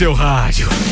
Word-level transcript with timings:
seu 0.00 0.14
rádio. 0.14 0.89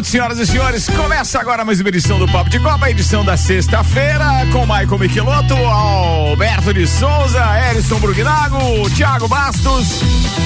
Minutos, 0.00 0.10
senhoras 0.10 0.38
e 0.38 0.46
senhores. 0.46 0.88
Começa 0.88 1.38
agora 1.38 1.64
mais 1.64 1.80
uma 1.80 1.88
edição 1.88 2.18
do 2.18 2.26
Papo 2.26 2.48
de 2.48 2.58
Copa, 2.58 2.90
edição 2.90 3.24
da 3.24 3.36
sexta-feira, 3.36 4.46
com 4.52 4.64
Maicon 4.64 4.98
Michelotto, 4.98 5.54
Alberto 5.54 6.72
de 6.72 6.86
Souza, 6.86 7.42
Erison 7.70 7.98
Brugnago, 7.98 8.88
Thiago 8.90 9.28
Bastos 9.28 10.00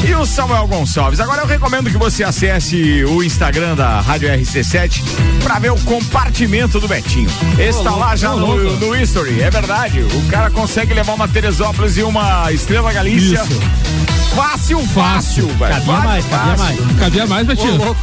e 0.07 0.15
o 0.15 0.27
Samuel 0.27 0.67
Gonçalves. 0.67 1.21
Agora 1.21 1.43
eu 1.43 1.47
recomendo 1.47 1.91
que 1.91 1.97
você 1.97 2.25
acesse 2.25 3.05
o 3.05 3.23
Instagram 3.23 3.77
da 3.77 4.01
Rádio 4.01 4.29
RC7 4.29 5.03
para 5.43 5.59
ver 5.59 5.71
o 5.71 5.79
compartimento 5.81 6.81
do 6.81 6.89
Betinho. 6.89 7.31
Está 7.59 7.91
lá 7.91 8.17
já 8.17 8.31
no, 8.31 8.77
no 8.77 8.97
History, 8.97 9.41
é 9.41 9.51
verdade. 9.51 10.01
O 10.03 10.29
cara 10.29 10.51
consegue 10.51 10.93
levar 10.95 11.15
uma 11.15 11.29
Teresópolis 11.29 11.97
e 11.97 12.03
uma 12.03 12.51
Estrela 12.53 12.93
Galícia. 12.93 13.43
Isso. 13.43 13.95
Fácil, 14.35 14.81
fácil, 14.89 15.47
velho. 15.47 15.75
Cabia 15.75 16.01
mais, 16.01 16.27
cabia 16.27 16.57
mais. 16.57 16.81
Cabia 16.99 17.27
mais, 17.27 17.47
Betinho. 17.47 17.97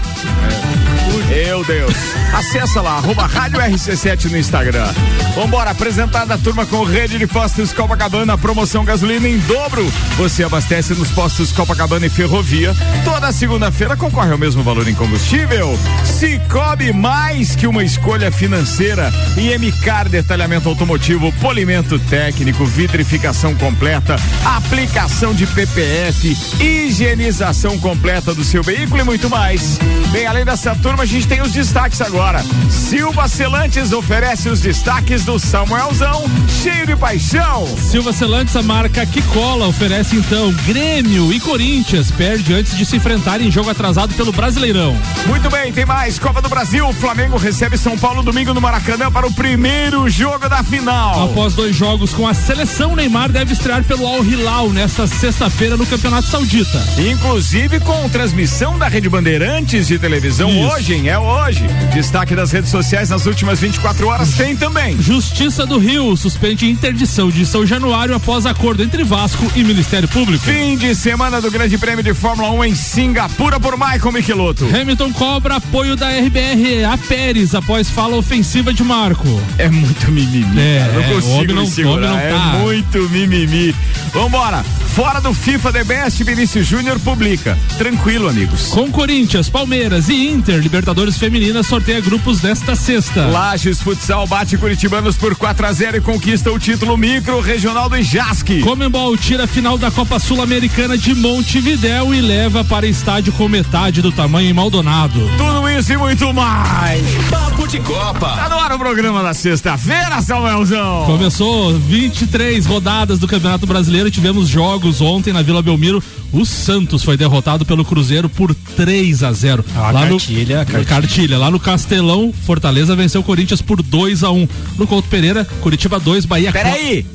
Meu 1.30 1.64
Deus. 1.66 2.21
Acessa 2.34 2.80
lá, 2.82 2.94
arroba 2.94 3.26
Rádio 3.26 3.60
RC7 3.60 4.32
no 4.32 4.38
Instagram. 4.38 4.88
Vambora, 5.36 5.72
apresentada 5.72 6.34
a 6.34 6.38
turma 6.38 6.66
com 6.66 6.84
rede 6.84 7.18
de 7.18 7.28
postos 7.28 7.74
Copacabana, 7.74 8.38
promoção 8.38 8.86
gasolina 8.86 9.28
em 9.28 9.38
dobro. 9.40 9.86
Você 10.18 10.42
abastece 10.42 10.94
nos 10.94 11.10
postos 11.12 11.52
Copacabana 11.52 12.06
e 12.06 12.10
Ferrovia. 12.10 12.74
Toda 13.04 13.34
segunda-feira 13.34 13.98
concorre 13.98 14.32
ao 14.32 14.38
mesmo 14.38 14.64
valor 14.64 14.88
em 14.88 14.96
combustível. 14.96 15.78
Cicobi 16.06 16.94
mais 16.94 17.54
que 17.54 17.68
uma 17.68 17.84
escolha 17.84 18.32
financeira. 18.32 19.12
E 19.36 19.58
MCAR 19.58 20.08
detalhamento 20.08 20.70
automotivo, 20.70 21.34
polimento 21.34 22.00
técnico, 22.00 22.66
vidrificação 22.66 23.54
completa, 23.56 24.16
aplicação 24.46 25.34
de 25.34 25.46
PPF, 25.48 26.38
higienização 26.62 27.78
completa 27.78 28.34
do 28.34 28.44
seu 28.44 28.64
veículo 28.64 29.02
e 29.02 29.04
muito 29.04 29.30
mais. 29.30 29.78
Bem, 30.12 30.26
além 30.26 30.46
dessa 30.46 30.74
turma, 30.76 31.04
a 31.04 31.06
gente 31.06 31.28
tem 31.28 31.42
os 31.42 31.52
destaques 31.52 32.00
agora. 32.00 32.21
Silva 32.70 33.28
Celantes 33.28 33.92
oferece 33.92 34.48
os 34.48 34.62
destaques 34.62 35.26
do 35.26 35.40
Samuelzão, 35.40 36.24
cheio 36.62 36.86
de 36.86 36.96
paixão. 36.96 37.68
Silva 37.78 38.14
Celantes, 38.14 38.56
a 38.56 38.62
marca 38.62 39.04
que 39.08 39.24
cola, 39.24 39.68
oferece 39.68 40.16
então 40.16 40.54
Grêmio 40.68 41.34
e 41.34 41.40
Corinthians. 41.40 42.12
Perde 42.12 42.54
antes 42.54 42.78
de 42.78 42.86
se 42.86 42.96
enfrentarem 42.96 43.48
em 43.48 43.52
jogo 43.52 43.72
atrasado 43.72 44.14
pelo 44.14 44.32
Brasileirão. 44.32 44.96
Muito 45.26 45.50
bem, 45.50 45.74
tem 45.74 45.84
mais. 45.84 46.20
Copa 46.20 46.42
do 46.42 46.48
Brasil. 46.48 46.88
O 46.88 46.94
Flamengo 46.94 47.38
recebe 47.38 47.76
São 47.76 47.98
Paulo 47.98 48.22
domingo 48.22 48.54
no 48.54 48.62
Maracanã 48.62 49.12
para 49.12 49.26
o 49.26 49.34
primeiro 49.34 50.08
jogo 50.08 50.48
da 50.48 50.64
final. 50.64 51.26
Após 51.26 51.56
dois 51.56 51.76
jogos 51.76 52.14
com 52.14 52.28
a 52.28 52.36
seleção, 52.36 52.96
Neymar 52.96 53.32
deve 53.32 53.54
estrear 53.54 53.84
pelo 53.84 54.06
Al 54.06 54.24
Hilal 54.24 54.70
nesta 54.70 55.08
sexta-feira 55.08 55.76
no 55.76 55.88
Campeonato 55.88 56.28
Saudita. 56.28 56.82
Inclusive 56.98 57.80
com 57.80 58.08
transmissão 58.10 58.78
da 58.78 58.88
Rede 58.88 59.10
Bandeirantes 59.10 59.88
de 59.88 59.98
televisão 59.98 60.50
Isso. 60.50 60.74
hoje, 60.74 60.94
hein? 60.94 61.10
É 61.10 61.18
hoje. 61.18 61.66
Destaque 61.92 62.11
das 62.12 62.52
redes 62.52 62.70
sociais 62.70 63.10
nas 63.10 63.26
últimas 63.26 63.60
24 63.60 64.08
horas 64.08 64.34
tem 64.34 64.56
também. 64.56 65.02
Justiça 65.02 65.66
do 65.66 65.78
Rio 65.78 66.16
suspende 66.18 66.70
interdição 66.70 67.30
de 67.30 67.46
São 67.46 67.66
Januário 67.66 68.14
após 68.14 68.46
acordo 68.46 68.84
entre 68.84 69.04
Vasco 69.04 69.50
e 69.56 69.64
Ministério 69.64 70.08
Público. 70.10 70.44
Fim 70.44 70.78
de 70.78 70.94
semana 70.94 71.40
do 71.40 71.50
Grande 71.50 71.78
Prêmio 71.78 72.04
de 72.04 72.14
Fórmula 72.14 72.50
1 72.52 72.66
em 72.66 72.76
Singapura 72.76 73.60
por 73.60 73.78
Michael 73.78 74.12
Michelotto. 74.12 74.66
Hamilton 74.66 75.14
cobra 75.14 75.56
apoio 75.56 75.96
da 75.96 76.10
RBR 76.10 76.84
a 76.92 76.98
Pérez 76.98 77.56
após 77.56 77.90
fala 77.90 78.18
ofensiva 78.18 78.74
de 78.74 78.84
Marco. 78.84 79.28
É 79.58 79.70
muito 79.70 80.12
mimimi. 80.12 80.60
É, 80.60 80.80
cara. 80.80 80.94
não 80.94 81.16
consigo 81.16 81.54
não, 81.54 81.62
me 81.64 81.70
segurar. 81.70 82.10
Não 82.10 82.20
é 82.20 82.30
tá. 82.30 82.56
É 82.56 82.60
muito 82.60 83.10
mimimi. 83.10 83.74
Vambora. 84.14 84.64
Fora 84.94 85.22
do 85.22 85.34
FIFA 85.34 85.72
The 85.72 85.84
Best, 85.86 86.22
Vinícius 86.22 86.68
Júnior 86.68 87.00
publica. 87.00 87.58
Tranquilo, 87.78 88.28
amigos. 88.28 88.68
Com 88.68 88.92
Corinthians, 88.92 89.50
Palmeiras 89.50 90.10
e 90.10 90.28
Inter, 90.28 90.60
Libertadores 90.60 91.18
Feminina 91.18 91.64
sorteia 91.64 92.02
grupos 92.02 92.42
desta 92.42 92.76
sexta. 92.76 93.26
Lages 93.28 93.82
Futsal 93.82 94.28
bate 94.28 94.58
Curitibanos 94.58 95.16
por 95.16 95.34
4 95.34 95.66
a 95.66 95.72
0 95.72 95.98
e 95.98 96.02
conquista 96.02 96.52
o 96.52 96.60
título 96.60 96.98
micro 96.98 97.40
regional 97.40 97.88
do 97.88 98.02
Jasque. 98.02 98.60
Comembol 98.60 99.16
tira 99.16 99.46
a 99.46 99.48
final 99.48 99.78
da 99.78 99.90
Copa 99.90 100.20
Sul-Americana 100.20 100.98
de 100.98 101.16
Montevidéu 101.16 102.14
e 102.14 102.20
leva 102.20 102.62
para 102.66 102.86
estádio 102.86 103.32
com 103.32 103.48
metade 103.48 104.02
do 104.02 104.12
tamanho 104.12 104.50
em 104.50 104.54
Maldonado. 104.54 105.22
Tudo 105.38 105.70
isso 105.70 105.94
e 105.94 105.98
muito 105.98 106.34
mais. 106.34 107.02
Papo 107.30 107.66
de 107.66 107.80
Copa. 107.80 108.28
Tá 108.36 108.50
no 108.50 108.60
ar 108.60 108.74
o 108.74 108.78
programa 108.78 109.24
da 109.24 109.34
sexta-feira, 109.34 110.22
Samuelzão. 110.22 111.06
Começou 111.06 111.80
23 111.80 112.66
rodadas 112.66 113.20
do 113.20 113.28
Campeonato 113.28 113.66
Brasileiro, 113.66 114.12
tivemos 114.12 114.50
jogos 114.50 114.81
jogos 114.82 115.00
ontem 115.00 115.32
na 115.32 115.44
Vila 115.44 115.62
Belmiro, 115.62 116.04
o 116.34 116.44
Santos 116.44 117.04
foi 117.04 117.16
derrotado 117.16 117.66
pelo 117.66 117.86
Cruzeiro 117.86 118.28
por 118.28 118.54
3 118.56 119.24
a 119.24 119.32
0. 119.32 119.64
Ah, 119.76 119.92
lá 119.92 120.08
cartilha, 120.08 120.60
no, 120.60 120.66
cartilha. 120.66 120.86
cartilha. 120.86 121.38
Lá 121.38 121.52
no 121.52 121.60
Castelão, 121.60 122.34
Fortaleza 122.46 122.96
venceu 122.96 123.22
o 123.22 123.24
Corinthians 123.24 123.62
por 123.62 123.82
2 123.82 124.24
a 124.24 124.32
1. 124.32 124.48
No 124.78 124.88
Couto 124.88 125.08
Pereira, 125.08 125.46
Curitiba 125.62 126.00
2, 126.00 126.26
Bahia 126.26 126.52
4. 126.52 126.72
Peraí! 126.72 127.06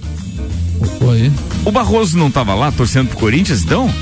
Oi. 1.01 1.33
O 1.65 1.73
Barroso 1.73 2.17
não 2.17 2.31
tava 2.31 2.55
lá 2.55 2.71
torcendo 2.71 3.09
pro 3.09 3.19
Corinthians, 3.19 3.65
então? 3.65 3.93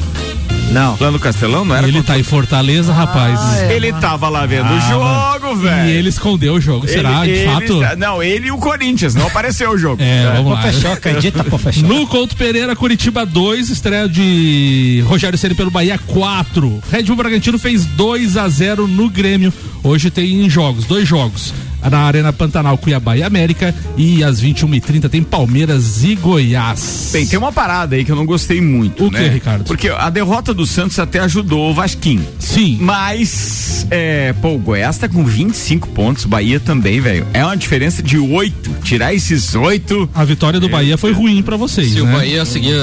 Não. 0.71 0.97
Lá 0.99 1.11
no 1.11 1.21
Castelão, 1.21 1.65
não 1.65 1.75
era? 1.75 1.87
Ele 1.87 2.03
tá 2.03 2.19
em 2.19 2.23
Fortaleza, 2.23 2.91
ah, 2.93 2.97
rapaz. 2.97 3.41
É, 3.61 3.75
ele 3.75 3.93
tava 3.93 4.29
lá 4.29 4.45
vendo 4.45 4.67
ah, 4.67 5.37
o 5.37 5.41
jogo, 5.41 5.57
velho. 5.57 5.89
E 5.89 5.93
ele 5.93 6.09
escondeu 6.09 6.55
o 6.55 6.61
jogo, 6.61 6.85
ele, 6.85 6.93
será? 6.93 7.25
De 7.25 7.31
ele, 7.31 7.47
fato? 7.47 7.97
Não, 7.97 8.23
ele 8.23 8.49
e 8.49 8.51
o 8.51 8.59
Corinthians, 8.59 9.15
não 9.15 9.27
apareceu 9.29 9.71
o 9.71 9.79
jogo. 9.79 10.03
É, 10.03 10.25
é. 10.25 10.33
vamos 10.33 10.53
lá. 10.53 10.63
Fechou, 10.63 10.93
acredita, 10.93 11.45
pô, 11.45 11.59
fechou. 11.59 11.89
No 11.89 12.07
Couto 12.07 12.37
Pereira, 12.37 12.75
Curitiba 12.75 13.25
2, 13.25 13.71
estreia 13.71 14.09
de 14.09 15.05
Rogério 15.07 15.39
Ceni 15.39 15.55
pelo 15.55 15.71
Bahia 15.71 15.99
4. 15.99 16.83
Red 16.91 17.05
Bull 17.05 17.17
Bragantino 17.17 17.59
fez 17.59 17.85
2 17.85 18.37
a 18.37 18.49
0 18.49 18.89
no 18.89 19.09
Grêmio. 19.09 19.53
Hoje 19.83 20.11
tem 20.11 20.49
jogos, 20.51 20.87
dois 20.87 21.07
jogos 21.07 21.55
na 21.91 22.01
Arena 22.01 22.33
Pantanal, 22.33 22.79
Cuiabá 22.79 23.17
e 23.17 23.23
América. 23.23 23.75
E 23.97 24.23
às 24.23 24.43
21h30 24.43 25.09
tem 25.09 25.23
Palmeiras 25.23 26.05
e 26.05 26.15
Goiás. 26.15 27.11
Bem, 27.13 27.27
tem 27.27 27.39
uma 27.39 27.53
parada 27.53 27.97
aí 27.97 28.05
que 28.05 28.13
eu 28.13 28.17
não 28.17 28.27
gostei 28.27 28.61
muito. 28.61 29.07
O 29.07 29.11
né? 29.11 29.23
que, 29.23 29.29
Ricardo? 29.29 29.65
Porque 29.65 29.89
a 29.89 30.11
derrota 30.11 30.53
do 30.53 30.67
Santos 30.67 30.99
até 30.99 31.21
ajudou 31.21 31.71
o 31.71 31.75
Vasquinho. 31.75 32.27
Sim. 32.39 32.79
Mas, 32.81 33.87
é, 33.91 34.33
pô, 34.35 34.55
o 34.55 34.59
Goiás 34.59 34.99
tá 34.99 35.09
com 35.09 35.25
25 35.25 35.89
pontos, 35.89 36.25
Bahia 36.25 36.59
também, 36.59 37.01
velho. 37.01 37.27
É 37.33 37.45
uma 37.45 37.57
diferença 37.57 38.03
de 38.03 38.19
8. 38.19 38.71
Tirar 38.83 39.15
esses 39.15 39.55
8. 39.55 40.11
A 40.15 40.25
vitória 40.25 40.59
do 40.61 40.67
é, 40.67 40.71
Bahia 40.71 40.99
foi 40.99 41.13
ruim 41.13 41.43
para 41.43 41.57
vocês. 41.57 41.93
Se 41.93 42.01
né? 42.01 42.03
o 42.03 42.13
Bahia 42.13 42.45
seguir 42.45 42.75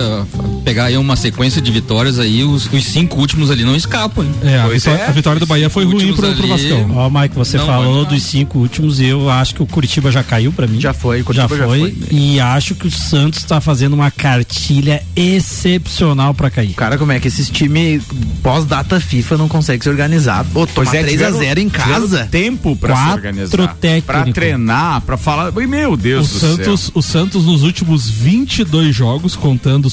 pegar 0.61 0.85
aí 0.85 0.97
uma 0.97 1.15
sequência 1.15 1.61
de 1.61 1.71
vitórias 1.71 2.19
aí, 2.19 2.43
os, 2.43 2.71
os 2.71 2.85
cinco 2.85 3.19
últimos 3.19 3.51
ali 3.51 3.63
não 3.63 3.75
escapam. 3.75 4.23
Hein? 4.23 4.31
É, 4.43 4.59
a 4.59 4.67
vitória, 4.67 4.99
é. 4.99 5.07
a 5.07 5.11
vitória, 5.11 5.39
do 5.39 5.45
Bahia 5.45 5.69
foi 5.69 5.85
ruim 5.85 6.13
pro, 6.13 6.25
ali... 6.25 6.35
pro 6.35 6.47
Vascão. 6.47 6.91
Ó, 6.95 7.07
oh, 7.07 7.09
Mike, 7.09 7.35
você 7.35 7.57
não, 7.57 7.65
falou 7.65 8.05
dos 8.05 8.23
cinco 8.23 8.59
últimos 8.59 8.99
e 8.99 9.05
eu 9.05 9.29
acho 9.29 9.55
que 9.55 9.63
o 9.63 9.65
Curitiba 9.65 10.11
já 10.11 10.23
caiu 10.23 10.51
para 10.51 10.67
mim. 10.67 10.79
Já 10.79 10.93
foi, 10.93 11.23
já 11.31 11.47
foi, 11.47 11.57
já 11.57 11.65
foi. 11.65 11.97
E 12.11 12.39
acho 12.39 12.75
que 12.75 12.87
o 12.87 12.91
Santos 12.91 13.39
está 13.39 13.59
fazendo 13.59 13.93
uma 13.93 14.11
cartilha 14.11 15.03
excepcional 15.15 16.33
para 16.33 16.49
cair. 16.49 16.73
Cara, 16.73 16.97
como 16.97 17.11
é 17.11 17.19
que 17.19 17.27
esses 17.27 17.49
times 17.49 18.03
pós-data 18.41 18.99
FIFA 18.99 19.37
não 19.37 19.47
conseguem 19.47 19.81
se 19.81 19.89
organizar? 19.89 20.45
Pô, 20.53 20.67
tomar 20.67 20.95
é, 20.95 21.03
3 21.03 21.21
a 21.21 21.31
0 21.31 21.59
em 21.59 21.69
casa. 21.69 22.27
Tempo 22.31 22.75
para 22.75 22.95
se 22.95 23.11
organizar. 23.11 23.75
Para 24.05 24.25
treinar, 24.31 25.01
para 25.01 25.17
falar. 25.17 25.51
Meu 25.51 25.95
Deus 25.95 26.29
o 26.29 26.33
do 26.33 26.39
Santos, 26.39 26.81
céu. 26.81 26.91
O 26.95 27.01
Santos 27.01 27.45
nos 27.45 27.63
últimos 27.63 28.09
22 28.09 28.95
jogos, 28.95 29.35
contando 29.35 29.89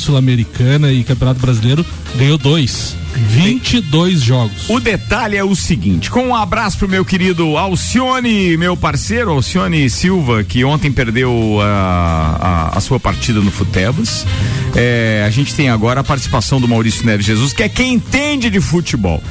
Sul-Americana 0.59 0.93
e 0.93 1.05
Campeonato 1.05 1.41
Brasileiro, 1.41 1.87
ganhou 2.17 2.37
dois. 2.37 2.97
22 3.15 4.21
jogos. 4.21 4.69
O 4.69 4.79
detalhe 4.79 5.37
é 5.37 5.43
o 5.43 5.55
seguinte: 5.55 6.11
com 6.11 6.29
um 6.29 6.35
abraço 6.35 6.79
pro 6.79 6.89
meu 6.89 7.05
querido 7.05 7.57
Alcione, 7.57 8.57
meu 8.57 8.77
parceiro, 8.77 9.31
Alcione 9.31 9.89
Silva, 9.89 10.45
que 10.45 10.65
ontem 10.65 10.93
perdeu 10.93 11.59
a, 11.61 12.71
a, 12.75 12.79
a 12.79 12.81
sua 12.81 13.01
partida 13.01 13.41
no 13.41 13.51
Futebas. 13.51 14.27
É, 14.75 15.25
a 15.27 15.31
gente 15.31 15.55
tem 15.55 15.69
agora 15.69 16.01
a 16.01 16.05
participação 16.05 16.61
do 16.61 16.69
Maurício 16.69 17.05
Neves 17.07 17.27
Jesus, 17.27 17.53
que 17.53 17.63
é 17.63 17.69
quem 17.69 17.95
entende 17.95 18.51
de 18.51 18.61
futebol. 18.61 19.23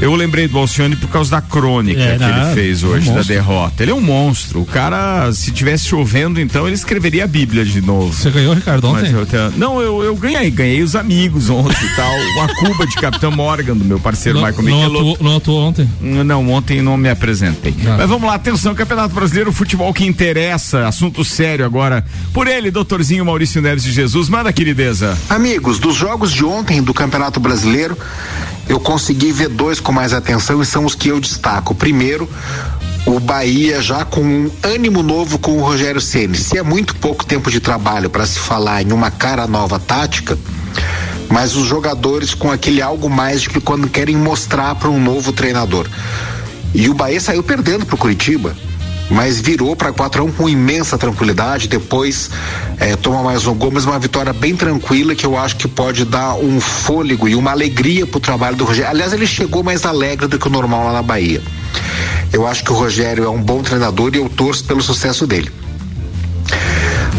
Eu 0.00 0.14
lembrei 0.14 0.46
do 0.46 0.56
Alcione 0.56 0.94
por 0.94 1.08
causa 1.08 1.32
da 1.32 1.40
crônica 1.40 2.00
é, 2.00 2.12
que 2.12 2.18
não, 2.18 2.46
ele 2.46 2.54
fez 2.54 2.84
hoje, 2.84 3.10
um 3.10 3.14
da 3.14 3.22
derrota. 3.22 3.82
Ele 3.82 3.90
é 3.90 3.94
um 3.94 4.00
monstro. 4.00 4.62
O 4.62 4.66
cara, 4.66 5.32
se 5.32 5.50
tivesse 5.50 5.86
chovendo, 5.86 6.40
então 6.40 6.66
ele 6.66 6.76
escreveria 6.76 7.24
a 7.24 7.26
Bíblia 7.26 7.64
de 7.64 7.80
novo. 7.80 8.12
Você 8.12 8.30
ganhou, 8.30 8.54
Ricardo, 8.54 8.86
ontem? 8.86 9.10
Eu 9.10 9.26
tenho, 9.26 9.52
não, 9.56 9.80
eu, 9.80 10.04
eu 10.04 10.14
ganhei. 10.14 10.50
Ganhei 10.50 10.82
os 10.82 10.94
amigos 10.94 11.50
ontem 11.50 11.84
e 11.84 11.96
tal. 11.96 12.16
Uma 12.36 12.48
Cuba 12.54 12.86
de 12.86 12.94
Capitão 12.94 13.32
Morgan, 13.32 13.76
do 13.76 13.84
meu 13.84 13.98
parceiro 13.98 14.40
não, 14.40 14.46
Michael 14.46 14.68
não 14.68 14.86
atuou, 14.86 15.18
não 15.20 15.36
atuou 15.36 15.60
ontem? 15.68 15.90
Não, 16.00 16.50
ontem 16.50 16.80
não 16.80 16.96
me 16.96 17.10
apresentei. 17.10 17.74
Ah. 17.84 17.96
Mas 17.98 18.08
vamos 18.08 18.28
lá, 18.28 18.34
atenção, 18.34 18.74
Campeonato 18.74 19.14
Brasileiro, 19.14 19.52
futebol 19.52 19.92
que 19.92 20.06
interessa, 20.06 20.86
assunto 20.86 21.24
sério 21.24 21.64
agora. 21.64 22.04
Por 22.32 22.46
ele, 22.46 22.70
doutorzinho 22.70 23.24
Maurício 23.24 23.60
Neves 23.60 23.82
de 23.82 23.92
Jesus. 23.92 24.28
Manda, 24.28 24.52
querideza. 24.52 25.18
Amigos, 25.28 25.78
dos 25.78 25.96
jogos 25.96 26.32
de 26.32 26.44
ontem 26.44 26.80
do 26.82 26.94
Campeonato 26.94 27.40
Brasileiro, 27.40 27.98
eu 28.68 28.78
consegui 28.78 29.32
ver 29.32 29.48
dois 29.48 29.80
com 29.80 29.92
mais 29.92 30.12
atenção 30.12 30.60
e 30.60 30.66
são 30.66 30.84
os 30.84 30.94
que 30.94 31.08
eu 31.08 31.18
destaco. 31.18 31.74
Primeiro, 31.74 32.28
o 33.06 33.18
Bahia 33.18 33.80
já 33.80 34.04
com 34.04 34.20
um 34.20 34.50
ânimo 34.62 35.02
novo 35.02 35.38
com 35.38 35.56
o 35.56 35.62
Rogério 35.62 36.00
Ceni. 36.00 36.36
Se 36.36 36.58
é 36.58 36.62
muito 36.62 36.94
pouco 36.96 37.24
tempo 37.24 37.50
de 37.50 37.60
trabalho 37.60 38.10
para 38.10 38.26
se 38.26 38.38
falar 38.38 38.82
em 38.82 38.92
uma 38.92 39.10
cara 39.10 39.46
nova 39.46 39.78
tática, 39.78 40.38
mas 41.28 41.56
os 41.56 41.66
jogadores 41.66 42.34
com 42.34 42.50
aquele 42.50 42.82
algo 42.82 43.08
mais 43.08 43.42
de 43.42 43.50
que 43.50 43.60
quando 43.60 43.88
querem 43.88 44.16
mostrar 44.16 44.74
para 44.74 44.90
um 44.90 45.02
novo 45.02 45.32
treinador. 45.32 45.86
E 46.74 46.88
o 46.88 46.94
Bahia 46.94 47.20
saiu 47.20 47.42
perdendo 47.42 47.86
para 47.86 47.94
o 47.94 47.98
Curitiba 47.98 48.54
mas 49.10 49.40
virou 49.40 49.74
para 49.74 49.92
4 49.92 50.22
a 50.22 50.24
1 50.24 50.32
com 50.32 50.48
imensa 50.48 50.98
tranquilidade. 50.98 51.68
Depois 51.68 52.30
é, 52.78 52.96
toma 52.96 53.22
mais 53.22 53.46
um 53.46 53.54
gol, 53.54 53.70
mas 53.72 53.84
uma 53.84 53.98
vitória 53.98 54.32
bem 54.32 54.54
tranquila 54.54 55.14
que 55.14 55.24
eu 55.24 55.36
acho 55.36 55.56
que 55.56 55.68
pode 55.68 56.04
dar 56.04 56.34
um 56.34 56.60
fôlego 56.60 57.28
e 57.28 57.34
uma 57.34 57.50
alegria 57.50 58.06
para 58.06 58.18
o 58.18 58.20
trabalho 58.20 58.56
do 58.56 58.64
Rogério. 58.64 58.90
Aliás, 58.90 59.12
ele 59.12 59.26
chegou 59.26 59.62
mais 59.62 59.84
alegre 59.86 60.26
do 60.26 60.38
que 60.38 60.46
o 60.46 60.50
normal 60.50 60.84
lá 60.84 60.92
na 60.92 61.02
Bahia. 61.02 61.42
Eu 62.32 62.46
acho 62.46 62.62
que 62.62 62.72
o 62.72 62.74
Rogério 62.74 63.24
é 63.24 63.28
um 63.28 63.42
bom 63.42 63.62
treinador 63.62 64.10
e 64.14 64.18
eu 64.18 64.28
torço 64.28 64.64
pelo 64.64 64.82
sucesso 64.82 65.26
dele. 65.26 65.50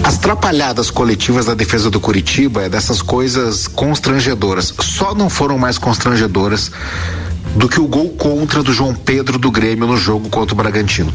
As 0.03 0.17
trapalhadas 0.17 0.89
coletivas 0.89 1.45
da 1.45 1.53
defesa 1.53 1.89
do 1.89 1.99
Curitiba 1.99 2.63
é 2.63 2.69
dessas 2.69 3.01
coisas 3.01 3.67
constrangedoras. 3.67 4.73
Só 4.79 5.13
não 5.13 5.29
foram 5.29 5.57
mais 5.57 5.77
constrangedoras 5.77 6.71
do 7.55 7.67
que 7.67 7.79
o 7.79 7.87
gol 7.87 8.09
contra 8.09 8.63
do 8.63 8.71
João 8.71 8.93
Pedro 8.93 9.37
do 9.37 9.51
Grêmio 9.51 9.87
no 9.87 9.97
jogo 9.97 10.29
contra 10.29 10.53
o 10.53 10.57
Bragantino. 10.57 11.13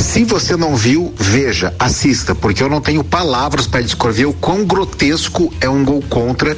Se 0.00 0.24
você 0.24 0.56
não 0.56 0.74
viu, 0.74 1.14
veja, 1.16 1.72
assista, 1.78 2.34
porque 2.34 2.62
eu 2.62 2.68
não 2.68 2.80
tenho 2.80 3.04
palavras 3.04 3.66
para 3.66 3.82
descrever 3.82 4.24
o 4.24 4.32
quão 4.32 4.64
grotesco 4.64 5.52
é 5.60 5.68
um 5.68 5.84
gol 5.84 6.02
contra, 6.08 6.56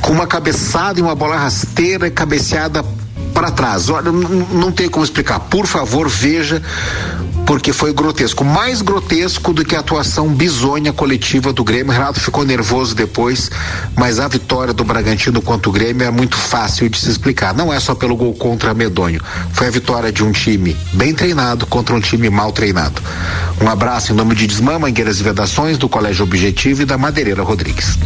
com 0.00 0.12
uma 0.12 0.26
cabeçada 0.26 0.98
e 0.98 1.02
uma 1.02 1.14
bola 1.14 1.36
rasteira 1.36 2.10
cabeceada 2.10 2.84
para 3.32 3.50
trás. 3.50 3.88
Olha, 3.88 4.10
não, 4.10 4.72
tem 4.72 4.88
como 4.88 5.04
explicar. 5.04 5.38
Por 5.38 5.66
favor, 5.66 6.08
veja 6.08 6.60
porque 7.48 7.72
foi 7.72 7.94
grotesco. 7.94 8.44
Mais 8.44 8.82
grotesco 8.82 9.54
do 9.54 9.64
que 9.64 9.74
a 9.74 9.80
atuação 9.80 10.28
bizonha 10.28 10.92
coletiva 10.92 11.50
do 11.50 11.64
Grêmio. 11.64 11.90
Renato 11.90 12.20
ficou 12.20 12.44
nervoso 12.44 12.94
depois, 12.94 13.50
mas 13.96 14.20
a 14.20 14.28
vitória 14.28 14.74
do 14.74 14.84
Bragantino 14.84 15.40
contra 15.40 15.70
o 15.70 15.72
Grêmio 15.72 16.06
é 16.06 16.10
muito 16.10 16.36
fácil 16.36 16.90
de 16.90 16.98
se 16.98 17.08
explicar. 17.08 17.54
Não 17.54 17.72
é 17.72 17.80
só 17.80 17.94
pelo 17.94 18.14
gol 18.16 18.34
contra 18.34 18.74
Medonho. 18.74 19.22
Foi 19.54 19.66
a 19.66 19.70
vitória 19.70 20.12
de 20.12 20.22
um 20.22 20.30
time 20.30 20.76
bem 20.92 21.14
treinado 21.14 21.66
contra 21.66 21.94
um 21.94 22.00
time 22.00 22.28
mal 22.28 22.52
treinado. 22.52 23.00
Um 23.62 23.68
abraço 23.70 24.12
em 24.12 24.14
nome 24.14 24.34
de 24.34 24.46
Desmã, 24.46 24.78
Mangueiras 24.78 25.18
e 25.18 25.22
Vedações, 25.22 25.78
do 25.78 25.88
Colégio 25.88 26.24
Objetivo 26.24 26.82
e 26.82 26.84
da 26.84 26.98
Madeireira 26.98 27.42
Rodrigues. 27.42 27.98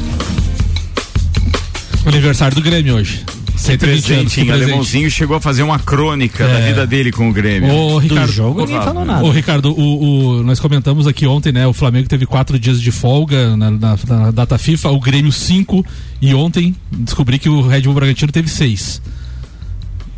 Aniversário 2.07 2.55
do 2.55 2.63
Grêmio 2.63 2.95
hoje. 2.95 3.25
120 3.63 4.13
anos. 4.13 4.37
O 4.37 4.53
alemãozinho 4.53 5.11
chegou 5.11 5.37
a 5.37 5.41
fazer 5.41 5.63
uma 5.63 5.79
crônica 5.79 6.45
é. 6.45 6.53
da 6.53 6.61
vida 6.67 6.87
dele 6.87 7.13
com 7.13 7.29
o 7.29 7.33
Grêmio. 7.33 7.73
O 7.73 7.99
Ricardo, 7.99 8.27
Do 8.27 8.33
jogo 8.33 8.61
ninguém 8.61 8.83
falou 8.83 9.05
nada. 9.05 9.25
O 9.25 9.31
Ricardo, 9.31 9.73
o, 9.73 10.39
o, 10.39 10.43
nós 10.43 10.61
comentamos 10.61 11.07
aqui 11.07 11.27
ontem, 11.27 11.53
né? 11.53 11.67
O 11.67 11.73
Flamengo 11.73 12.09
teve 12.09 12.27
quatro 12.27 12.59
dias 12.59 12.81
de 12.81 12.91
folga 12.91 13.57
na, 13.57 13.71
na, 13.71 13.99
na 14.07 14.31
data 14.31 14.59
FIFA, 14.59 14.91
o 14.91 15.01
Grêmio 15.01 15.33
cinco 15.33 15.85
e 16.21 16.35
ontem 16.35 16.75
descobri 16.91 17.39
que 17.39 17.49
o 17.49 17.67
Red 17.67 17.83
Bull 17.83 17.95
Bragantino 17.95 18.33
teve 18.33 18.49
seis. 18.49 19.01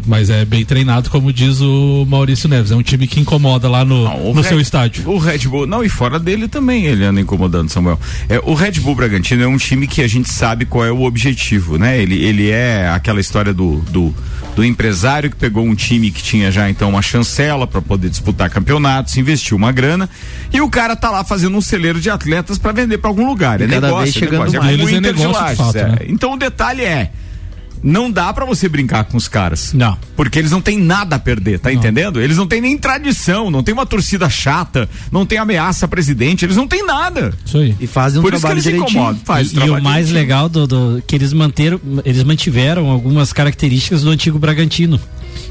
Mas 0.06 0.28
é 0.30 0.44
bem 0.44 0.64
treinado, 0.64 1.08
como 1.10 1.32
diz 1.32 1.60
o 1.60 2.04
Maurício 2.06 2.48
Neves. 2.48 2.70
É 2.70 2.76
um 2.76 2.82
time 2.82 3.06
que 3.06 3.20
incomoda 3.20 3.68
lá 3.68 3.84
no, 3.84 4.04
não, 4.04 4.34
no 4.34 4.40
Red, 4.40 4.48
seu 4.48 4.60
estádio. 4.60 5.08
O 5.08 5.18
Red 5.18 5.38
Bull, 5.38 5.66
não, 5.66 5.82
e 5.82 5.88
fora 5.88 6.18
dele 6.18 6.46
também 6.48 6.84
ele 6.86 7.04
anda 7.04 7.20
incomodando, 7.20 7.70
Samuel. 7.70 7.98
É, 8.28 8.38
o 8.44 8.54
Red 8.54 8.72
Bull 8.72 8.94
Bragantino 8.94 9.42
é 9.42 9.46
um 9.46 9.56
time 9.56 9.86
que 9.86 10.02
a 10.02 10.08
gente 10.08 10.30
sabe 10.30 10.64
qual 10.66 10.84
é 10.84 10.92
o 10.92 11.02
objetivo, 11.02 11.78
né? 11.78 12.00
Ele, 12.00 12.22
ele 12.22 12.50
é 12.50 12.88
aquela 12.88 13.20
história 13.20 13.54
do, 13.54 13.76
do, 13.90 14.14
do 14.54 14.64
empresário 14.64 15.30
que 15.30 15.36
pegou 15.36 15.64
um 15.64 15.74
time 15.74 16.10
que 16.10 16.22
tinha 16.22 16.50
já 16.50 16.68
então 16.68 16.90
uma 16.90 17.02
chancela 17.02 17.66
para 17.66 17.80
poder 17.80 18.10
disputar 18.10 18.50
campeonatos, 18.50 19.16
investiu 19.16 19.56
uma 19.56 19.72
grana 19.72 20.08
e 20.52 20.60
o 20.60 20.68
cara 20.68 20.94
tá 20.94 21.10
lá 21.10 21.24
fazendo 21.24 21.56
um 21.56 21.60
celeiro 21.60 22.00
de 22.00 22.10
atletas 22.10 22.58
para 22.58 22.72
vender 22.72 22.98
para 22.98 23.10
algum 23.10 23.26
lugar. 23.26 23.60
É 23.60 23.66
negócio, 23.66 24.12
chegando 24.12 24.46
é 24.46 24.50
negócio. 24.50 24.96
É, 24.96 25.00
negócio 25.00 25.50
de 25.50 25.56
fato, 25.56 25.78
é. 25.78 25.88
né? 25.88 25.96
Então 26.08 26.32
o 26.32 26.36
detalhe 26.36 26.82
é 26.82 27.10
não 27.84 28.10
dá 28.10 28.32
para 28.32 28.46
você 28.46 28.66
brincar 28.66 29.04
com 29.04 29.18
os 29.18 29.28
caras. 29.28 29.74
Não. 29.74 29.98
Porque 30.16 30.38
eles 30.38 30.50
não 30.50 30.62
têm 30.62 30.78
nada 30.78 31.16
a 31.16 31.18
perder, 31.18 31.58
tá 31.58 31.68
não. 31.68 31.76
entendendo? 31.76 32.20
Eles 32.20 32.38
não 32.38 32.46
têm 32.46 32.60
nem 32.60 32.78
tradição, 32.78 33.50
não 33.50 33.62
tem 33.62 33.74
uma 33.74 33.84
torcida 33.84 34.28
chata, 34.30 34.88
não 35.12 35.26
tem 35.26 35.36
ameaça 35.36 35.84
a 35.84 35.88
presidente, 35.88 36.46
eles 36.46 36.56
não 36.56 36.66
têm 36.66 36.84
nada. 36.84 37.34
Isso 37.44 37.58
aí. 37.58 37.76
E 37.78 37.86
fazem 37.86 38.20
um 38.20 38.22
Por 38.22 38.30
trabalho 38.32 38.58
isso 38.58 38.70
que 38.70 38.74
eles 38.74 38.86
direitinho. 38.86 39.20
Faz 39.24 39.52
e, 39.52 39.56
e 39.56 39.70
o 39.70 39.82
mais 39.82 40.06
direitinho. 40.06 40.14
legal 40.14 40.48
do, 40.48 40.66
do, 40.66 41.02
que 41.06 41.14
eles 41.14 41.34
manteram, 41.34 41.78
eles 42.06 42.24
mantiveram 42.24 42.88
algumas 42.88 43.32
características 43.32 44.02
do 44.02 44.10
antigo 44.10 44.38
Bragantino. 44.38 44.98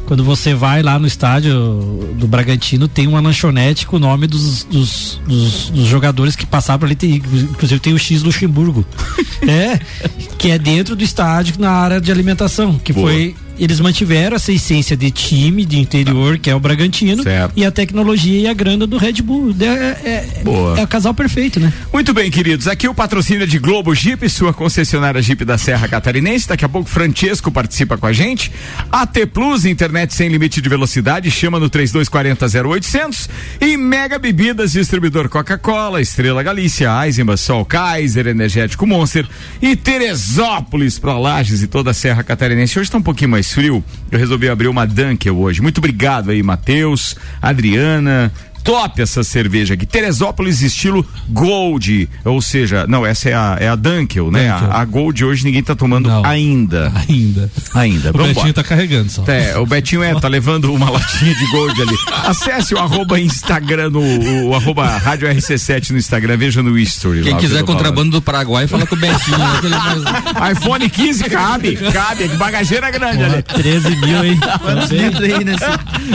Quando 0.06 0.24
você 0.24 0.54
vai 0.54 0.84
lá 0.84 1.00
no 1.00 1.08
estádio 1.08 2.14
do 2.16 2.28
Bragantino, 2.28 2.88
tem 2.88 3.08
uma 3.08 3.22
lanchonete 3.22 3.88
com 3.88 3.96
o 3.96 4.00
nome 4.00 4.28
dos, 4.28 4.64
dos, 4.66 5.22
dos, 5.26 5.70
dos 5.70 5.86
jogadores 5.88 6.36
que 6.36 6.46
passaram 6.46 6.86
ali. 6.86 6.96
Tem, 6.96 7.16
inclusive 7.16 7.80
tem 7.80 7.94
o 7.94 8.00
X 8.00 8.22
Luxemburgo. 8.22 8.86
é, 9.48 9.80
que 10.38 10.52
é 10.52 10.60
dentro 10.60 10.96
do 10.96 11.04
estádio, 11.04 11.56
na 11.58 11.72
área 11.72 12.02
de 12.02 12.12
alimentação, 12.12 12.78
que 12.78 12.92
Boa. 12.92 13.10
foi 13.10 13.36
eles 13.64 13.80
mantiveram 13.80 14.36
essa 14.36 14.52
essência 14.52 14.98
de 14.98 15.10
time 15.10 15.64
de 15.66 15.80
interior, 15.80 16.38
que 16.38 16.50
é 16.50 16.56
o 16.56 16.60
Bragantino, 16.60 17.24
certo. 17.24 17.54
e 17.56 17.66
a 17.66 17.72
tecnologia 17.72 18.42
e 18.42 18.48
a 18.48 18.54
grana 18.54 18.86
do 18.86 18.98
Red 18.98 19.22
Bull. 19.22 19.56
É, 19.60 20.10
é, 20.10 20.42
Boa. 20.44 20.80
é 20.80 20.84
o 20.84 20.88
casal 20.88 21.14
perfeito, 21.14 21.60
né? 21.60 21.72
Muito 21.92 22.14
bem, 22.14 22.30
queridos. 22.30 22.68
Aqui 22.68 22.88
o 22.88 22.94
patrocínio 22.94 23.48
de 23.48 23.58
Globo 23.60 23.96
Jeep, 23.96 24.28
sua 24.30 24.54
concessionária 24.54 25.22
Jeep 25.22 25.46
da 25.46 25.58
Serra 25.58 25.88
Catarinense. 25.88 26.48
Daqui 26.48 26.66
a 26.66 26.70
pouco 26.70 26.90
Francesco 26.90 27.50
participa 27.52 27.98
com 27.98 28.06
a 28.06 28.12
gente. 28.12 28.52
AT 28.92 29.26
Plus, 29.34 29.66
internet 29.66 30.14
sem 30.14 30.28
limite 30.28 30.62
de 30.62 30.68
velocidade, 30.68 31.32
chama 31.32 31.60
no 31.60 31.70
3240 31.70 32.70
0800. 32.70 33.30
E 33.62 33.78
Mega 33.78 34.20
Bebidas, 34.20 34.74
distribuidor 34.74 35.30
Coca-Cola, 35.30 36.02
Estrela 36.02 36.44
Galícia, 36.44 36.90
Eisenbahn, 37.06 37.38
Sol 37.38 37.64
Kaiser, 37.64 38.28
Energético 38.28 38.86
Monster 38.86 39.26
e 39.62 39.76
Teresópolis, 39.76 41.00
Prolages 41.00 41.62
e 41.62 41.68
toda 41.68 41.92
a 41.92 41.94
Serra 41.94 42.24
Catarinense. 42.24 42.78
Hoje 42.78 42.90
está 42.90 42.98
um 42.98 43.02
pouquinho 43.02 43.30
mais 43.30 43.53
frio, 43.54 43.84
eu 44.12 44.20
resolvi 44.20 44.50
abrir 44.50 44.68
uma 44.68 44.86
Dunkel 44.86 45.38
hoje. 45.38 45.62
Muito 45.62 45.78
obrigado 45.78 46.32
aí, 46.32 46.42
Matheus, 46.42 47.16
Adriana, 47.42 48.32
top 48.64 49.02
essa 49.02 49.24
cerveja 49.24 49.74
aqui. 49.74 49.86
Teresópolis 49.86 50.62
estilo 50.62 51.06
Gold. 51.30 52.10
Ou 52.24 52.42
seja, 52.42 52.86
não, 52.88 53.06
essa 53.06 53.30
é 53.30 53.34
a, 53.34 53.58
é 53.60 53.68
a 53.68 53.76
Dunkel, 53.76 54.32
né? 54.32 54.50
A, 54.50 54.82
a, 54.82 54.86
Gold 54.86 55.24
hoje 55.26 55.44
ninguém 55.44 55.62
tá 55.62 55.76
tomando 55.76 56.10
não, 56.10 56.26
ainda. 56.26 56.92
Ainda. 57.08 57.52
Ainda. 57.74 58.10
O 58.10 58.14
Vamos 58.14 58.28
Betinho 58.30 58.48
embora. 58.48 58.54
tá 58.54 58.64
carregando 58.64 59.10
só. 59.10 59.24
É, 59.28 59.58
o 59.58 59.66
Betinho 59.66 60.04
é, 60.04 60.14
tá 60.20 60.28
levando 60.28 60.74
uma 60.74 60.90
latinha 60.90 61.36
de 61.36 61.52
Gold 61.52 61.82
ali. 61.82 61.98
Acesse 62.26 62.74
o 62.74 62.80
arroba 62.80 63.20
Instagram, 63.20 63.90
no, 63.90 64.02
o, 64.48 64.56
arroba 64.56 64.86
Rádio 64.98 65.28
RC7 65.28 65.92
no 65.92 65.98
Instagram, 65.98 66.38
veja 66.38 66.64
no 66.64 66.78
history. 66.78 67.22
Quem 67.22 67.38
quiser 67.38 67.64
contrabando 67.64 67.96
falando. 67.96 68.12
do 68.12 68.22
Paraguai, 68.22 68.68
fala 68.68 68.86
com 68.86 68.96
o 68.96 69.00
Betinho. 69.00 69.38
Né, 69.38 70.52
iPhone 70.52 70.90
15 70.90 71.24
cabe, 71.26 71.76
cabe, 71.76 72.28
bagageira 72.30 72.90
grande 72.92 73.18
Pô, 73.18 73.24
ali. 73.24 73.44
13 73.44 73.96
mil, 73.98 74.24
hein? 74.24 74.40
Quantos 74.62 74.92
aí 74.92 75.44
nesse 75.44 75.66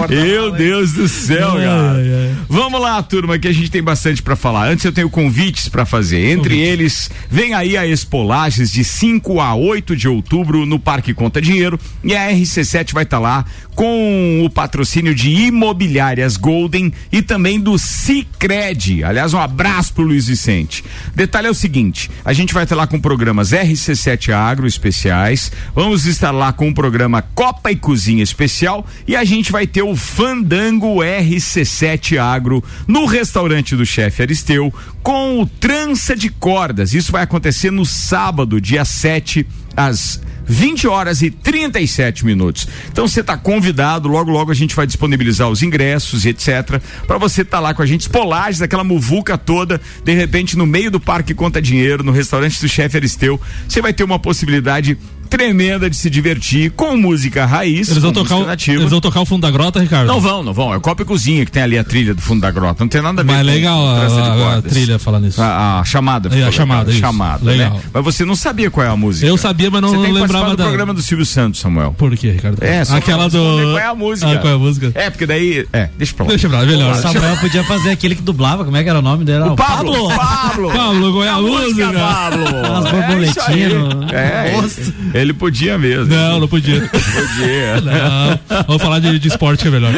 Meu 0.08 0.52
Deus 0.52 0.92
do 0.92 1.08
céu, 1.08 1.52
cara. 1.52 1.92
Ai, 1.92 2.14
ai. 2.14 2.37
Vamos 2.48 2.80
lá, 2.80 3.02
turma, 3.02 3.38
que 3.38 3.48
a 3.48 3.52
gente 3.52 3.70
tem 3.70 3.82
bastante 3.82 4.22
para 4.22 4.36
falar. 4.36 4.68
Antes 4.68 4.84
eu 4.84 4.92
tenho 4.92 5.08
convites 5.10 5.68
para 5.68 5.84
fazer. 5.84 6.30
Entre 6.30 6.50
Convite. 6.50 6.60
eles, 6.60 7.10
vem 7.30 7.54
aí 7.54 7.76
a 7.76 7.86
Expolages 7.86 8.70
de 8.70 8.84
5 8.84 9.40
a 9.40 9.54
8 9.54 9.96
de 9.96 10.08
outubro 10.08 10.66
no 10.66 10.78
Parque 10.78 11.14
Conta 11.14 11.40
Dinheiro 11.40 11.78
e 12.04 12.14
a 12.14 12.30
RC7 12.30 12.92
vai 12.92 13.04
estar 13.04 13.16
tá 13.16 13.22
lá 13.22 13.44
com 13.78 14.44
o 14.44 14.50
patrocínio 14.50 15.14
de 15.14 15.30
Imobiliárias 15.30 16.36
Golden 16.36 16.92
e 17.12 17.22
também 17.22 17.60
do 17.60 17.78
Cicred. 17.78 19.04
Aliás, 19.04 19.32
um 19.32 19.38
abraço 19.38 19.94
pro 19.94 20.02
Luiz 20.02 20.26
Vicente. 20.26 20.84
Detalhe 21.14 21.46
é 21.46 21.50
o 21.50 21.54
seguinte: 21.54 22.10
a 22.24 22.32
gente 22.32 22.52
vai 22.52 22.64
estar 22.64 22.74
lá 22.74 22.88
com 22.88 22.98
programas 22.98 23.52
RC7 23.52 24.34
Agro 24.34 24.66
especiais, 24.66 25.52
vamos 25.76 26.06
estar 26.06 26.32
lá 26.32 26.52
com 26.52 26.68
o 26.68 26.74
programa 26.74 27.22
Copa 27.22 27.70
e 27.70 27.76
Cozinha 27.76 28.24
especial 28.24 28.84
e 29.06 29.14
a 29.14 29.22
gente 29.22 29.52
vai 29.52 29.64
ter 29.64 29.82
o 29.82 29.94
Fandango 29.94 30.96
RC7 30.96 32.18
Agro 32.18 32.64
no 32.84 33.06
restaurante 33.06 33.76
do 33.76 33.86
chefe 33.86 34.22
Aristeu 34.22 34.74
com 35.04 35.40
o 35.40 35.46
trança 35.46 36.16
de 36.16 36.30
cordas. 36.30 36.94
Isso 36.94 37.12
vai 37.12 37.22
acontecer 37.22 37.70
no 37.70 37.86
sábado, 37.86 38.60
dia 38.60 38.84
7, 38.84 39.46
às 39.76 40.20
20 40.48 40.88
horas 40.88 41.22
e 41.22 41.30
37 41.30 42.24
minutos. 42.24 42.66
Então 42.90 43.06
você 43.06 43.20
está 43.20 43.36
convidado, 43.36 44.08
logo 44.08 44.30
logo 44.30 44.50
a 44.50 44.54
gente 44.54 44.74
vai 44.74 44.86
disponibilizar 44.86 45.48
os 45.48 45.62
ingressos 45.62 46.24
e 46.24 46.30
etc. 46.30 46.80
para 47.06 47.18
você 47.18 47.42
estar 47.42 47.58
tá 47.58 47.60
lá 47.60 47.74
com 47.74 47.82
a 47.82 47.86
gente, 47.86 48.02
espolagens, 48.02 48.62
aquela 48.62 48.84
muvuca 48.84 49.36
toda, 49.36 49.80
de 50.02 50.14
repente 50.14 50.56
no 50.56 50.66
meio 50.66 50.90
do 50.90 50.98
Parque 50.98 51.34
Conta 51.34 51.60
Dinheiro, 51.60 52.02
no 52.02 52.12
restaurante 52.12 52.60
do 52.60 52.68
chefe 52.68 52.96
Aristeu, 52.96 53.40
você 53.68 53.82
vai 53.82 53.92
ter 53.92 54.04
uma 54.04 54.18
possibilidade 54.18 54.96
tremenda 55.28 55.88
de 55.88 55.96
se 55.96 56.08
divertir 56.10 56.70
com 56.72 56.96
música 56.96 57.44
raiz. 57.44 57.90
Eles 57.90 58.02
vão, 58.02 58.12
tocar 58.12 58.36
o, 58.36 58.46
eles 58.50 58.90
vão 58.90 59.00
tocar 59.00 59.20
o 59.20 59.26
fundo 59.26 59.42
da 59.42 59.50
grota, 59.50 59.80
Ricardo? 59.80 60.06
Não 60.06 60.20
vão, 60.20 60.42
não 60.42 60.52
vão. 60.52 60.72
É 60.72 60.76
o 60.76 60.80
Copa 60.80 61.02
e 61.02 61.04
Cozinha 61.04 61.44
que 61.44 61.52
tem 61.52 61.62
ali 61.62 61.78
a 61.78 61.84
trilha 61.84 62.14
do 62.14 62.20
fundo 62.20 62.40
da 62.40 62.50
grota. 62.50 62.82
Não 62.82 62.88
tem 62.88 63.02
nada 63.02 63.20
a 63.20 63.24
ver 63.24 63.32
Mas 63.32 63.40
com 63.40 63.52
legal 63.52 63.86
a, 63.86 63.98
a, 63.98 64.56
a, 64.56 64.62
trilha 64.62 64.98
falando 64.98 65.26
isso. 65.26 65.40
A, 65.40 65.80
a 65.80 65.84
chamada. 65.84 66.28
É, 66.36 66.44
a 66.44 66.50
chamada, 66.50 66.90
isso. 66.90 67.00
chamada. 67.00 67.44
Né? 67.44 67.52
Legal. 67.52 67.74
Né? 67.74 67.82
Mas 67.92 68.04
você 68.04 68.24
não 68.24 68.34
sabia 68.34 68.70
qual 68.70 68.86
é 68.86 68.90
a 68.90 68.96
música. 68.96 69.26
Eu 69.26 69.36
sabia, 69.36 69.70
mas 69.70 69.82
não, 69.82 69.90
você 69.90 69.98
tem 69.98 70.12
não 70.12 70.20
lembrava 70.20 70.50
do 70.50 70.62
programa 70.62 70.94
do 70.94 71.02
Silvio 71.02 71.26
Santos, 71.26 71.60
Samuel. 71.60 71.94
Por 71.96 72.16
quê, 72.16 72.30
Ricardo? 72.30 72.62
É, 72.62 72.84
só 72.84 72.96
aquela 72.96 73.28
do. 73.28 73.38
Qual 73.38 73.78
é 73.78 73.86
a 73.86 73.94
música? 73.94 74.32
Ah, 74.32 74.38
qual 74.38 74.52
é 74.52 74.56
a 74.56 74.58
música? 74.58 74.92
É, 74.94 75.10
porque 75.10 75.26
daí. 75.26 75.66
É, 75.72 75.88
deixa 75.96 76.14
pra 76.14 76.24
lá. 76.24 76.28
Deixa 76.30 76.48
pra 76.48 76.60
lá, 76.60 76.66
melhor. 76.66 76.94
O 76.94 76.96
Samuel 76.96 77.36
podia 77.38 77.64
fazer 77.64 77.90
aquele 77.90 78.14
que 78.14 78.22
dublava, 78.22 78.64
como 78.64 78.76
é 78.76 78.82
que 78.82 78.88
era 78.88 78.98
o 78.98 79.02
nome 79.02 79.24
dele? 79.24 79.44
O 79.44 79.56
Pablo. 79.56 80.08
Pablo. 80.08 80.70
Pablo, 80.70 81.12
qual 81.12 81.24
é 81.24 81.28
a 81.28 81.40
música? 81.40 81.92
Pablo. 81.92 82.44
As 82.46 82.90
borboletinhas. 82.90 84.12
É, 84.12 85.17
ele 85.20 85.32
podia 85.32 85.78
mesmo. 85.78 86.14
Não, 86.14 86.40
não, 86.40 86.48
podia. 86.48 86.80
podia. 86.80 87.80
Não. 87.80 88.64
Vamos 88.66 88.82
falar 88.82 88.98
de, 88.98 89.18
de 89.18 89.28
esporte 89.28 89.62
que 89.62 89.68
é 89.68 89.70
melhor. 89.70 89.92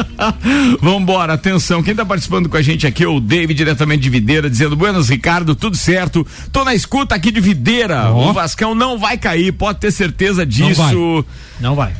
Vambora, 0.80 1.34
atenção. 1.34 1.82
Quem 1.82 1.94
tá 1.94 2.04
participando 2.04 2.48
com 2.48 2.56
a 2.56 2.62
gente 2.62 2.86
aqui 2.86 3.04
é 3.04 3.08
o 3.08 3.20
David, 3.20 3.54
diretamente 3.54 4.02
de 4.02 4.10
Videira, 4.10 4.50
dizendo: 4.50 4.76
Buenas, 4.76 5.08
Ricardo, 5.08 5.54
tudo 5.54 5.76
certo. 5.76 6.26
Tô 6.52 6.64
na 6.64 6.74
escuta 6.74 7.14
aqui 7.14 7.30
de 7.30 7.40
Videira. 7.40 8.10
Oh. 8.10 8.30
O 8.30 8.32
Vascão 8.32 8.74
não 8.74 8.98
vai 8.98 9.16
cair, 9.16 9.52
pode 9.52 9.78
ter 9.80 9.90
certeza 9.90 10.44
disso. 10.44 10.82
Não 10.82 11.14
vai. 11.14 11.24
Não 11.60 11.74
vai. 11.74 11.92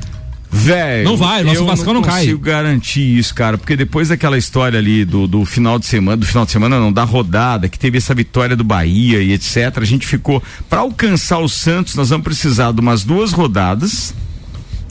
Velho. 0.51 1.05
Não 1.05 1.17
vai, 1.17 1.43
nosso 1.43 1.65
Vascão 1.65 1.93
não, 1.93 2.01
não 2.01 2.03
cai. 2.03 2.23
Eu 2.23 2.25
consigo 2.25 2.41
garantir 2.41 3.19
isso, 3.19 3.35
cara, 3.35 3.59
porque 3.59 3.77
depois 3.77 4.09
daquela 4.09 4.39
história 4.39 4.79
ali 4.79 5.05
do, 5.05 5.27
do 5.27 5.45
final 5.45 5.79
de 5.79 5.87
semana, 5.87 6.17
do 6.17 6.27
final 6.27 6.45
de 6.45 6.53
semana 6.53 6.79
não, 6.79 6.93
da 6.93 7.05
rodada, 7.05 7.69
que 7.69 7.79
teve 7.79 7.99
essa 7.99 8.15
vitória 8.15 8.57
do 8.57 8.65
Bahia 8.65 9.21
e 9.21 9.33
etc, 9.33 9.79
a 9.81 9.85
gente 9.85 10.07
ficou, 10.07 10.43
para 10.69 10.81
alcançar 10.81 11.39
o 11.39 11.49
Santos, 11.49 11.95
nós 11.95 12.11
vamos 12.11 12.25
precisar 12.25 12.73
de 12.73 12.81
umas 12.81 13.05
duas 13.05 13.33
rodadas, 13.33 14.15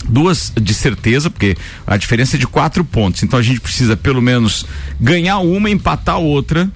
duas 0.07 0.51
de 0.55 0.74
certeza, 0.74 1.29
porque 1.29 1.55
a 1.88 1.97
diferença 1.97 2.35
é 2.35 2.39
de 2.39 2.47
quatro 2.47 2.83
pontos. 2.83 3.24
Então 3.24 3.39
a 3.39 3.43
gente 3.43 3.59
precisa 3.59 3.95
pelo 3.95 4.21
menos 4.21 4.65
ganhar 5.00 5.39
uma, 5.39 5.69
empatar 5.69 6.19
outra. 6.19 6.69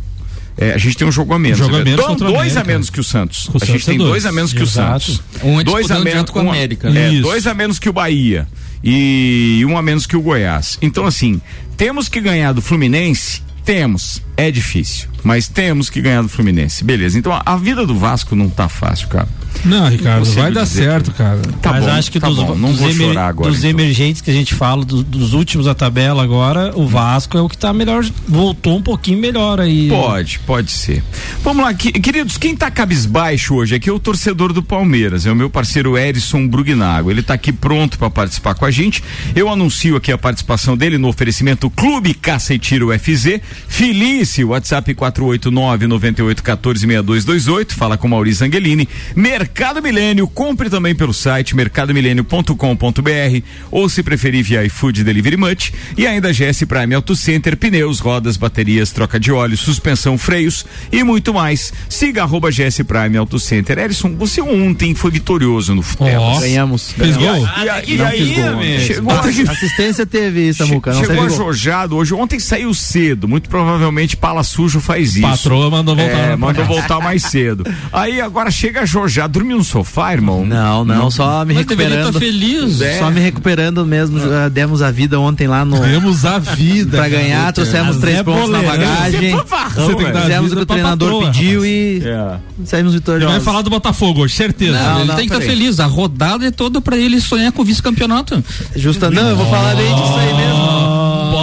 É, 0.57 0.73
a 0.73 0.77
gente 0.77 0.97
tem 0.97 1.07
um 1.07 1.11
jogo 1.11 1.33
a 1.33 1.39
menos. 1.39 1.57
jogo 1.57 1.75
a 1.75 1.83
menos 1.83 2.17
dois 2.17 2.57
a 2.57 2.63
menos 2.65 2.89
que 2.89 2.99
o 2.99 3.03
Santos. 3.03 3.49
O 3.53 3.57
a 3.61 3.65
gente 3.65 3.85
tem 3.85 3.97
dois. 3.97 4.09
dois. 4.09 4.25
a 4.25 4.31
menos 4.31 4.51
que 4.51 4.61
Exato. 4.61 4.97
o 4.97 4.99
Santos. 4.99 5.23
Um 5.41 5.59
é 5.59 5.63
dois 5.63 5.89
a 5.89 5.99
menos 5.99 6.29
com 6.29 6.43
o 6.43 6.49
América. 6.49 6.89
É, 6.89 7.21
dois 7.21 7.47
a 7.47 7.53
menos 7.53 7.79
que 7.79 7.87
o 7.87 7.93
Bahia 7.93 8.45
e 8.83 9.63
um 9.65 9.77
a 9.77 9.81
menos 9.81 10.05
que 10.05 10.15
o 10.15 10.21
Goiás. 10.21 10.77
Então, 10.81 11.05
assim, 11.05 11.41
temos 11.77 12.09
que 12.09 12.21
ganhar 12.21 12.53
do 12.53 12.61
Fluminense? 12.61 13.41
Temos. 13.65 14.21
É 14.35 14.49
difícil, 14.49 15.09
mas 15.23 15.47
temos 15.47 15.89
que 15.89 16.01
ganhar 16.01 16.21
do 16.21 16.29
Fluminense. 16.29 16.83
Beleza. 16.83 17.19
Então, 17.19 17.39
a, 17.45 17.55
vida 17.57 17.85
do 17.85 17.95
Vasco 17.95 18.35
não 18.35 18.49
tá 18.49 18.67
fácil, 18.67 19.07
cara. 19.09 19.27
Não, 19.65 19.89
Ricardo, 19.89 20.25
vai 20.33 20.51
dar 20.51 20.65
certo, 20.65 21.11
que... 21.11 21.17
cara. 21.17 21.41
Tá 21.61 21.73
Mas 21.73 21.85
bom, 21.85 21.91
acho 21.91 22.11
que 22.11 22.19
tá 22.19 22.27
dos, 22.27 22.37
bom, 22.37 22.55
não 22.55 22.71
dos, 22.71 22.81
emer, 22.81 23.17
agora, 23.17 23.49
dos 23.49 23.59
então. 23.59 23.69
emergentes 23.69 24.21
que 24.21 24.31
a 24.31 24.33
gente 24.33 24.53
fala, 24.53 24.85
do, 24.85 25.03
dos 25.03 25.33
últimos 25.33 25.65
da 25.65 25.75
tabela 25.75 26.23
agora, 26.23 26.71
o 26.75 26.87
Vasco 26.87 27.37
é 27.37 27.41
o 27.41 27.49
que 27.49 27.57
tá 27.57 27.73
melhor, 27.73 28.05
voltou 28.27 28.77
um 28.77 28.81
pouquinho 28.81 29.19
melhor 29.19 29.59
aí. 29.59 29.89
Pode, 29.89 30.39
pode 30.39 30.71
ser. 30.71 31.03
Vamos 31.43 31.63
lá, 31.63 31.73
que, 31.73 31.91
queridos, 31.91 32.37
quem 32.37 32.55
tá 32.55 32.71
cabisbaixo 32.71 33.55
hoje 33.55 33.75
aqui 33.75 33.89
é 33.89 33.93
o 33.93 33.99
torcedor 33.99 34.53
do 34.53 34.63
Palmeiras, 34.63 35.25
é 35.25 35.31
o 35.31 35.35
meu 35.35 35.49
parceiro 35.49 35.97
Erison 35.97 36.47
Brugnago. 36.47 37.11
Ele 37.11 37.21
tá 37.21 37.33
aqui 37.33 37.51
pronto 37.51 37.97
para 37.99 38.09
participar 38.09 38.55
com 38.55 38.65
a 38.65 38.71
gente. 38.71 39.03
Eu 39.35 39.49
anuncio 39.49 39.95
aqui 39.97 40.11
a 40.11 40.17
participação 40.17 40.77
dele 40.77 40.97
no 40.97 41.09
oferecimento 41.09 41.69
Clube 41.69 42.13
Caça 42.13 42.53
e 42.53 42.59
Tiro 42.59 42.97
FZ. 42.97 43.41
Felice, 43.67 44.43
WhatsApp 44.43 44.93
489 44.93 45.87
9814 45.87 46.79
6228. 46.79 47.75
Fala 47.75 47.97
com 47.97 48.07
Maurício 48.07 48.45
Angelini. 48.45 48.87
Mercado 49.15 49.48
Milênio, 49.81 50.27
compre 50.27 50.69
também 50.69 50.93
pelo 50.93 51.13
site 51.13 51.55
mercadomilênio.com.br 51.55 53.43
ou 53.71 53.89
se 53.89 54.03
preferir 54.03 54.43
via 54.43 54.63
iFood 54.65 55.03
Delivery 55.03 55.37
Much 55.37 55.71
e 55.97 56.05
ainda 56.05 56.31
GS 56.31 56.63
Prime 56.65 56.95
Auto 56.95 57.15
Center, 57.15 57.57
pneus, 57.57 57.99
rodas, 57.99 58.37
baterias, 58.37 58.91
troca 58.91 59.19
de 59.19 59.31
óleo, 59.31 59.57
suspensão, 59.57 60.17
freios 60.17 60.65
e 60.91 61.03
muito 61.03 61.33
mais. 61.33 61.73
Siga 61.87 62.23
arroba 62.23 62.49
GS 62.49 62.81
Prime 62.85 63.17
Auto 63.17 63.39
Center. 63.39 63.77
Erison, 63.77 64.15
você 64.15 64.41
ontem 64.41 64.93
foi 64.95 65.11
vitorioso 65.11 65.75
no 65.75 65.81
futebol. 65.81 66.35
Oh, 66.35 66.39
ganhamos. 66.39 66.91
Fez 66.91 67.17
gol? 67.17 67.47
E, 67.63 67.69
a, 67.69 67.83
e, 67.83 67.95
e 67.95 68.01
aí, 68.01 68.85
chegou 68.85 69.13
a, 69.13 69.19
assistência 69.19 70.05
teve, 70.05 70.53
Samuca. 70.53 70.93
Che, 70.93 71.05
chegou 71.05 71.25
ajojado 71.25 71.95
hoje. 71.95 72.13
Ontem 72.13 72.39
saiu 72.39 72.73
cedo. 72.73 73.27
Muito 73.27 73.49
provavelmente 73.49 74.15
Pala 74.17 74.43
Sujo 74.43 74.79
faz 74.79 75.15
isso. 75.15 75.21
Patroa 75.21 75.69
mandou 75.69 75.95
voltar. 75.95 76.17
É, 76.17 76.35
mandou 76.35 76.65
voltar 76.65 76.99
mais 76.99 77.23
cedo. 77.23 77.63
Aí 77.91 78.21
agora 78.21 78.51
chega 78.51 78.81
ajojado 78.81 79.38
dormiu 79.39 79.57
no 79.57 79.63
sofá, 79.63 80.11
irmão? 80.11 80.45
Não, 80.45 80.83
não, 80.83 80.95
não. 80.95 81.11
só 81.11 81.45
me 81.45 81.53
Mas 81.53 81.65
recuperando. 81.65 82.13
Tá 82.13 82.19
feliz. 82.19 82.81
É. 82.81 82.99
Só 82.99 83.09
me 83.09 83.21
recuperando 83.21 83.85
mesmo. 83.85 84.19
É. 84.19 84.49
Demos 84.49 84.81
a 84.81 84.91
vida 84.91 85.19
ontem 85.19 85.47
lá 85.47 85.63
no. 85.63 85.79
Demos 85.79 86.25
a 86.25 86.37
vida. 86.39 86.97
pra 86.97 87.07
ganhar, 87.07 87.51
trouxemos 87.53 87.97
três 87.97 88.19
é 88.19 88.23
pontos 88.23 88.49
na 88.49 88.61
bagagem. 88.61 89.31
Você 89.31 89.95
tem 89.95 90.11
que 90.11 90.19
Fizemos 90.19 90.51
o 90.51 90.55
que 90.55 90.61
o 90.61 90.65
treinador 90.65 91.09
patroa, 91.11 91.31
pediu 91.31 91.59
rapaz. 91.61 91.65
e 91.65 92.01
é. 92.05 92.65
saímos 92.65 92.93
vitoriosos. 92.93 93.35
Vai 93.35 93.43
falar 93.43 93.61
do 93.61 93.69
Botafogo 93.69 94.21
hoje, 94.21 94.35
certeza. 94.35 94.77
Não, 94.77 94.99
ele 94.99 95.07
não, 95.07 95.15
tem 95.15 95.27
que 95.27 95.33
estar 95.33 95.45
tá 95.45 95.49
feliz. 95.49 95.79
A 95.79 95.85
rodada 95.85 96.45
é 96.45 96.51
toda 96.51 96.81
pra 96.81 96.97
ele 96.97 97.21
sonhar 97.21 97.51
com 97.51 97.61
o 97.61 97.65
vice-campeonato. 97.65 98.43
Justa, 98.75 99.09
não, 99.09 99.29
eu 99.29 99.35
vou 99.35 99.49
falar 99.49 99.75
bem 99.75 99.95
disso 99.95 100.15
aí 100.15 100.33
mesmo. 100.33 100.98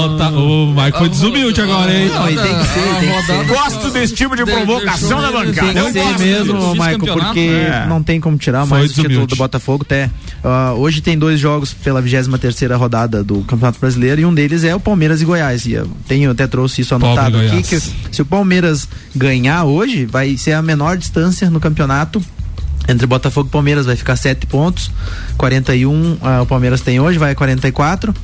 Bota, 0.08 0.30
o 0.30 0.68
Michael 0.68 0.92
foi 0.92 1.08
desumilde 1.08 1.60
agora, 1.60 1.92
hein? 1.92 2.08
Não, 2.08 2.26
tem 2.26 2.36
que 2.36 2.42
ser, 2.42 3.00
tem 3.00 3.12
que 3.12 3.22
ser. 3.26 3.44
Gosto 3.46 3.90
desse 3.90 4.14
tipo 4.14 4.36
de 4.36 4.44
provocação 4.44 5.20
da 5.20 5.32
bancada. 5.32 5.72
Tem 5.72 5.92
que 5.92 6.18
ser 6.18 6.18
mesmo, 6.18 6.72
Michael, 6.72 6.98
porque 6.98 7.40
é. 7.40 7.86
não 7.88 8.02
tem 8.02 8.20
como 8.20 8.36
tirar 8.36 8.66
mais 8.66 8.90
o 8.90 8.94
título 8.94 9.26
do 9.26 9.36
Botafogo. 9.36 9.84
Até, 9.84 10.10
uh, 10.44 10.78
hoje 10.78 11.00
tem 11.00 11.18
dois 11.18 11.40
jogos 11.40 11.72
pela 11.72 12.00
23 12.00 12.40
terceira 12.40 12.76
rodada 12.76 13.24
do 13.24 13.40
Campeonato 13.42 13.80
Brasileiro 13.80 14.20
e 14.20 14.24
um 14.24 14.32
deles 14.32 14.62
é 14.62 14.74
o 14.74 14.80
Palmeiras 14.80 15.20
e 15.20 15.24
Goiás. 15.24 15.66
E 15.66 15.72
eu 15.72 15.90
tenho, 16.06 16.30
até 16.30 16.46
trouxe 16.46 16.82
isso 16.82 16.94
anotado 16.94 17.38
aqui, 17.38 17.62
que 17.62 17.80
se 17.80 18.22
o 18.22 18.24
Palmeiras 18.24 18.88
ganhar 19.14 19.64
hoje, 19.64 20.06
vai 20.06 20.36
ser 20.36 20.52
a 20.52 20.62
menor 20.62 20.96
distância 20.96 21.50
no 21.50 21.58
campeonato 21.58 22.22
entre 22.88 23.06
Botafogo 23.06 23.48
e 23.48 23.50
Palmeiras 23.50 23.86
vai 23.86 23.96
ficar 23.96 24.16
7 24.16 24.46
pontos, 24.46 24.90
41 25.36 25.90
uh, 25.90 26.18
ah, 26.22 26.42
o 26.42 26.46
Palmeiras 26.46 26.80
tem 26.80 27.00
hoje, 27.00 27.18
vai 27.18 27.32
a 27.32 27.34
44. 27.34 28.14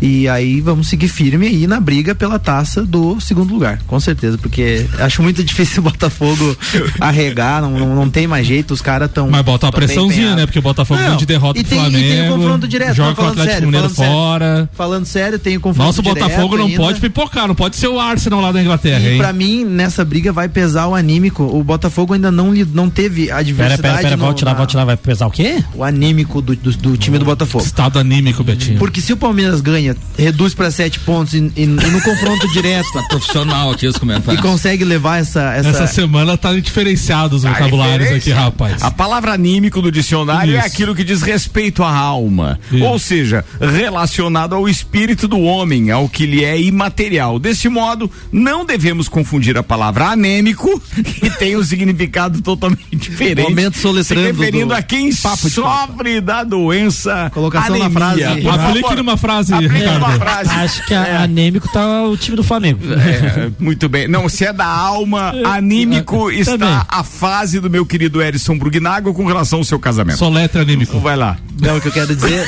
E 0.00 0.28
aí 0.28 0.60
vamos 0.60 0.88
seguir 0.88 1.08
firme 1.08 1.46
aí 1.46 1.66
na 1.66 1.80
briga 1.80 2.14
pela 2.14 2.38
taça 2.38 2.84
do 2.84 3.20
segundo 3.20 3.52
lugar, 3.52 3.80
com 3.86 3.98
certeza, 3.98 4.38
porque 4.38 4.86
acho 4.98 5.22
muito 5.22 5.42
difícil 5.44 5.80
o 5.80 5.84
Botafogo 5.84 6.56
arregar, 7.00 7.60
não, 7.60 7.70
não, 7.70 7.94
não, 7.94 8.10
tem 8.10 8.26
mais 8.26 8.46
jeito, 8.46 8.72
os 8.72 8.80
caras 8.80 9.08
estão. 9.08 9.28
Mas 9.28 9.42
bota 9.42 9.66
uma 9.66 9.72
pressãozinha, 9.72 10.36
né? 10.36 10.46
Porque 10.46 10.58
o 10.58 10.62
Botafogo 10.62 11.00
não, 11.00 11.16
de 11.16 11.26
derrota 11.26 11.58
e 11.58 11.64
tem, 11.64 11.78
Flamengo. 11.78 12.04
E 12.04 12.08
tem 12.08 12.30
o 12.30 12.34
confronto 12.34 12.68
direto, 12.68 12.94
joga 12.94 13.14
com 13.14 13.22
o 13.22 13.26
Atlético 13.26 13.52
sério, 13.52 13.66
Mineiro 13.66 13.90
fora. 13.90 14.54
Sério, 14.54 14.68
falando 14.72 15.04
sério, 15.06 15.38
tem 15.38 15.56
o 15.56 15.60
confronto 15.60 15.86
Nosso 15.86 16.02
Botafogo 16.02 16.56
não 16.56 16.66
ainda. 16.66 16.76
pode 16.76 17.00
pipocar, 17.00 17.48
não 17.48 17.54
pode 17.54 17.76
ser 17.76 17.88
o 17.88 17.98
Arsenal 17.98 18.40
lá 18.40 18.52
da 18.52 18.62
Inglaterra, 18.62 19.00
e 19.00 19.12
hein? 19.12 19.18
Pra 19.18 19.32
mim, 19.32 19.64
nessa 19.64 20.04
briga 20.04 20.32
vai 20.32 20.48
pesar 20.48 20.86
o 20.86 20.94
anímico. 20.94 21.42
O 21.42 21.64
Botafogo 21.64 22.14
ainda 22.14 22.30
não, 22.30 22.52
não 22.72 22.88
teve 22.88 23.30
adversidade. 23.30 23.82
Pera, 23.82 23.96
pera, 23.96 24.08
pera, 24.10 24.16
volte 24.16 24.44
lá, 24.44 24.54
volte 24.54 24.76
lá, 24.76 24.84
vai 24.84 24.96
pesar 24.96 25.26
o 25.26 25.30
quê? 25.30 25.62
O 25.74 25.82
anímico 25.82 26.40
do, 26.40 26.54
do, 26.54 26.70
do 26.72 26.96
time 26.96 27.18
do 27.18 27.24
Botafogo. 27.24 27.64
Estado 27.64 27.98
anímico, 27.98 28.44
Betinho. 28.44 28.78
Porque 28.78 29.00
se 29.00 29.12
o 29.12 29.16
Palmeiras 29.16 29.60
ganha, 29.60 29.77
reduz 30.16 30.54
pra 30.54 30.70
sete 30.70 31.00
pontos 31.00 31.34
e, 31.34 31.38
e, 31.56 31.62
e 31.62 31.66
no 31.66 32.00
confronto 32.02 32.46
direto. 32.52 32.92
Tá 32.92 33.02
profissional 33.04 33.70
aqui 33.70 33.86
os 33.86 33.96
comentários. 33.96 34.38
E 34.38 34.42
consegue 34.42 34.84
levar 34.84 35.18
essa. 35.18 35.54
Essa, 35.54 35.68
essa 35.68 35.86
semana 35.86 36.36
tá 36.36 36.52
diferenciados 36.54 37.38
os 37.38 37.42
tá 37.42 37.50
vocabulários 37.50 38.10
aqui, 38.10 38.30
rapaz. 38.30 38.82
A 38.82 38.90
palavra 38.90 39.32
anímico 39.32 39.80
do 39.80 39.90
dicionário 39.90 40.54
é 40.54 40.58
Isso. 40.58 40.66
é 40.66 40.68
aquilo 40.68 40.94
que 40.94 41.04
diz 41.04 41.22
respeito 41.22 41.82
à 41.82 41.90
alma. 41.90 42.58
Isso. 42.70 42.84
Ou 42.84 42.98
seja, 42.98 43.44
relacionado 43.60 44.54
ao 44.54 44.68
espírito 44.68 45.26
do 45.28 45.40
homem, 45.40 45.90
ao 45.90 46.08
que 46.08 46.26
lhe 46.26 46.44
é 46.44 46.60
imaterial. 46.60 47.38
Desse 47.38 47.68
modo, 47.68 48.10
não 48.32 48.64
devemos 48.64 49.08
confundir 49.08 49.56
a 49.56 49.62
palavra 49.62 50.06
anêmico, 50.06 50.80
que 51.20 51.30
tem 51.30 51.56
um 51.56 51.62
significado 51.62 52.40
totalmente 52.42 52.86
diferente. 52.96 53.48
Momento 53.48 53.78
soletrando. 53.78 54.26
Se 54.26 54.32
referindo 54.32 54.74
a 54.74 54.82
quem 54.82 55.12
sofre 55.12 56.20
da 56.20 56.44
doença. 56.44 57.30
Colocação 57.32 57.74
anemia. 57.74 57.88
na 57.88 58.00
frase. 58.00 58.48
Aplique 58.48 58.96
numa 58.96 59.16
frase, 59.16 59.52
Ricardo. 59.68 60.50
Acho 60.50 60.84
que 60.86 60.94
a, 60.94 61.06
é. 61.06 61.16
anêmico 61.16 61.68
tá 61.72 62.04
o 62.04 62.16
time 62.16 62.36
do 62.36 62.42
Flamengo. 62.42 62.80
É, 62.92 63.50
muito 63.58 63.88
bem. 63.88 64.08
Não, 64.08 64.28
se 64.28 64.44
é 64.44 64.52
da 64.52 64.66
alma, 64.66 65.32
anímico 65.44 66.30
está 66.30 66.52
Também. 66.52 66.80
a 66.88 67.04
fase 67.04 67.60
do 67.60 67.70
meu 67.70 67.86
querido 67.86 68.22
Erison 68.22 68.58
Brugnago 68.58 69.12
com 69.14 69.24
relação 69.24 69.60
ao 69.60 69.64
seu 69.64 69.78
casamento. 69.78 70.18
Só 70.18 70.28
letra 70.28 70.62
anímico. 70.62 70.98
Vai 70.98 71.16
lá. 71.16 71.36
Não, 71.60 71.76
o 71.76 71.80
que 71.80 71.88
eu 71.88 71.92
quero 71.92 72.14
dizer 72.14 72.46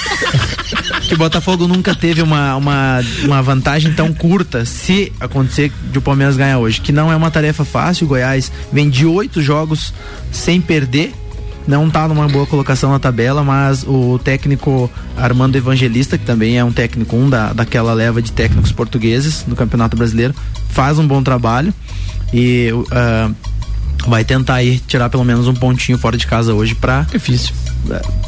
que 1.08 1.14
o 1.14 1.18
Botafogo 1.18 1.66
nunca 1.66 1.94
teve 1.94 2.22
uma, 2.22 2.56
uma, 2.56 3.00
uma 3.24 3.42
vantagem 3.42 3.92
tão 3.92 4.12
curta 4.12 4.64
se 4.64 5.12
acontecer 5.18 5.72
de 5.90 5.98
o 5.98 6.02
Palmeiras 6.02 6.36
ganhar 6.36 6.58
hoje, 6.58 6.80
que 6.80 6.92
não 6.92 7.10
é 7.10 7.16
uma 7.16 7.30
tarefa 7.30 7.64
fácil. 7.64 8.06
O 8.06 8.08
Goiás 8.08 8.52
vem 8.72 8.88
de 8.88 9.06
oito 9.06 9.42
jogos 9.42 9.92
sem 10.30 10.60
perder 10.60 11.12
não 11.66 11.88
está 11.88 12.08
numa 12.08 12.28
boa 12.28 12.46
colocação 12.46 12.90
na 12.90 12.98
tabela, 12.98 13.42
mas 13.42 13.84
o 13.86 14.18
técnico 14.18 14.90
Armando 15.16 15.56
Evangelista, 15.56 16.16
que 16.16 16.24
também 16.24 16.58
é 16.58 16.64
um 16.64 16.72
técnico 16.72 17.16
um 17.16 17.28
da, 17.28 17.52
daquela 17.52 17.92
leva 17.92 18.20
de 18.20 18.32
técnicos 18.32 18.72
portugueses 18.72 19.44
no 19.46 19.54
Campeonato 19.54 19.96
Brasileiro, 19.96 20.34
faz 20.70 20.98
um 20.98 21.06
bom 21.06 21.22
trabalho 21.22 21.72
e 22.32 22.70
uh, 22.72 23.34
vai 24.08 24.24
tentar 24.24 24.54
aí 24.54 24.78
tirar 24.78 25.08
pelo 25.10 25.24
menos 25.24 25.46
um 25.46 25.54
pontinho 25.54 25.98
fora 25.98 26.16
de 26.16 26.26
casa 26.26 26.54
hoje 26.54 26.74
para 26.74 27.02
difícil 27.02 27.54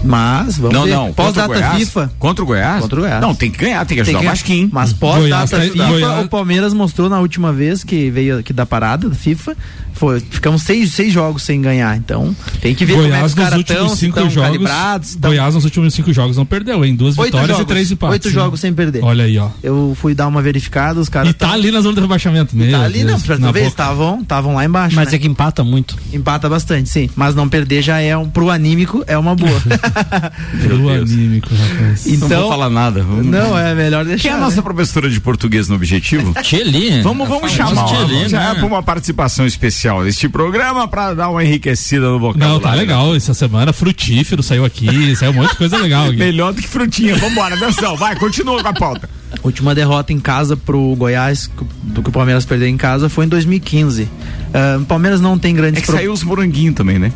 mas, 0.03 0.59
vamos 0.59 0.75
não, 0.75 0.85
ver. 0.85 0.91
Não, 0.91 1.13
Pós-data 1.13 1.75
FIFA. 1.77 2.11
Contra 2.19 2.43
o 2.43 2.47
Goiás? 2.47 2.81
Contra 2.81 2.99
o 2.99 3.03
Goiás. 3.03 3.21
Não, 3.21 3.35
tem 3.35 3.51
que 3.51 3.59
ganhar, 3.59 3.85
tem 3.85 3.97
que 3.97 4.01
ajudar 4.01 4.19
tem 4.19 4.21
que... 4.21 4.27
o 4.27 4.31
Masquim. 4.31 4.71
Mas 4.73 4.93
pós-data 4.93 5.57
tá 5.57 5.63
FIFA, 5.63 5.87
Goiás... 5.87 6.25
o 6.25 6.29
Palmeiras 6.29 6.75
mostrou 6.75 7.09
na 7.09 7.21
última 7.21 7.53
vez 7.53 7.85
que 7.85 8.11
veio 8.11 8.39
aqui 8.39 8.53
da 8.53 8.67
parada 8.67 9.09
da 9.09 9.15
FIFA 9.15 9.57
foi, 9.93 10.21
ficamos 10.21 10.63
seis, 10.63 10.93
seis 10.93 11.13
jogos 11.13 11.43
sem 11.43 11.61
ganhar. 11.61 11.97
Então, 11.97 12.35
tem 12.61 12.75
que 12.75 12.85
ver 12.85 12.95
Goiás 12.95 13.11
como 13.11 13.17
é 13.17 13.21
que 13.21 13.27
os 13.27 13.35
caras 13.35 13.61
estão, 14.01 14.31
jogos, 14.31 14.35
calibrados. 14.35 15.15
Tão... 15.17 15.31
Goiás 15.31 15.55
nos 15.55 15.65
últimos 15.65 15.95
cinco 15.95 16.13
jogos 16.13 16.37
não 16.37 16.47
perdeu, 16.47 16.85
em 16.85 16.95
duas 16.95 17.17
oito 17.19 17.27
vitórias 17.27 17.59
jogos, 17.59 17.63
e 17.63 17.67
três 17.67 17.93
empates. 17.93 18.13
Oito 18.13 18.31
jogos 18.31 18.61
sem 18.61 18.73
perder. 18.73 19.05
Olha 19.05 19.25
aí, 19.25 19.39
ó. 19.39 19.51
Eu 19.63 19.97
fui 20.01 20.15
dar 20.15 20.27
uma 20.27 20.43
verificada, 20.43 21.01
os 21.01 21.09
caras. 21.09 21.31
E 21.31 21.33
tá 21.33 21.53
ali 21.53 21.71
na 21.71 21.81
zona 21.81 21.95
de 21.95 22.01
rebaixamento 22.01 22.57
mesmo. 22.57 22.73
Tá 22.73 22.85
ali, 22.85 23.05
não, 23.05 23.21
pra 23.21 23.37
tu 23.37 23.53
ver, 23.53 23.67
estavam, 23.67 24.21
estavam 24.21 24.55
lá 24.55 24.65
embaixo. 24.65 24.97
Mas 24.97 25.09
né? 25.09 25.17
é 25.17 25.19
que 25.19 25.27
empata 25.27 25.63
muito. 25.63 25.97
Empata 26.13 26.49
bastante, 26.49 26.89
sim. 26.89 27.09
Mas 27.15 27.35
não 27.35 27.49
perder 27.49 27.83
já 27.83 28.01
é 28.01 28.17
um, 28.17 28.29
pro 28.29 28.51
anímico, 28.51 29.05
é 29.07 29.17
uma 29.17 29.35
boa. 29.35 29.61
pro 30.63 30.89
anímico, 30.89 31.49
rapaz. 31.55 32.07
Então, 32.07 32.29
não 32.29 32.41
vou 32.41 32.49
falar 32.49 32.71
nada. 32.71 33.03
Vamos... 33.03 33.27
Não, 33.27 33.57
é 33.57 33.75
melhor 33.75 34.05
deixar. 34.05 34.23
Quem 34.23 34.31
é 34.31 34.35
a 34.35 34.39
nossa 34.39 34.57
né? 34.57 34.63
professora 34.63 35.09
de 35.09 35.21
português 35.21 35.69
no 35.69 35.77
objetivo? 35.77 36.35
Tcheli. 36.43 37.03
Vamos, 37.03 37.29
vamos 37.29 37.53
chamar. 37.53 37.85
Tcheli, 37.87 38.29
já 38.29 38.51
é 38.51 38.55
pra 38.55 38.67
uma 38.67 38.83
participação 38.83 39.47
especial 39.47 39.82
neste 40.05 40.29
programa 40.29 40.53
programa 40.53 40.89
pra 40.89 41.15
dar 41.15 41.31
uma 41.31 41.45
enriquecida 41.45 42.09
no 42.09 42.19
vocabulário. 42.19 42.55
Não, 42.55 42.61
tá 42.61 42.75
legal. 42.75 43.15
Essa 43.15 43.35
semana 43.35 43.73
frutífero 43.73 44.43
saiu 44.43 44.65
aqui, 44.65 45.15
saiu 45.17 45.33
um 45.33 45.35
monte 45.35 45.51
de 45.51 45.57
coisa 45.57 45.77
legal 45.77 46.07
aqui. 46.07 46.17
Melhor 46.19 46.53
do 46.53 46.61
que 46.61 46.69
frutinha. 46.69 47.17
Vambora, 47.17 47.55
atenção, 47.55 47.97
vai, 47.97 48.17
continua 48.17 48.63
com 48.63 48.69
a 48.69 48.73
pauta. 48.73 49.09
Última 49.43 49.75
derrota 49.75 50.13
em 50.13 50.21
casa 50.21 50.57
pro 50.57 50.95
Goiás, 50.97 51.51
do 51.83 52.03
que 52.03 52.09
o 52.11 52.13
Palmeiras 52.13 52.45
perdeu 52.45 52.69
em 52.69 52.77
casa, 52.77 53.09
foi 53.09 53.25
em 53.25 53.29
2015. 53.29 54.03
Uh, 54.03 54.09
ah, 54.53 54.79
o 54.81 54.85
Palmeiras 54.85 55.21
não 55.21 55.39
tem 55.39 55.55
grandes... 55.55 55.79
É 55.79 55.81
que 55.81 55.87
pro... 55.87 55.97
saiu 55.97 56.13
os 56.13 56.23
moranguinhos 56.23 56.75
também, 56.75 56.99
né? 56.99 57.13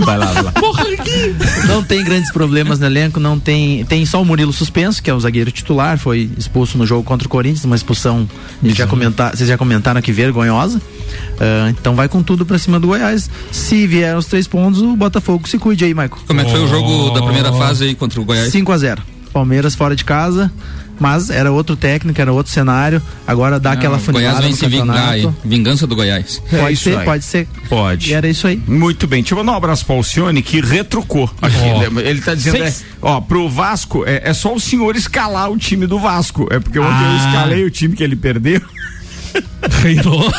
Vai 0.00 0.18
lá, 0.18 0.26
vai 0.26 0.42
lá. 0.42 0.52
Não 1.66 1.82
tem 1.82 2.04
grandes 2.04 2.32
problemas 2.32 2.78
no 2.78 2.86
elenco, 2.86 3.20
não 3.20 3.38
tem. 3.38 3.84
Tem 3.84 4.04
só 4.06 4.20
o 4.20 4.24
Murilo 4.24 4.52
suspenso, 4.52 5.02
que 5.02 5.10
é 5.10 5.14
o 5.14 5.20
zagueiro 5.20 5.50
titular, 5.50 5.98
foi 5.98 6.30
expulso 6.36 6.78
no 6.78 6.86
jogo 6.86 7.02
contra 7.02 7.26
o 7.26 7.30
Corinthians, 7.30 7.64
uma 7.64 7.76
expulsão. 7.76 8.28
Já 8.62 8.86
comentar, 8.86 9.36
vocês 9.36 9.48
já 9.48 9.58
comentaram 9.58 9.98
aqui 9.98 10.12
vergonhosa. 10.12 10.78
Uh, 10.78 11.68
então 11.70 11.94
vai 11.94 12.08
com 12.08 12.22
tudo 12.22 12.46
pra 12.46 12.58
cima 12.58 12.78
do 12.80 12.86
Goiás. 12.88 13.28
Se 13.50 13.86
vier 13.86 14.16
os 14.16 14.26
três 14.26 14.46
pontos, 14.46 14.80
o 14.80 14.96
Botafogo 14.96 15.48
se 15.48 15.58
cuide 15.58 15.84
aí, 15.84 15.94
Michael. 15.94 16.18
Como 16.26 16.40
é 16.40 16.44
que 16.44 16.50
foi 16.50 16.64
o 16.64 16.68
jogo 16.68 17.10
da 17.10 17.22
primeira 17.22 17.52
fase 17.52 17.84
aí 17.84 17.94
contra 17.94 18.20
o 18.20 18.24
Goiás? 18.24 18.50
5 18.50 18.72
a 18.72 18.78
0 18.78 19.02
Palmeiras 19.32 19.74
fora 19.74 19.96
de 19.96 20.04
casa 20.04 20.52
mas 21.02 21.30
era 21.30 21.50
outro 21.50 21.74
técnico, 21.74 22.20
era 22.20 22.32
outro 22.32 22.52
cenário. 22.52 23.02
Agora 23.26 23.58
dá 23.58 23.70
Não, 23.70 23.76
aquela 23.76 23.98
funilada 23.98 24.38
Goiás 24.38 24.44
vem 24.44 24.54
se 24.54 24.68
vingar 24.68 25.08
aí. 25.08 25.28
Vingança 25.44 25.84
do 25.84 25.96
Goiás. 25.96 26.40
Pode 26.48 26.72
é 26.72 26.76
ser, 26.76 26.98
aí. 26.98 27.04
pode 27.04 27.24
ser. 27.24 27.48
Pode. 27.68 28.10
E 28.10 28.14
era 28.14 28.28
isso 28.28 28.46
aí. 28.46 28.62
Muito 28.68 29.08
bem. 29.08 29.20
Deixa 29.20 29.34
eu 29.34 29.38
mandar 29.38 29.52
um 29.52 29.56
abraço 29.56 29.84
para 29.84 29.94
o 29.94 29.98
Alcione 29.98 30.40
que 30.42 30.60
retrucou 30.60 31.28
aqui. 31.42 31.56
Oh. 31.96 31.98
Ele 31.98 32.20
tá 32.20 32.36
dizendo, 32.36 32.58
é, 32.58 32.72
ó, 33.00 33.20
pro 33.20 33.48
Vasco, 33.48 34.04
é, 34.06 34.22
é, 34.30 34.32
só 34.32 34.54
o 34.54 34.60
senhor 34.60 34.94
escalar 34.94 35.50
o 35.50 35.58
time 35.58 35.88
do 35.88 35.98
Vasco. 35.98 36.46
É 36.52 36.60
porque 36.60 36.78
ontem 36.78 37.04
ah. 37.04 37.10
eu 37.10 37.26
escalei 37.26 37.64
o 37.64 37.70
time 37.70 37.96
que 37.96 38.04
ele 38.04 38.14
perdeu. 38.14 38.62
Reinou. 39.82 40.30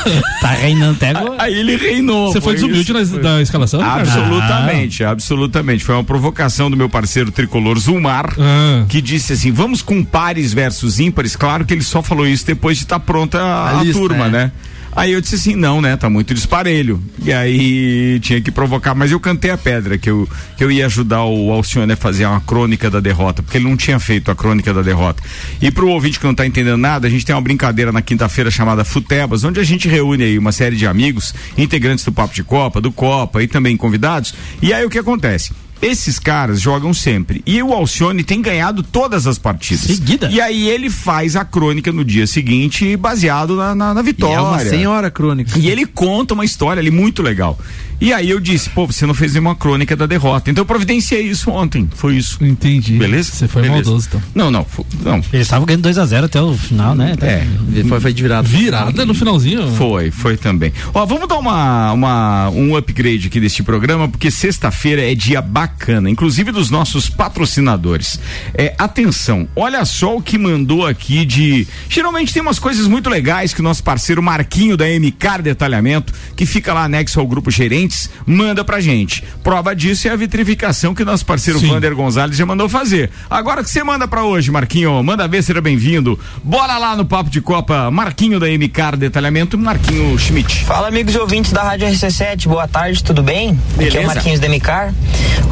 tá 0.41 0.49
reinando 0.49 0.93
até 0.93 1.09
agora. 1.09 1.35
Aí 1.39 1.53
ele 1.53 1.75
reinou. 1.75 2.31
Você 2.31 2.41
foi 2.41 2.55
desumilde 2.55 2.93
na, 2.93 3.03
da 3.03 3.41
escalação? 3.41 3.81
Absolutamente, 3.81 5.03
ah. 5.03 5.11
absolutamente. 5.11 5.83
Foi 5.83 5.95
uma 5.95 6.03
provocação 6.03 6.69
do 6.69 6.77
meu 6.77 6.89
parceiro 6.89 7.31
tricolor 7.31 7.77
Zulmar, 7.79 8.33
ah. 8.39 8.85
que 8.87 9.01
disse 9.01 9.33
assim: 9.33 9.51
vamos 9.51 9.81
com 9.81 10.03
pares 10.03 10.53
versus 10.53 10.99
ímpares. 10.99 11.35
Claro 11.35 11.65
que 11.65 11.73
ele 11.73 11.83
só 11.83 12.01
falou 12.01 12.27
isso 12.27 12.45
depois 12.45 12.77
de 12.77 12.83
estar 12.83 12.99
tá 12.99 13.05
pronta 13.05 13.39
a, 13.39 13.69
a, 13.69 13.79
a 13.79 13.83
lista, 13.83 13.99
turma, 13.99 14.25
é. 14.25 14.29
né? 14.29 14.51
Aí 14.95 15.11
eu 15.11 15.21
disse 15.21 15.35
assim, 15.35 15.55
não, 15.55 15.81
né? 15.81 15.97
Tá 15.97 16.09
muito 16.09 16.33
disparelho. 16.33 17.01
E 17.23 17.33
aí 17.33 18.19
tinha 18.19 18.39
que 18.41 18.51
provocar, 18.51 18.93
mas 18.93 19.11
eu 19.11 19.19
cantei 19.19 19.51
a 19.51 19.57
pedra, 19.57 19.97
que 19.97 20.09
eu, 20.09 20.27
que 20.57 20.63
eu 20.63 20.71
ia 20.71 20.85
ajudar 20.85 21.23
o 21.23 21.51
Alcione 21.51 21.93
a 21.93 21.97
fazer 21.97 22.25
uma 22.25 22.41
crônica 22.41 22.89
da 22.89 22.99
derrota, 22.99 23.41
porque 23.41 23.57
ele 23.57 23.67
não 23.67 23.77
tinha 23.77 23.99
feito 23.99 24.29
a 24.29 24.35
crônica 24.35 24.73
da 24.73 24.81
derrota. 24.81 25.23
E 25.61 25.71
pro 25.71 25.89
ouvinte 25.89 26.19
que 26.19 26.25
não 26.25 26.35
tá 26.35 26.45
entendendo 26.45 26.77
nada, 26.77 27.07
a 27.07 27.09
gente 27.09 27.25
tem 27.25 27.35
uma 27.35 27.41
brincadeira 27.41 27.91
na 27.91 28.01
quinta-feira 28.01 28.51
chamada 28.51 28.83
Futebas, 28.83 29.43
onde 29.43 29.59
a 29.59 29.63
gente 29.63 29.87
reúne 29.87 30.23
aí 30.23 30.37
uma 30.37 30.51
série 30.51 30.75
de 30.75 30.85
amigos, 30.85 31.33
integrantes 31.57 32.05
do 32.05 32.11
Papo 32.11 32.33
de 32.33 32.43
Copa, 32.43 32.79
do 32.79 32.91
Copa 32.91 33.41
e 33.41 33.47
também 33.47 33.75
convidados. 33.75 34.33
E 34.61 34.73
aí 34.73 34.85
o 34.85 34.89
que 34.89 34.99
acontece? 34.99 35.53
Esses 35.83 36.17
caras 36.17 36.61
jogam 36.61 36.93
sempre. 36.93 37.41
E 37.45 37.61
o 37.61 37.73
Alcione 37.73 38.23
tem 38.23 38.41
ganhado 38.41 38.81
todas 38.81 39.27
as 39.27 39.37
partidas. 39.37 39.83
Seguida. 39.83 40.29
E 40.31 40.39
aí 40.39 40.69
ele 40.69 40.89
faz 40.89 41.35
a 41.35 41.43
crônica 41.43 41.91
no 41.91 42.05
dia 42.05 42.25
seguinte, 42.25 42.95
baseado 42.95 43.55
na, 43.55 43.75
na, 43.75 43.93
na 43.93 44.01
vitória. 44.01 44.33
E 44.33 44.37
é 44.37 44.41
uma 44.41 44.59
senhora 44.59 45.11
crônica. 45.11 45.59
E 45.59 45.69
ele 45.69 45.85
conta 45.85 46.33
uma 46.33 46.45
história 46.45 46.79
ali 46.79 46.91
muito 46.91 47.21
legal. 47.21 47.59
E 48.03 48.11
aí 48.11 48.29
eu 48.29 48.39
disse, 48.39 48.69
pô, 48.69 48.85
você 48.85 49.05
não 49.05 49.13
fez 49.13 49.33
nenhuma 49.33 49.55
crônica 49.55 49.95
da 49.95 50.05
derrota. 50.05 50.51
Então 50.51 50.61
eu 50.61 50.65
providenciei 50.65 51.21
isso 51.21 51.49
ontem. 51.49 51.89
Foi 51.95 52.17
isso. 52.17 52.37
Entendi. 52.43 52.97
Beleza? 52.97 53.31
Você 53.31 53.47
foi 53.47 53.61
Beleza. 53.61 53.89
maldoso, 53.89 54.07
então. 54.09 54.21
Não, 54.35 54.51
não. 54.51 54.65
não. 55.01 55.15
Eles 55.31 55.47
estavam 55.47 55.65
ganhando 55.65 55.87
2x0 55.87 56.25
até 56.25 56.41
o 56.41 56.53
final, 56.53 56.95
né? 56.95 57.15
É. 57.21 57.45
Foi, 57.87 58.01
foi 58.01 58.13
de 58.13 58.21
virada. 58.21 58.45
Virada 58.45 59.05
no 59.05 59.13
finalzinho? 59.13 59.71
Foi, 59.75 60.11
foi 60.11 60.35
também. 60.35 60.73
Ó, 60.93 61.05
vamos 61.05 61.29
dar 61.29 61.37
uma, 61.37 61.93
uma, 61.93 62.49
um 62.49 62.75
upgrade 62.75 63.27
aqui 63.27 63.39
deste 63.39 63.63
programa, 63.63 64.09
porque 64.09 64.29
sexta-feira 64.29 65.09
é 65.09 65.15
dia 65.15 65.41
bacana, 65.41 65.72
inclusive 66.09 66.51
dos 66.51 66.69
nossos 66.69 67.09
patrocinadores. 67.09 68.19
É, 68.53 68.73
atenção, 68.77 69.47
olha 69.55 69.83
só 69.85 70.17
o 70.17 70.21
que 70.21 70.37
mandou 70.37 70.85
aqui 70.85 71.25
de. 71.25 71.67
Geralmente 71.89 72.33
tem 72.33 72.41
umas 72.41 72.59
coisas 72.59 72.87
muito 72.87 73.09
legais 73.09 73.53
que 73.53 73.59
o 73.59 73.63
nosso 73.63 73.83
parceiro 73.83 74.21
Marquinho 74.21 74.77
da 74.77 74.85
MK 74.85 75.41
Detalhamento, 75.41 76.13
que 76.35 76.45
fica 76.45 76.73
lá 76.73 76.83
anexo 76.83 77.19
ao 77.19 77.27
grupo 77.27 77.51
gerente 77.51 78.09
manda 78.25 78.63
pra 78.63 78.79
gente. 78.79 79.23
Prova 79.43 79.75
disso 79.75 80.07
é 80.07 80.11
a 80.11 80.15
vitrificação 80.15 80.93
que 80.93 81.03
nosso 81.03 81.25
parceiro 81.25 81.59
Sim. 81.59 81.67
Vander 81.67 81.95
Gonzalez 81.95 82.37
já 82.37 82.45
mandou 82.45 82.69
fazer. 82.69 83.09
Agora 83.29 83.63
que 83.63 83.69
você 83.69 83.83
manda 83.83 84.07
pra 84.07 84.23
hoje, 84.23 84.51
Marquinho, 84.51 85.01
manda 85.03 85.27
ver, 85.27 85.43
seja 85.43 85.61
bem-vindo. 85.61 86.19
Bora 86.43 86.77
lá 86.77 86.95
no 86.95 87.05
Papo 87.05 87.29
de 87.29 87.41
Copa, 87.41 87.89
Marquinho 87.91 88.39
da 88.39 88.47
MK 88.47 88.97
Detalhamento, 88.97 89.57
Marquinho 89.57 90.17
Schmidt. 90.17 90.63
Fala, 90.65 90.87
amigos 90.87 91.13
e 91.13 91.17
ouvintes 91.17 91.51
da 91.51 91.63
Rádio 91.63 91.87
RC7, 91.87 92.47
boa 92.47 92.67
tarde, 92.67 93.03
tudo 93.03 93.21
bem? 93.21 93.59
Beleza. 93.75 93.97
Aqui 93.97 93.97
é 93.97 94.01
o 94.01 94.07
Marquinhos 94.07 94.39
da 94.39 94.49
MK. 94.49 94.93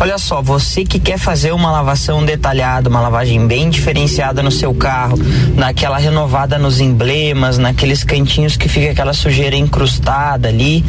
Olha 0.02 0.18
só, 0.18 0.42
você 0.42 0.84
que 0.84 0.98
quer 0.98 1.20
fazer 1.20 1.52
uma 1.52 1.72
lavação 1.72 2.26
detalhada, 2.26 2.90
uma 2.90 3.00
lavagem 3.00 3.46
bem 3.46 3.70
diferenciada 3.70 4.42
no 4.42 4.50
seu 4.50 4.74
carro, 4.74 5.16
naquela 5.56 6.00
renovada 6.00 6.58
nos 6.58 6.80
emblemas, 6.80 7.60
naqueles 7.60 8.04
cantinhos 8.04 8.58
que 8.58 8.68
fica 8.68 8.94
aquela 8.94 9.14
sujeira 9.14 9.56
incrustada 9.56 10.48
ali, 10.48 10.84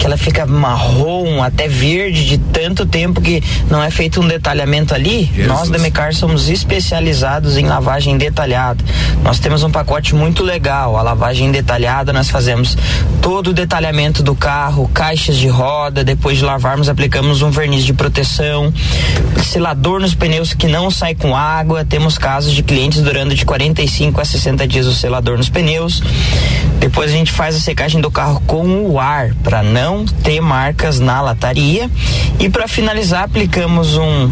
que 0.00 0.04
ela 0.04 0.16
fica 0.16 0.44
marrom 0.44 1.44
até 1.44 1.68
verde, 1.68 2.26
de 2.26 2.38
tanto 2.38 2.84
tempo 2.84 3.20
que 3.20 3.40
não 3.70 3.80
é 3.80 3.88
feito 3.88 4.20
um 4.20 4.26
detalhamento 4.26 4.96
ali, 4.96 5.26
Jesus. 5.26 5.46
nós 5.46 5.70
da 5.70 5.78
Mecar 5.78 6.12
somos 6.12 6.48
especializados 6.48 7.56
em 7.56 7.66
lavagem 7.66 8.18
detalhada. 8.18 8.84
Nós 9.22 9.38
temos 9.38 9.62
um 9.62 9.70
pacote 9.70 10.12
muito 10.12 10.42
legal. 10.42 10.96
A 10.96 11.02
lavagem 11.02 11.52
detalhada, 11.52 12.12
nós 12.12 12.28
fazemos 12.28 12.76
todo 13.22 13.50
o 13.50 13.52
detalhamento 13.52 14.24
do 14.24 14.34
carro, 14.34 14.90
caixas 14.92 15.36
de 15.36 15.46
roda, 15.46 16.02
depois 16.02 16.38
de 16.38 16.44
lavarmos, 16.44 16.88
aplicamos 16.88 17.42
um 17.42 17.50
verniz 17.50 17.84
de 17.84 17.92
proteção, 17.92 18.55
selador 19.42 20.00
nos 20.00 20.14
pneus 20.14 20.52
que 20.54 20.66
não 20.66 20.90
sai 20.90 21.14
com 21.14 21.34
água. 21.34 21.84
Temos 21.84 22.18
casos 22.18 22.52
de 22.52 22.62
clientes 22.62 23.00
durando 23.02 23.34
de 23.34 23.44
45 23.44 24.20
a 24.20 24.24
60 24.24 24.66
dias 24.66 24.86
o 24.86 24.94
selador 24.94 25.36
nos 25.36 25.48
pneus. 25.48 26.02
Depois 26.78 27.10
a 27.10 27.14
gente 27.14 27.32
faz 27.32 27.56
a 27.56 27.60
secagem 27.60 28.00
do 28.00 28.10
carro 28.10 28.42
com 28.46 28.86
o 28.86 29.00
ar, 29.00 29.34
para 29.42 29.62
não 29.62 30.04
ter 30.04 30.40
marca 30.40 30.90
na 30.92 31.20
lataria. 31.20 31.90
E 32.38 32.48
para 32.48 32.68
finalizar, 32.68 33.24
aplicamos 33.24 33.96
um 33.96 34.30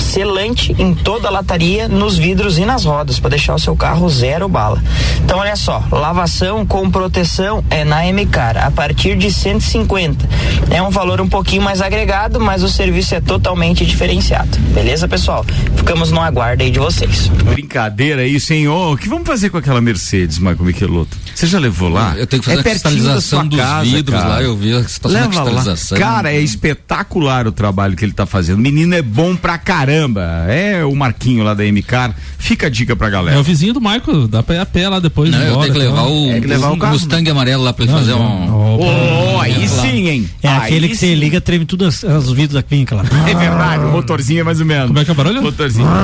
selante 0.00 0.74
em 0.78 0.94
toda 0.94 1.28
a 1.28 1.30
lataria, 1.30 1.86
nos 1.88 2.16
vidros 2.16 2.58
e 2.58 2.64
nas 2.64 2.84
rodas, 2.84 3.20
para 3.20 3.30
deixar 3.30 3.54
o 3.54 3.58
seu 3.58 3.76
carro 3.76 4.08
zero 4.08 4.48
bala. 4.48 4.82
Então, 5.24 5.38
olha 5.38 5.56
só, 5.56 5.84
lavação 5.92 6.66
com 6.66 6.90
proteção 6.90 7.64
é 7.70 7.84
na 7.84 8.02
MCAR, 8.12 8.56
a 8.56 8.70
partir 8.70 9.16
de 9.16 9.30
150. 9.30 10.28
É 10.70 10.82
um 10.82 10.90
valor 10.90 11.20
um 11.20 11.28
pouquinho 11.28 11.62
mais 11.62 11.80
agregado, 11.80 12.40
mas 12.40 12.62
o 12.62 12.68
serviço 12.68 13.14
é 13.14 13.20
totalmente 13.20 13.84
diferenciado. 13.84 14.58
Beleza, 14.74 15.06
pessoal? 15.06 15.44
Ficamos 15.76 16.10
no 16.10 16.20
aguardo 16.20 16.62
aí 16.62 16.70
de 16.70 16.78
vocês. 16.78 17.28
Brincadeira 17.28 18.26
hein? 18.26 18.68
Oh, 18.68 18.92
o 18.92 18.96
que 18.96 19.08
vamos 19.08 19.26
fazer 19.26 19.50
com 19.50 19.58
aquela 19.58 19.80
Mercedes, 19.80 20.38
Marco 20.38 20.64
Michelotto? 20.64 21.16
Você 21.34 21.46
já 21.46 21.58
levou 21.58 21.88
lá? 21.88 22.14
Eu 22.16 22.26
tenho 22.26 22.42
que 22.42 22.48
fazer 22.48 22.58
é 22.58 22.60
a 22.60 22.64
cristalização 22.64 23.46
dos 23.46 23.58
casa, 23.58 23.84
vidros 23.84 24.18
cara. 24.18 24.28
lá, 24.28 24.42
eu 24.42 24.56
vi 24.56 24.72
a 24.72 24.82
situação 24.84 25.20
Leva 25.20 25.32
cristalização. 25.32 25.98
Lá. 25.98 26.04
Cara, 26.04 26.32
é 26.32 26.40
espetacular 26.40 27.46
o 27.46 27.52
trabalho 27.52 27.96
que 27.96 28.04
ele 28.04 28.12
tá 28.12 28.26
fazendo. 28.26 28.58
Menino 28.58 28.94
é 28.94 29.02
bom 29.02 29.36
pra 29.36 29.58
caramba 29.58 29.89
caramba. 29.90 30.46
É 30.48 30.84
o 30.84 30.94
Marquinho 30.94 31.42
lá 31.42 31.54
da 31.54 31.64
MCAR. 31.64 32.14
Fica 32.38 32.68
a 32.68 32.70
dica 32.70 32.94
pra 32.94 33.10
galera. 33.10 33.36
É 33.36 33.40
o 33.40 33.42
vizinho 33.42 33.74
do 33.74 33.80
Marco, 33.80 34.28
dá 34.28 34.42
pra 34.42 34.54
ir 34.56 34.58
a 34.58 34.66
pé 34.66 34.88
lá 34.88 35.00
depois. 35.00 35.30
Não, 35.30 35.38
embora, 35.38 35.52
eu 35.52 35.60
tenho 35.60 35.72
que 35.72 35.78
levar 35.78 36.02
o, 36.02 36.30
é 36.30 36.40
que 36.40 36.46
levar 36.46 36.70
o, 36.70 36.74
o 36.74 36.86
Mustang 36.86 37.30
amarelo 37.30 37.62
lá 37.62 37.72
pra 37.72 37.84
ele 37.84 37.92
não, 37.92 37.98
fazer 37.98 38.14
um. 38.14 38.54
Oh, 38.54 39.36
oh, 39.36 39.40
aí 39.40 39.68
sim, 39.68 40.08
hein? 40.08 40.30
É 40.42 40.48
aí 40.48 40.56
aquele 40.56 40.88
que 40.88 40.96
você 40.96 41.14
liga, 41.14 41.40
treme 41.40 41.64
tudo 41.64 41.86
as, 41.86 42.02
os 42.02 42.32
vidros 42.32 42.54
da 42.54 42.62
clínica 42.62 42.94
lá. 42.94 43.04
É 43.28 43.34
verdade, 43.34 43.84
o 43.84 43.88
motorzinho 43.88 44.40
é 44.40 44.44
mais 44.44 44.60
ou 44.60 44.66
menos. 44.66 44.86
Como 44.86 44.98
é 44.98 45.04
que 45.04 45.10
é 45.10 45.12
o 45.12 45.16
barulho? 45.16 45.42
Motorzinho. 45.42 45.88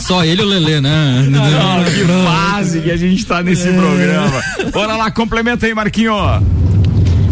Só 0.00 0.24
ele 0.24 0.42
e 0.42 0.44
o 0.44 0.48
Lelê, 0.48 0.80
né? 0.80 1.26
Não, 1.30 1.84
que 1.84 2.04
fase 2.24 2.80
que 2.80 2.90
a 2.90 2.96
gente 2.96 3.24
tá 3.24 3.42
nesse 3.42 3.68
é. 3.68 3.72
programa. 3.72 4.42
Bora 4.72 4.96
lá, 4.96 5.10
complementa 5.10 5.66
aí, 5.66 5.74
Marquinho. 5.74 6.14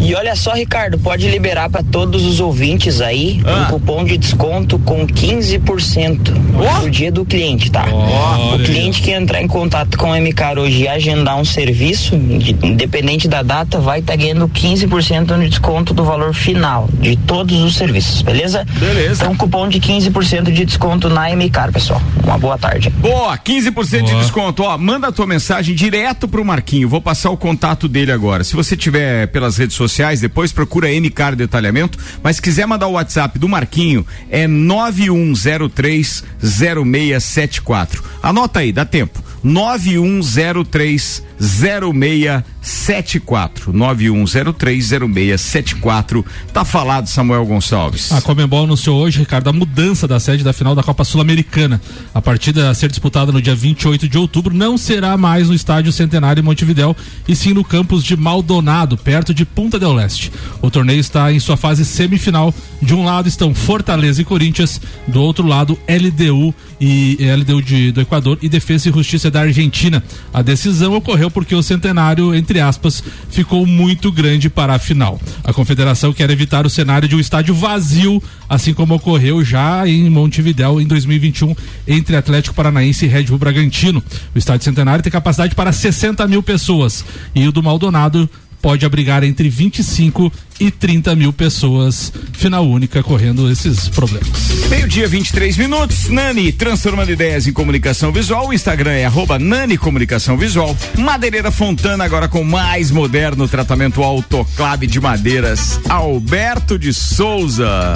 E 0.02 0.16
olha 0.16 0.34
só, 0.34 0.52
Ricardo, 0.52 0.98
pode 0.98 1.28
liberar 1.28 1.70
para 1.70 1.80
todos 1.80 2.26
os 2.26 2.40
ouvintes 2.40 3.00
aí 3.00 3.40
ah. 3.46 3.60
um 3.60 3.64
cupom 3.70 4.04
de 4.04 4.18
desconto 4.18 4.76
com 4.80 5.06
15% 5.06 6.18
oh. 6.56 6.82
no 6.82 6.90
dia 6.90 7.12
do 7.12 7.24
cliente, 7.24 7.70
tá? 7.70 7.86
Oh, 7.88 8.56
o 8.56 8.58
cliente 8.58 9.00
que 9.00 9.12
entrar 9.12 9.40
em 9.40 9.46
contato 9.46 9.96
com 9.96 10.12
a 10.12 10.18
MCAR 10.18 10.58
hoje 10.58 10.82
e 10.82 10.88
agendar 10.88 11.38
um 11.38 11.44
serviço, 11.44 12.16
independente 12.16 13.28
da 13.28 13.42
data, 13.42 13.78
vai 13.78 14.00
estar 14.00 14.14
tá 14.14 14.16
ganhando 14.16 14.48
15% 14.48 15.38
de 15.38 15.48
desconto 15.48 15.94
do 15.94 16.02
valor 16.02 16.34
final 16.34 16.88
de 16.94 17.14
todos 17.14 17.62
os 17.62 17.76
serviços, 17.76 18.22
beleza? 18.22 18.66
Beleza. 18.80 19.22
Então, 19.22 19.36
cupom 19.36 19.68
de 19.68 19.78
15% 19.78 20.50
de 20.50 20.64
desconto 20.64 21.08
na 21.08 21.28
MCAR, 21.36 21.70
pessoal. 21.70 22.02
Uma 22.24 22.38
boa 22.38 22.58
tarde. 22.58 22.90
Boa, 22.90 23.38
15% 23.38 23.72
boa. 23.72 24.02
de 24.02 24.18
desconto. 24.18 24.64
Ó, 24.64 24.76
manda 24.76 25.06
a 25.06 25.12
tua 25.12 25.28
mensagem 25.28 25.76
direto 25.76 26.26
pro 26.26 26.44
Marquinho. 26.44 26.88
Vou 26.88 27.00
passar 27.00 27.30
o 27.30 27.36
contato 27.36 27.86
dele 27.86 28.10
agora. 28.10 28.42
Se 28.42 28.56
você 28.56 28.76
tiver 28.76 29.28
pelas 29.28 29.56
redes 29.58 29.76
sociais, 29.76 29.91
sociais, 29.92 30.20
depois 30.20 30.52
procura 30.52 30.88
MCAR 30.88 31.36
Detalhamento, 31.36 31.98
mas 32.22 32.36
se 32.36 32.42
quiser 32.42 32.66
mandar 32.66 32.88
o 32.88 32.92
WhatsApp 32.92 33.38
do 33.38 33.48
Marquinho, 33.48 34.04
é 34.28 34.48
9103 34.48 36.24
0674. 36.42 38.02
Anota 38.22 38.60
aí, 38.60 38.72
dá 38.72 38.84
tempo. 38.84 39.22
9103 39.42 41.22
0674 41.42 43.72
91030674 43.72 46.24
Tá 46.52 46.64
falado 46.64 47.08
Samuel 47.08 47.46
Gonçalves. 47.46 48.12
A 48.12 48.20
Comembol 48.20 48.64
anunciou 48.64 49.00
hoje, 49.00 49.18
Ricardo, 49.18 49.48
a 49.48 49.52
mudança 49.52 50.06
da 50.06 50.20
sede 50.20 50.44
da 50.44 50.52
final 50.52 50.74
da 50.74 50.82
Copa 50.82 51.02
Sul-Americana. 51.02 51.80
A 52.14 52.20
partida 52.22 52.70
a 52.70 52.74
ser 52.74 52.88
disputada 52.88 53.32
no 53.32 53.42
dia 53.42 53.54
28 53.54 54.08
de 54.08 54.18
outubro 54.18 54.54
não 54.54 54.78
será 54.78 55.16
mais 55.16 55.48
no 55.48 55.54
estádio 55.54 55.90
Centenário 55.90 56.40
em 56.40 56.44
Montevidéu, 56.44 56.96
e 57.26 57.34
sim 57.34 57.52
no 57.52 57.64
campus 57.64 58.04
de 58.04 58.16
Maldonado, 58.16 58.96
perto 58.96 59.34
de 59.34 59.44
Punta 59.44 59.76
del 59.78 59.94
Leste. 59.94 60.30
O 60.60 60.70
torneio 60.70 61.00
está 61.00 61.32
em 61.32 61.40
sua 61.40 61.56
fase 61.56 61.84
semifinal. 61.84 62.54
De 62.80 62.94
um 62.94 63.04
lado 63.04 63.28
estão 63.28 63.52
Fortaleza 63.54 64.22
e 64.22 64.24
Corinthians, 64.24 64.80
do 65.08 65.20
outro 65.20 65.44
lado 65.46 65.76
LDU 65.88 66.54
e 66.80 67.18
LDU 67.36 67.62
de, 67.62 67.92
do 67.92 68.00
Equador 68.00 68.38
e 68.42 68.48
Defesa 68.48 68.88
e 68.88 68.92
Justiça 68.92 69.30
da 69.32 69.40
Argentina. 69.40 70.02
A 70.32 70.42
decisão 70.42 70.94
ocorreu 70.94 71.30
porque 71.30 71.54
o 71.54 71.62
centenário, 71.62 72.34
entre 72.34 72.60
aspas, 72.60 73.02
ficou 73.30 73.66
muito 73.66 74.12
grande 74.12 74.48
para 74.48 74.74
a 74.74 74.78
final. 74.78 75.20
A 75.42 75.52
confederação 75.52 76.12
quer 76.12 76.30
evitar 76.30 76.64
o 76.64 76.70
cenário 76.70 77.08
de 77.08 77.16
um 77.16 77.20
estádio 77.20 77.54
vazio, 77.54 78.22
assim 78.48 78.72
como 78.72 78.94
ocorreu 78.94 79.44
já 79.44 79.88
em 79.88 80.08
Montevidéu 80.08 80.80
em 80.80 80.86
2021 80.86 81.56
entre 81.88 82.14
Atlético 82.14 82.54
Paranaense 82.54 83.06
e 83.06 83.08
Red 83.08 83.24
Bull 83.24 83.38
Bragantino. 83.38 84.02
O 84.34 84.38
estádio 84.38 84.64
centenário 84.64 85.02
tem 85.02 85.10
capacidade 85.10 85.54
para 85.54 85.72
60 85.72 86.28
mil 86.28 86.42
pessoas 86.42 87.04
e 87.34 87.48
o 87.48 87.52
do 87.52 87.62
Maldonado 87.62 88.28
pode 88.62 88.86
abrigar 88.86 89.24
entre 89.24 89.48
25 89.48 90.32
e 90.60 90.70
30 90.70 91.16
mil 91.16 91.32
pessoas. 91.32 92.12
Final 92.32 92.66
única 92.66 93.02
correndo 93.02 93.50
esses 93.50 93.88
problemas. 93.88 94.30
Meio-dia, 94.70 95.08
23 95.08 95.56
minutos. 95.56 96.08
Nani, 96.08 96.52
transformando 96.52 97.10
ideias 97.10 97.48
em 97.48 97.52
comunicação 97.52 98.12
visual. 98.12 98.48
O 98.48 98.52
Instagram 98.52 98.92
é 98.92 99.04
arroba 99.04 99.38
Nani 99.38 99.76
Comunicação 99.76 100.38
Visual. 100.38 100.76
Madeireira 100.96 101.50
Fontana, 101.50 102.04
agora 102.04 102.28
com 102.28 102.44
mais 102.44 102.92
moderno 102.92 103.48
tratamento 103.48 104.02
autoclave 104.02 104.86
de 104.86 105.00
madeiras. 105.00 105.80
Alberto 105.88 106.78
de 106.78 106.94
Souza. 106.94 107.94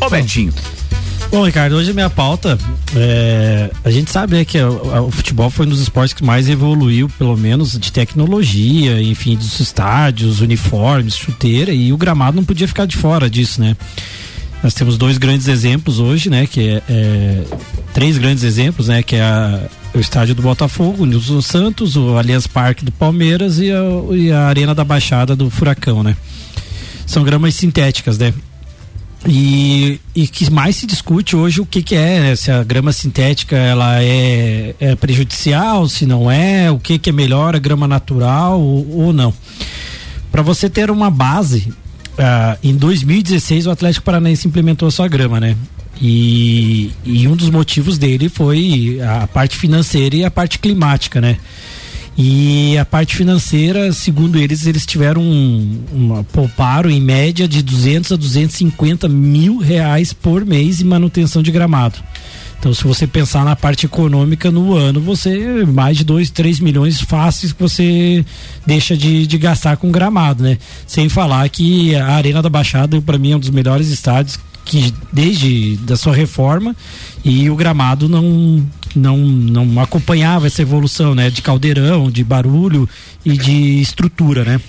Ô, 0.00 0.10
Betinho. 0.10 0.52
Bom, 1.30 1.44
Ricardo, 1.44 1.76
hoje 1.76 1.90
a 1.90 1.94
minha 1.94 2.08
pauta, 2.08 2.58
é, 2.96 3.70
a 3.84 3.90
gente 3.90 4.10
sabe 4.10 4.34
né, 4.34 4.44
que 4.46 4.58
o, 4.58 5.08
o, 5.08 5.10
futebol 5.10 5.50
foi 5.50 5.66
um 5.66 5.68
dos 5.68 5.80
esportes 5.80 6.14
que 6.14 6.24
mais 6.24 6.48
evoluiu, 6.48 7.06
pelo 7.18 7.36
menos 7.36 7.78
de 7.78 7.92
tecnologia, 7.92 9.02
enfim, 9.02 9.36
dos 9.36 9.60
estádios, 9.60 10.40
uniformes, 10.40 11.14
chuteira, 11.14 11.70
e 11.70 11.92
o 11.92 11.98
gramado 11.98 12.36
não 12.36 12.44
podia 12.44 12.66
ficar 12.66 12.86
de 12.86 12.96
fora 12.96 13.28
disso, 13.28 13.60
né? 13.60 13.76
Nós 14.62 14.72
temos 14.72 14.96
dois 14.96 15.18
grandes 15.18 15.48
exemplos 15.48 16.00
hoje, 16.00 16.30
né? 16.30 16.46
Que 16.46 16.68
é, 16.68 16.82
é 16.88 17.44
três 17.92 18.16
grandes 18.16 18.42
exemplos, 18.42 18.88
né? 18.88 19.02
Que 19.02 19.16
é 19.16 19.22
a, 19.22 19.68
o 19.94 20.00
estádio 20.00 20.34
do 20.34 20.40
Botafogo, 20.40 21.02
o 21.02 21.06
Nilson 21.06 21.42
Santos, 21.42 21.94
o 21.94 22.16
Allianz 22.16 22.46
Parque 22.46 22.86
do 22.86 22.90
Palmeiras 22.90 23.58
e 23.58 23.70
a, 23.70 23.82
e 24.16 24.32
a 24.32 24.46
Arena 24.46 24.74
da 24.74 24.82
Baixada 24.82 25.36
do 25.36 25.50
Furacão, 25.50 26.02
né? 26.02 26.16
São 27.06 27.22
gramas 27.22 27.54
sintéticas, 27.54 28.16
né? 28.16 28.32
E, 29.30 30.00
e 30.14 30.26
que 30.26 30.50
mais 30.50 30.76
se 30.76 30.86
discute 30.86 31.36
hoje 31.36 31.60
o 31.60 31.66
que, 31.66 31.82
que 31.82 31.94
é, 31.94 32.20
né? 32.20 32.36
se 32.36 32.50
a 32.50 32.64
grama 32.64 32.92
sintética 32.92 33.56
ela 33.56 34.02
é, 34.02 34.74
é, 34.80 34.96
prejudicial, 34.96 35.86
se 35.86 36.06
não 36.06 36.30
é, 36.30 36.70
o 36.70 36.78
que, 36.78 36.98
que 36.98 37.10
é 37.10 37.12
melhor, 37.12 37.54
a 37.54 37.58
grama 37.58 37.86
natural 37.86 38.58
ou, 38.58 38.90
ou 38.90 39.12
não. 39.12 39.34
Para 40.32 40.40
você 40.40 40.70
ter 40.70 40.90
uma 40.90 41.10
base, 41.10 41.68
uh, 42.18 42.58
em 42.62 42.74
2016 42.74 43.66
o 43.66 43.70
Atlético 43.70 44.06
Paranaense 44.06 44.48
implementou 44.48 44.88
a 44.88 44.90
sua 44.90 45.08
grama, 45.08 45.38
né? 45.38 45.54
E, 46.00 46.92
e 47.04 47.28
um 47.28 47.36
dos 47.36 47.50
motivos 47.50 47.98
dele 47.98 48.28
foi 48.28 48.98
a 49.02 49.26
parte 49.26 49.56
financeira 49.56 50.16
e 50.16 50.24
a 50.24 50.30
parte 50.30 50.58
climática, 50.58 51.20
né? 51.20 51.36
E 52.20 52.76
a 52.76 52.84
parte 52.84 53.14
financeira, 53.14 53.92
segundo 53.92 54.40
eles, 54.40 54.66
eles 54.66 54.84
tiveram 54.84 55.22
um, 55.22 55.78
uma, 55.92 56.24
pouparam 56.24 56.90
em 56.90 57.00
média 57.00 57.46
de 57.46 57.62
200 57.62 58.10
a 58.10 58.16
250 58.16 59.08
mil 59.08 59.58
reais 59.58 60.12
por 60.12 60.44
mês 60.44 60.80
em 60.80 60.84
manutenção 60.84 61.44
de 61.44 61.52
gramado. 61.52 61.96
Então, 62.58 62.74
se 62.74 62.82
você 62.82 63.06
pensar 63.06 63.44
na 63.44 63.54
parte 63.54 63.86
econômica 63.86 64.50
no 64.50 64.74
ano, 64.74 65.00
você 65.00 65.64
mais 65.64 65.96
de 65.96 66.04
2, 66.04 66.30
3 66.30 66.58
milhões 66.58 67.00
fáceis 67.00 67.52
que 67.52 67.62
você 67.62 68.24
deixa 68.66 68.96
de, 68.96 69.24
de 69.24 69.38
gastar 69.38 69.76
com 69.76 69.92
gramado, 69.92 70.42
né? 70.42 70.58
Sem 70.88 71.08
falar 71.08 71.48
que 71.48 71.94
a 71.94 72.14
Arena 72.14 72.42
da 72.42 72.48
Baixada, 72.48 73.00
para 73.00 73.16
mim, 73.16 73.30
é 73.30 73.36
um 73.36 73.38
dos 73.38 73.50
melhores 73.50 73.90
estádios 73.90 74.40
que 74.64 74.92
desde 75.12 75.76
da 75.78 75.96
sua 75.96 76.14
reforma 76.14 76.76
e 77.24 77.48
o 77.48 77.56
gramado 77.56 78.08
não 78.08 78.66
não 78.98 79.16
não 79.16 79.80
acompanhava 79.80 80.46
essa 80.46 80.62
evolução, 80.62 81.14
né, 81.14 81.30
de 81.30 81.40
caldeirão, 81.40 82.10
de 82.10 82.22
barulho 82.22 82.88
e 83.24 83.36
de 83.36 83.80
estrutura, 83.80 84.44
né? 84.44 84.60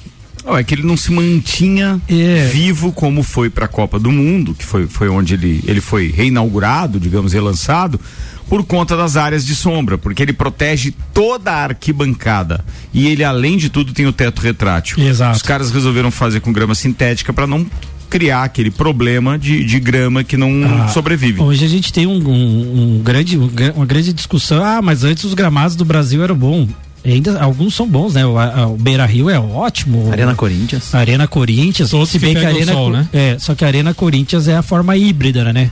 Oh, 0.45 0.57
é 0.57 0.63
que 0.63 0.73
ele 0.73 0.83
não 0.83 0.95
se 0.95 1.11
mantinha 1.11 2.01
é. 2.07 2.47
vivo 2.51 2.91
como 2.91 3.23
foi 3.23 3.49
para 3.49 3.65
a 3.65 3.67
Copa 3.67 3.99
do 3.99 4.11
Mundo, 4.11 4.53
que 4.53 4.65
foi, 4.65 4.87
foi 4.87 5.09
onde 5.09 5.33
ele, 5.33 5.61
ele 5.67 5.81
foi 5.81 6.09
reinaugurado, 6.09 6.99
digamos, 6.99 7.33
relançado, 7.33 7.99
por 8.47 8.63
conta 8.63 8.97
das 8.97 9.15
áreas 9.15 9.45
de 9.45 9.53
sombra, 9.53 9.97
porque 9.97 10.23
ele 10.23 10.33
protege 10.33 10.91
toda 11.13 11.51
a 11.51 11.63
arquibancada. 11.65 12.65
E 12.93 13.07
ele, 13.07 13.23
além 13.23 13.57
de 13.57 13.69
tudo, 13.69 13.93
tem 13.93 14.07
o 14.07 14.13
teto 14.13 14.41
retrátil. 14.41 14.99
Exato. 14.99 15.35
Os 15.35 15.43
caras 15.43 15.71
resolveram 15.71 16.09
fazer 16.09 16.39
com 16.39 16.51
grama 16.51 16.73
sintética 16.73 17.31
para 17.31 17.45
não 17.45 17.65
criar 18.09 18.43
aquele 18.43 18.71
problema 18.71 19.37
de, 19.37 19.63
de 19.63 19.79
grama 19.79 20.23
que 20.23 20.35
não 20.35 20.49
ah, 20.65 20.87
sobrevive. 20.87 21.41
Hoje 21.41 21.63
a 21.63 21.67
gente 21.69 21.93
tem 21.93 22.07
um, 22.07 22.17
um, 22.17 22.97
um 22.97 23.03
grande, 23.03 23.37
uma 23.75 23.85
grande 23.85 24.11
discussão. 24.11 24.63
Ah, 24.63 24.81
mas 24.81 25.03
antes 25.03 25.23
os 25.23 25.33
gramados 25.33 25.75
do 25.75 25.85
Brasil 25.85 26.23
eram 26.23 26.35
bons. 26.35 26.69
Ainda 27.05 27.41
alguns 27.41 27.75
são 27.75 27.87
bons, 27.87 28.13
né? 28.13 28.25
O, 28.25 28.37
a, 28.37 28.67
o 28.67 28.75
Beira 28.75 29.05
Rio 29.05 29.29
é 29.29 29.39
ótimo. 29.39 30.11
Arena 30.11 30.35
Corinthians. 30.35 30.93
Arena 30.93 31.27
Corinthians. 31.27 31.89
Todos 31.89 32.09
se 32.09 32.19
bem 32.19 32.35
que 32.35 32.43
a 32.43 32.49
Arena, 32.49 32.73
sol, 32.73 32.89
né? 32.89 33.07
é, 33.13 33.37
só 33.39 33.55
que 33.55 33.63
a 33.63 33.67
Arena 33.67 33.93
Corinthians 33.93 34.47
é 34.47 34.57
a 34.57 34.61
forma 34.61 34.97
híbrida, 34.97 35.53
né? 35.53 35.71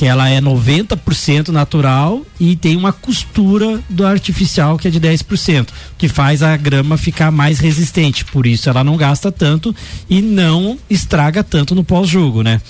Que 0.00 0.06
ela 0.06 0.30
é 0.30 0.40
90% 0.40 1.48
natural 1.48 2.24
e 2.40 2.56
tem 2.56 2.74
uma 2.74 2.90
costura 2.90 3.82
do 3.86 4.06
artificial 4.06 4.78
que 4.78 4.88
é 4.88 4.90
de 4.90 4.98
10%, 4.98 5.68
que 5.98 6.08
faz 6.08 6.42
a 6.42 6.56
grama 6.56 6.96
ficar 6.96 7.30
mais 7.30 7.58
resistente. 7.58 8.24
Por 8.24 8.46
isso 8.46 8.70
ela 8.70 8.82
não 8.82 8.96
gasta 8.96 9.30
tanto 9.30 9.76
e 10.08 10.22
não 10.22 10.78
estraga 10.88 11.44
tanto 11.44 11.74
no 11.74 11.84
pós-jogo, 11.84 12.42
né? 12.42 12.62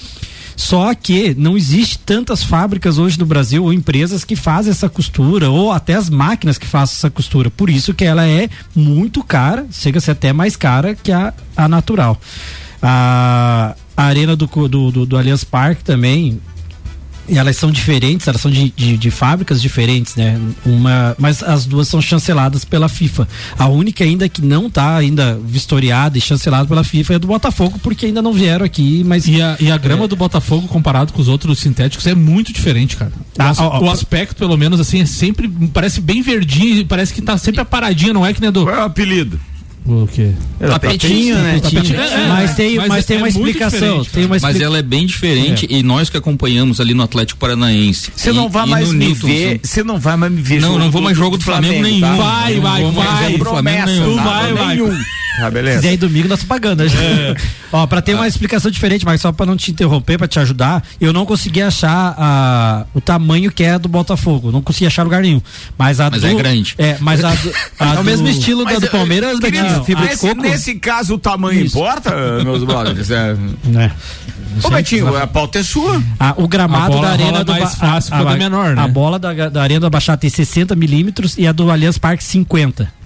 Só 0.57 0.93
que 0.93 1.33
não 1.39 1.57
existe 1.57 2.01
tantas 2.01 2.43
fábricas 2.43 2.99
hoje 2.99 3.17
no 3.17 3.27
Brasil 3.27 3.63
ou 3.63 3.73
empresas 3.73 4.25
que 4.25 4.35
fazem 4.35 4.73
essa 4.73 4.89
costura 4.89 5.51
ou 5.51 5.71
até 5.71 5.95
as 5.95 6.11
máquinas 6.11 6.59
que 6.59 6.67
fazem 6.67 6.97
essa 6.97 7.11
costura. 7.11 7.49
Por 7.49 7.71
isso 7.71 7.95
que 7.95 8.05
ela 8.05 8.27
é 8.27 8.51
muito 8.75 9.23
cara, 9.23 9.67
chega 9.71 9.99
a 9.99 10.01
ser 10.01 10.11
até 10.11 10.33
mais 10.33 10.57
cara 10.57 10.97
que 10.97 11.13
a, 11.13 11.33
a 11.57 11.69
natural. 11.69 12.21
A, 12.83 13.77
a 13.97 14.03
arena 14.03 14.35
do, 14.35 14.47
do, 14.47 14.91
do, 14.91 15.07
do 15.07 15.17
Allianz 15.17 15.45
Parque 15.45 15.85
também 15.85 16.41
e 17.29 17.39
elas 17.39 17.57
são 17.57 17.71
diferentes, 17.71 18.27
elas 18.27 18.41
são 18.41 18.51
de, 18.51 18.73
de, 18.77 18.97
de, 18.97 19.11
fábricas 19.11 19.63
diferentes, 19.63 20.17
né? 20.17 20.41
Uma, 20.65 21.15
mas 21.19 21.43
as 21.43 21.65
duas 21.65 21.89
são 21.89 22.01
chanceladas 22.01 22.65
pela 22.65 22.89
FIFA. 22.89 23.29
A 23.59 23.69
única 23.69 24.05
ainda 24.05 24.29
que 24.29 24.43
não 24.43 24.67
está 24.67 24.97
ainda 24.97 25.39
vistoriada 25.45 26.19
e 26.19 26.21
chancelada 26.21 26.67
pela 26.67 26.83
FIFA 26.83 27.15
é 27.15 27.19
do 27.19 27.27
Botafogo, 27.27 27.79
porque 27.83 28.07
ainda 28.07 28.21
não 28.21 28.33
vieram 28.33 28.65
aqui, 28.65 29.05
mas... 29.05 29.27
E 29.27 29.41
a, 29.41 29.57
e 29.61 29.71
a 29.71 29.77
grama 29.77 30.05
é... 30.05 30.09
do 30.09 30.17
Botafogo 30.17 30.67
comparado 30.69 31.13
com 31.13 31.21
os 31.21 31.29
outros 31.29 31.59
sintéticos 31.59 32.07
é 32.07 32.15
muito 32.15 32.53
diferente, 32.53 32.97
cara. 32.97 33.13
Ah, 33.39 33.53
o, 33.79 33.85
o 33.85 33.91
aspecto, 33.91 34.37
pelo 34.37 34.57
menos, 34.57 34.81
assim, 34.81 35.01
é 35.01 35.07
sempre, 35.07 35.49
parece 35.73 36.01
bem 36.01 36.23
verdinho, 36.23 36.85
parece 36.87 37.13
que 37.13 37.21
está 37.21 37.39
sempre 37.39 37.61
a 37.61 37.65
paradinha, 37.65 38.13
não 38.13 38.27
é 38.27 38.33
que 38.33 38.41
nem 38.41 38.51
do... 38.51 38.65
Qual 38.65 38.75
é 38.75 38.81
o 38.81 38.85
apelido? 38.85 39.39
O 39.87 40.07
quê? 40.07 40.33
É, 40.61 40.67
tapetinho, 40.69 41.37
né? 41.39 41.59
Tapetinho. 41.59 42.01
É, 42.01 42.29
mas 42.29 42.55
tem, 42.55 42.77
mas, 42.77 42.89
mas 42.89 43.07
tem 43.07 43.17
uma 43.17 43.27
é 43.27 43.31
explicação. 43.31 44.05
Tem 44.05 44.27
uma 44.27 44.37
explica... 44.37 44.53
Mas 44.53 44.61
ela 44.61 44.79
é 44.79 44.83
bem 44.83 45.07
diferente 45.07 45.67
é. 45.71 45.79
e 45.79 45.83
nós 45.83 46.11
que 46.11 46.17
acompanhamos 46.17 46.81
ali 46.81 46.95
no 46.95 47.03
Atlético 47.03 47.41
Paranaense. 47.41 48.13
Você 48.15 48.33
não 48.33 48.49
vai 48.49 48.67
mais 48.67 48.93
me 48.93 49.15
ver. 49.15 49.61
Você 49.63 49.83
não 49.83 49.99
vai 49.99 50.17
mais 50.17 50.33
me 50.33 50.43
ver. 50.43 50.61
Não, 50.61 50.79
não 50.79 50.91
vou 50.91 51.01
mais 51.01 51.17
jogo 51.17 51.37
do 51.37 51.45
Flamengo, 51.45 51.75
Flamengo 51.75 52.01
nenhum. 52.01 52.17
Tá? 52.17 52.23
Vai, 52.23 52.61
vai, 52.61 52.91
vai. 52.91 53.39
Promessa, 53.39 54.03
tu 54.05 54.17
vai, 54.17 54.53
vai. 54.53 54.79
Ah, 55.41 55.51
beleza. 55.51 55.87
E 55.87 55.91
aí 55.91 55.97
domingo 55.97 56.29
nós 56.29 56.43
pagando. 56.43 56.85
Né? 56.85 56.91
É. 56.91 57.37
Ó, 57.73 57.87
pra 57.87 58.03
ter 58.03 58.13
ah. 58.13 58.17
uma 58.17 58.29
explicação 58.29 58.71
diferente, 58.71 59.05
mas 59.05 59.21
só 59.21 59.33
pra 59.33 59.47
não 59.47 59.57
te 59.57 59.71
interromper, 59.71 60.19
pra 60.19 60.29
te 60.29 60.39
ajudar, 60.39 60.83
eu 61.01 61.13
não 61.13 61.25
consegui 61.25 61.63
achar 61.63 62.15
a, 62.19 62.87
o 62.95 63.01
tamanho 63.01 63.51
que 63.51 63.63
é 63.63 63.79
do 63.79 63.89
Botafogo. 63.89 64.51
Não 64.51 64.61
consegui 64.61 64.87
achar 64.87 65.03
lugar 65.03 65.23
nenhum. 65.23 65.41
Mas 65.79 66.01
a 66.01 66.11
mas 66.11 66.21
do, 66.21 66.27
é 66.27 66.35
grande. 66.35 66.75
É, 66.79 66.97
mas 67.01 67.25
a, 67.25 67.35
do, 67.35 67.53
a 67.79 67.95
é 67.95 67.99
o 68.01 68.05
mesmo 68.05 68.29
estilo 68.29 68.65
da 68.65 68.79
do 68.79 68.89
Palmeiras, 68.89 69.39
Betinho. 69.39 69.85
Fibra 69.85 70.09
de 70.09 70.17
coco. 70.17 70.43
Nesse 70.43 70.75
caso, 70.75 71.15
o 71.15 71.19
tamanho 71.19 71.65
Isso. 71.65 71.79
importa, 71.79 72.43
meus 72.45 72.65
brothers? 72.65 73.11
É. 73.11 73.37
é. 73.77 73.91
Ô 74.65 74.71
Betinho, 74.71 75.17
a 75.17 75.27
pauta 75.27 75.61
é 75.61 75.63
sua. 75.63 76.03
Ah, 76.19 76.35
o 76.37 76.49
gramado 76.49 77.01
da 77.01 77.11
arena 77.11 77.45
do 77.45 77.53
mais 77.53 77.75
fácil 77.75 78.15
a, 78.15 78.33
a, 78.33 78.37
menor, 78.37 78.75
né? 78.75 78.83
A 78.83 78.89
bola 78.89 79.19
da, 79.19 79.49
da 79.49 79.63
arena 79.63 79.81
do 79.81 79.91
Baixada 79.91 80.19
tem 80.19 80.31
60 80.31 80.75
milímetros 80.75 81.39
e 81.39 81.47
a 81.47 81.53
do 81.53 81.71
Allianz 81.71 81.99
Parque 81.99 82.25
50. 82.25 83.00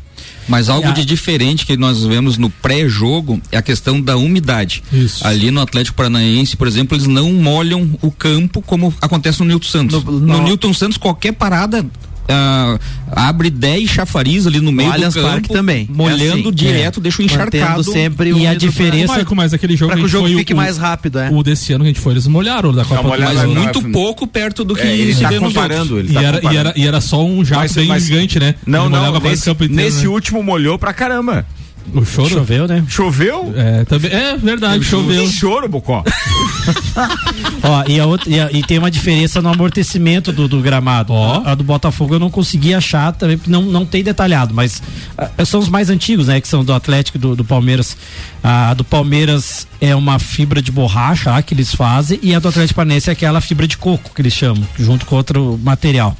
Mas 0.48 0.68
algo 0.68 0.92
de 0.92 1.04
diferente 1.04 1.66
que 1.66 1.76
nós 1.76 2.04
vemos 2.04 2.36
no 2.36 2.50
pré-jogo 2.50 3.40
é 3.50 3.56
a 3.56 3.62
questão 3.62 4.00
da 4.00 4.16
umidade. 4.16 4.82
Isso. 4.92 5.26
Ali 5.26 5.50
no 5.50 5.60
Atlético 5.60 5.96
Paranaense, 5.96 6.56
por 6.56 6.66
exemplo, 6.66 6.96
eles 6.96 7.06
não 7.06 7.32
molham 7.32 7.90
o 8.02 8.10
campo 8.10 8.62
como 8.62 8.94
acontece 9.00 9.40
no 9.40 9.46
Newton 9.46 9.68
Santos. 9.68 10.04
No, 10.04 10.12
no... 10.12 10.20
no 10.20 10.42
Newton 10.42 10.72
Santos, 10.74 10.96
qualquer 10.96 11.32
parada 11.32 11.84
Uh, 12.24 12.80
abre 13.10 13.50
10 13.50 13.88
chafariz 13.88 14.46
ali 14.46 14.58
no 14.58 14.72
meio 14.72 14.90
do 14.92 15.00
campo, 15.00 15.22
Parque 15.22 15.48
também. 15.50 15.86
molhando 15.92 16.24
é 16.24 16.40
assim, 16.40 16.52
direto, 16.52 16.98
é. 16.98 17.02
deixa 17.02 17.20
o 17.20 17.24
encharcado. 17.24 17.84
sempre 17.84 18.32
e 18.32 18.46
a 18.46 18.54
diferença 18.54 19.14
Marco, 19.14 19.36
mas 19.36 19.52
aquele 19.52 19.76
jogo 19.76 19.92
para 19.92 20.00
que 20.00 20.06
o 20.06 20.08
jogo 20.08 20.28
fique 20.28 20.54
o, 20.54 20.56
mais 20.56 20.78
rápido, 20.78 21.18
é. 21.18 21.30
O 21.30 21.42
desse 21.42 21.72
ano 21.74 21.84
que 21.84 21.90
a 21.90 21.92
gente 21.92 22.00
foi, 22.00 22.14
eles 22.14 22.26
molharam 22.26 22.72
da 22.72 22.82
Copa, 22.84 23.16
mas 23.18 23.42
não, 23.42 23.54
muito 23.54 23.82
não, 23.82 23.92
pouco 23.92 24.26
perto 24.26 24.64
do 24.64 24.74
que 24.74 24.82
é, 24.82 24.96
ele 24.96 25.14
tá 25.14 25.38
comparando, 25.38 25.98
ele 25.98 26.12
tá 26.14 26.22
e, 26.22 26.24
era, 26.24 26.40
comparando. 26.40 26.54
E, 26.54 26.58
era, 26.58 26.74
e 26.76 26.86
era 26.86 27.00
só 27.00 27.24
um 27.24 27.44
jato 27.44 27.60
mas, 27.60 27.72
bem 27.74 27.88
mas, 27.88 28.04
gigante, 28.04 28.40
né? 28.40 28.54
Não, 28.66 28.88
não, 28.88 29.20
nesse, 29.20 29.50
inteiro, 29.50 29.74
nesse 29.74 30.04
né? 30.04 30.08
último 30.08 30.42
molhou 30.42 30.78
pra 30.78 30.94
caramba. 30.94 31.46
O 31.92 32.04
choro? 32.04 32.28
Choveu, 32.28 32.66
né? 32.66 32.84
Choveu? 32.88 33.52
É, 33.56 33.84
também, 33.84 34.10
é 34.10 34.36
verdade, 34.36 34.82
choveu. 34.84 35.26
Choro, 35.28 35.68
Bocó. 35.68 36.02
Ó, 37.62 37.84
e, 37.86 38.00
a 38.00 38.06
outra, 38.06 38.30
e, 38.30 38.40
a, 38.40 38.50
e, 38.52 38.62
tem 38.62 38.78
uma 38.78 38.90
diferença 38.90 39.42
no 39.42 39.48
amortecimento 39.48 40.32
do, 40.32 40.48
do 40.48 40.60
gramado. 40.60 41.12
Ó. 41.12 41.42
A, 41.44 41.52
a, 41.52 41.54
do 41.54 41.62
Botafogo 41.62 42.14
eu 42.14 42.18
não 42.18 42.30
consegui 42.30 42.74
achar 42.74 43.12
também, 43.12 43.38
não, 43.46 43.62
não 43.62 43.84
tem 43.84 44.02
detalhado, 44.02 44.54
mas 44.54 44.82
a, 45.16 45.44
são 45.44 45.60
os 45.60 45.68
mais 45.68 45.90
antigos, 45.90 46.28
né? 46.28 46.40
Que 46.40 46.48
são 46.48 46.64
do 46.64 46.72
Atlético 46.72 47.18
e 47.18 47.20
do, 47.20 47.36
do 47.36 47.44
Palmeiras. 47.44 47.96
A, 48.42 48.74
do 48.74 48.84
Palmeiras 48.84 49.66
é 49.80 49.94
uma 49.94 50.18
fibra 50.18 50.62
de 50.62 50.72
borracha 50.72 51.40
que 51.42 51.54
eles 51.54 51.74
fazem, 51.74 52.18
e 52.22 52.34
a 52.34 52.38
do 52.38 52.48
Atlético 52.48 52.76
Paranaense 52.76 53.10
é 53.10 53.12
aquela 53.12 53.40
fibra 53.40 53.66
de 53.66 53.76
coco 53.76 54.10
que 54.14 54.22
eles 54.22 54.32
chamam, 54.32 54.66
junto 54.78 55.06
com 55.06 55.16
outro 55.16 55.58
material. 55.62 56.16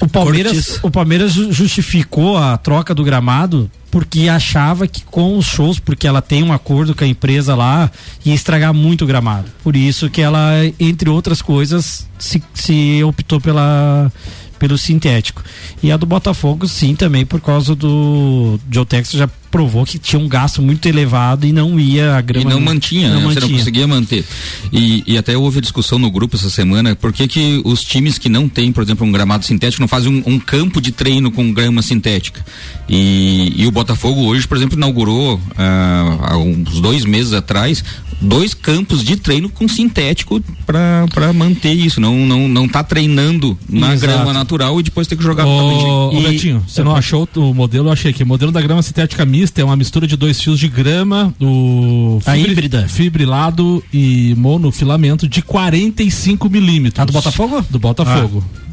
O 0.00 0.08
Palmeiras, 0.08 0.80
o 0.82 0.90
Palmeiras 0.90 1.32
justificou 1.32 2.38
a 2.38 2.56
troca 2.56 2.94
do 2.94 3.04
gramado 3.04 3.70
porque 3.90 4.28
achava 4.28 4.86
que 4.86 5.02
com 5.02 5.36
os 5.36 5.46
shows, 5.46 5.78
porque 5.78 6.06
ela 6.06 6.22
tem 6.22 6.42
um 6.42 6.52
acordo 6.52 6.94
com 6.94 7.04
a 7.04 7.06
empresa 7.06 7.54
lá, 7.54 7.90
ia 8.24 8.34
estragar 8.34 8.72
muito 8.72 9.04
o 9.04 9.06
gramado. 9.06 9.50
Por 9.62 9.74
isso 9.74 10.08
que 10.08 10.20
ela, 10.20 10.50
entre 10.78 11.10
outras 11.10 11.42
coisas, 11.42 12.06
se, 12.18 12.42
se 12.54 13.02
optou 13.02 13.40
pela, 13.40 14.12
pelo 14.58 14.78
sintético. 14.78 15.42
E 15.82 15.90
a 15.90 15.96
do 15.96 16.06
Botafogo, 16.06 16.68
sim, 16.68 16.94
também 16.94 17.26
por 17.26 17.40
causa 17.40 17.74
do 17.74 18.60
Geotex 18.70 19.10
já 19.12 19.28
provou 19.50 19.84
que 19.84 19.98
tinha 19.98 20.20
um 20.20 20.28
gasto 20.28 20.62
muito 20.62 20.86
elevado 20.86 21.46
e 21.46 21.52
não 21.52 21.78
ia 21.78 22.14
a 22.14 22.20
grama. 22.20 22.50
E 22.50 22.54
não 22.54 22.60
mantinha, 22.60 23.08
não 23.08 23.16
né? 23.16 23.24
mantinha. 23.24 23.40
Você 23.40 23.52
não 23.52 23.58
conseguia 23.58 23.86
manter. 23.86 24.24
E, 24.72 25.02
e 25.06 25.18
até 25.18 25.36
houve 25.36 25.60
discussão 25.60 25.98
no 25.98 26.10
grupo 26.10 26.36
essa 26.36 26.48
semana, 26.48 26.94
por 26.94 27.12
que, 27.12 27.26
que 27.26 27.60
os 27.64 27.82
times 27.82 28.18
que 28.18 28.28
não 28.28 28.48
têm, 28.48 28.72
por 28.72 28.82
exemplo, 28.82 29.06
um 29.06 29.12
gramado 29.12 29.44
sintético, 29.44 29.80
não 29.80 29.88
fazem 29.88 30.22
um, 30.26 30.34
um 30.34 30.38
campo 30.38 30.80
de 30.80 30.92
treino 30.92 31.30
com 31.30 31.52
grama 31.52 31.82
sintética? 31.82 32.44
E, 32.88 33.52
e, 33.56 33.66
o 33.66 33.70
Botafogo 33.70 34.22
hoje, 34.22 34.46
por 34.46 34.56
exemplo, 34.56 34.76
inaugurou 34.76 35.40
ah, 35.56 36.18
há 36.22 36.38
uns 36.38 36.80
dois 36.80 37.04
meses 37.04 37.32
atrás 37.32 37.84
dois 38.20 38.52
campos 38.52 39.02
de 39.02 39.16
treino 39.16 39.48
com 39.48 39.66
sintético 39.66 40.42
para 40.66 41.32
manter 41.32 41.72
isso. 41.72 42.00
Não, 42.00 42.14
não, 42.26 42.46
não 42.46 42.68
tá 42.68 42.84
treinando 42.84 43.58
na 43.68 43.94
Exato. 43.94 44.12
grama 44.12 44.32
natural 44.32 44.78
e 44.78 44.82
depois 44.82 45.06
ter 45.06 45.16
que 45.16 45.22
jogar 45.22 45.46
Ô, 45.46 46.08
ô 46.08 46.20
Betinho, 46.20 46.62
você 46.66 46.82
não 46.82 46.94
achou 46.94 47.26
o 47.36 47.54
modelo? 47.54 47.88
Eu 47.88 47.92
achei 47.92 48.12
que 48.12 48.22
o 48.22 48.26
modelo 48.26 48.52
da 48.52 48.60
grama 48.60 48.82
sintética 48.82 49.24
mista 49.24 49.39
é 49.56 49.64
uma 49.64 49.76
mistura 49.76 50.06
de 50.06 50.16
dois 50.16 50.40
fios 50.40 50.58
de 50.58 50.68
grama, 50.68 51.34
o 51.40 52.20
a 52.26 52.36
híbrida. 52.36 52.86
fibrilado 52.88 53.82
e 53.92 54.34
monofilamento 54.36 55.28
de 55.28 55.42
45 55.42 56.48
milímetros. 56.48 57.00
A 57.00 57.04
do 57.04 57.12
Botafogo? 57.12 57.64
Do 57.70 57.78
Botafogo. 57.78 58.44
Ah. 58.56 58.70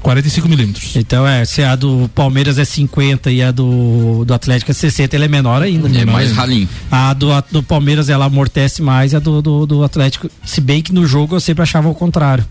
45 0.00 0.48
milímetros. 0.48 0.96
Então 0.96 1.26
é, 1.26 1.44
se 1.44 1.62
a 1.62 1.74
do 1.76 2.10
Palmeiras 2.14 2.58
é 2.58 2.64
50 2.64 3.30
e 3.30 3.42
a 3.42 3.50
do, 3.50 4.24
do 4.24 4.32
Atlético 4.32 4.70
é 4.70 4.74
60, 4.74 5.16
ele 5.16 5.24
é 5.24 5.28
menor 5.28 5.62
ainda. 5.62 5.88
É 5.88 6.04
mais 6.04 6.32
ralinho. 6.32 6.68
A 6.90 7.12
do, 7.12 7.32
a 7.32 7.40
do 7.40 7.62
Palmeiras 7.62 8.08
ela 8.08 8.26
amortece 8.26 8.80
mais 8.80 9.12
e 9.12 9.16
a 9.16 9.18
do, 9.18 9.42
do, 9.42 9.66
do 9.66 9.82
Atlético, 9.82 10.30
se 10.44 10.60
bem 10.60 10.82
que 10.82 10.92
no 10.92 11.06
jogo 11.06 11.36
eu 11.36 11.40
sempre 11.40 11.62
achava 11.62 11.88
o 11.88 11.94
contrário. 11.94 12.44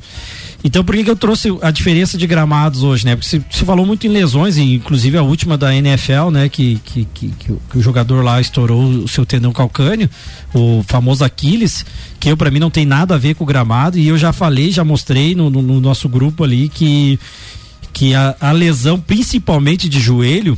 Então 0.68 0.84
por 0.84 0.94
que, 0.94 1.04
que 1.06 1.10
eu 1.10 1.16
trouxe 1.16 1.48
a 1.62 1.72
diferença 1.72 2.18
de 2.18 2.28
gramados 2.28 2.84
hoje, 2.84 3.06
né? 3.06 3.16
Porque 3.16 3.30
se, 3.30 3.66
falou 3.66 3.86
muito 3.86 4.06
em 4.06 4.10
lesões, 4.10 4.58
inclusive 4.58 5.18
a 5.18 5.24
última 5.24 5.58
da 5.58 5.74
NFL, 5.74 6.30
né? 6.30 6.50
Que, 6.50 6.78
que, 6.84 7.08
que, 7.14 7.30
que, 7.30 7.52
o, 7.54 7.62
que 7.70 7.78
o 7.78 7.82
jogador 7.82 8.22
lá 8.22 8.42
estourou 8.42 8.84
o 8.84 9.08
seu 9.08 9.26
tendão 9.26 9.54
calcâneo, 9.54 10.10
o 10.54 10.84
famoso 10.86 11.24
Aquiles, 11.24 11.86
que 12.20 12.30
eu 12.30 12.36
para 12.36 12.52
mim 12.52 12.60
não 12.60 12.70
tem 12.70 12.86
nada 12.86 13.16
a 13.16 13.18
ver 13.18 13.34
com 13.36 13.46
o 13.46 13.48
gramado, 13.48 13.98
e 13.98 14.10
eu 14.10 14.18
já 14.18 14.34
falei, 14.34 14.70
já 14.70 14.84
mostrei 14.84 15.34
no, 15.34 15.50
no, 15.50 15.62
no 15.62 15.80
nosso 15.80 16.10
grupo 16.10 16.44
ali 16.44 16.68
que, 16.68 17.18
que 17.94 18.14
a, 18.14 18.36
a 18.38 18.52
lesão, 18.52 19.00
principalmente 19.00 19.88
de 19.88 20.02
joelho, 20.02 20.58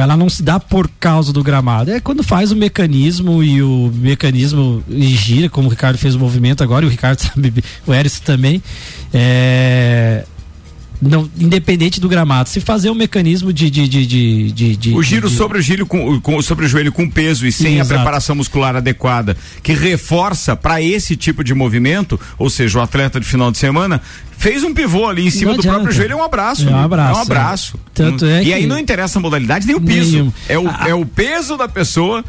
ela 0.00 0.16
não 0.16 0.28
se 0.28 0.42
dá 0.42 0.60
por 0.60 0.88
causa 1.00 1.32
do 1.32 1.42
gramado. 1.42 1.90
É 1.90 2.00
quando 2.00 2.22
faz 2.22 2.52
o 2.52 2.56
mecanismo 2.56 3.42
e 3.42 3.62
o 3.62 3.90
mecanismo 3.94 4.82
gira, 4.88 5.48
como 5.48 5.68
o 5.68 5.70
Ricardo 5.70 5.98
fez 5.98 6.14
o 6.14 6.18
movimento 6.18 6.62
agora, 6.62 6.84
e 6.84 6.88
o 6.88 6.90
Ricardo 6.90 7.18
sabe, 7.22 7.52
o 7.86 7.92
Eris 7.92 8.20
também. 8.20 8.62
É, 9.12 10.24
não, 11.00 11.30
independente 11.38 12.00
do 12.00 12.08
gramado, 12.08 12.48
se 12.48 12.60
fazer 12.60 12.90
um 12.90 12.94
mecanismo 12.94 13.52
de. 13.52 13.70
de, 13.70 13.88
de, 13.88 14.06
de, 14.52 14.76
de 14.76 14.94
o 14.94 15.02
giro 15.02 15.28
de, 15.28 15.36
sobre, 15.36 15.58
o 15.58 15.62
giro 15.62 15.86
com, 15.86 16.20
com, 16.20 16.42
sobre 16.42 16.66
o 16.66 16.68
joelho 16.68 16.90
com 16.90 17.08
peso 17.08 17.46
e 17.46 17.52
sem 17.52 17.78
Exato. 17.78 17.92
a 17.92 17.96
preparação 17.96 18.34
muscular 18.34 18.74
adequada, 18.74 19.36
que 19.62 19.72
reforça 19.72 20.56
para 20.56 20.82
esse 20.82 21.16
tipo 21.16 21.44
de 21.44 21.54
movimento, 21.54 22.18
ou 22.36 22.50
seja, 22.50 22.80
o 22.80 22.82
atleta 22.82 23.20
de 23.20 23.26
final 23.26 23.52
de 23.52 23.58
semana, 23.58 24.02
fez 24.38 24.64
um 24.64 24.72
pivô 24.72 25.06
ali 25.06 25.26
em 25.26 25.30
cima 25.30 25.54
do 25.54 25.62
próprio 25.62 25.92
joelho, 25.92 26.12
é 26.12 26.16
um 26.16 26.22
abraço. 26.22 26.66
É 26.66 26.72
um 26.72 26.78
abraço. 26.78 27.12
É 27.12 27.18
um 27.18 27.22
abraço. 27.22 27.76
É. 27.76 27.78
Tanto 27.92 28.24
é 28.24 28.42
e 28.42 28.46
que... 28.46 28.52
aí 28.54 28.66
não 28.66 28.78
interessa 28.78 29.18
a 29.18 29.22
modalidade 29.22 29.66
nem 29.66 29.76
o 29.76 29.80
piso. 29.80 30.32
É 30.48 30.58
o, 30.58 30.68
é 30.86 30.94
o 30.94 31.04
peso 31.04 31.56
da 31.56 31.68
pessoa 31.68 32.24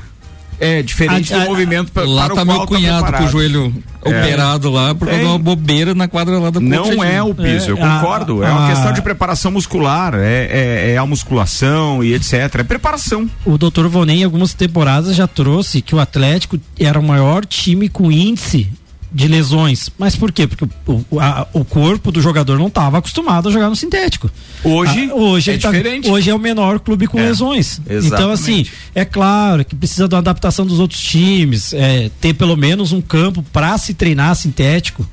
é 0.60 0.84
diferente 0.84 1.34
a, 1.34 1.38
do 1.38 1.44
a, 1.44 1.46
movimento 1.46 1.92
pra, 1.92 2.04
lá 2.04 2.26
para 2.26 2.36
tá 2.36 2.42
o 2.42 2.46
meu 2.46 2.60
tá 2.60 2.68
cunhado 2.68 3.06
tá 3.06 3.18
com 3.20 3.24
o 3.24 3.28
joelho 3.30 3.74
é. 4.04 4.10
operado 4.10 4.70
lá 4.70 4.94
por 4.94 5.08
causa 5.08 5.22
de 5.22 5.26
uma 5.26 5.40
bobeira 5.40 5.96
na 5.96 6.08
quadra 6.08 6.38
lá 6.38 6.50
da 6.50 6.60
Não 6.60 7.02
é 7.02 7.24
o 7.24 7.34
piso, 7.34 7.70
é, 7.70 7.72
eu 7.72 7.78
concordo. 7.78 8.44
é 8.44 8.52
uma 8.52 8.68
questão 8.68 8.92
de 8.92 9.02
preparação 9.02 9.52
muscular, 9.52 10.16
é, 10.16 10.50
é, 10.52 10.92
é, 10.92 10.98
a 10.98 11.06
musculação 11.06 12.04
e 12.04 12.14
etc. 12.14 12.34
É 12.56 12.64
preparação. 12.64 13.30
O 13.46 13.58
doutor 13.58 13.88
Vonem, 13.88 14.22
em 14.22 14.24
algumas 14.26 14.54
temporadas, 14.54 15.16
já 15.16 15.28
trouxe 15.28 15.82
que 15.82 15.96
o 15.96 16.00
Atlético 16.00 16.60
era 16.78 17.00
o 17.00 17.04
maior 17.04 17.46
time 17.46 17.88
com 17.88 18.12
índice 18.12 18.68
de 19.12 19.28
lesões. 19.28 19.90
Mas 19.98 20.16
por 20.16 20.32
quê? 20.32 20.48
Porque 20.48 20.68
o, 20.86 21.20
a, 21.20 21.48
o 21.54 21.66
corpo 21.66 22.12
do 22.12 22.22
jogador 22.22 22.58
não 22.60 22.68
estava 22.68 22.98
acostumado 23.00 23.50
a 23.50 23.52
jogar 23.52 23.70
no 23.70 23.76
sintético. 23.76 24.30
Hoje, 24.64 25.10
a, 25.10 25.16
hoje 25.16 25.52
é 25.52 25.58
tá, 25.58 25.72
diferente. 25.72 26.10
Hoje 26.10 26.30
é 26.30 26.36
o 26.36 26.40
menor 26.40 26.80
clube 26.80 27.08
com 27.08 27.20
é, 27.20 27.24
lesões. 27.24 27.82
Exatamente. 27.88 28.08
Então, 28.08 28.32
assim, 28.32 28.66
é 28.94 29.04
claro 29.04 29.66
que 29.66 29.76
precisa 29.76 30.08
de 30.08 30.16
uma 30.16 30.20
adaptação 30.20 30.66
dos 30.66 30.80
outros 30.80 31.02
times, 31.02 31.74
é, 31.74 32.10
ter 32.22 32.34
pelo 32.34 32.56
menos 32.56 32.92
um 32.92 33.02
campo 33.02 33.44
para 33.52 33.78
se 33.78 33.94
treinar 33.94 34.36
sintético. 34.36 35.08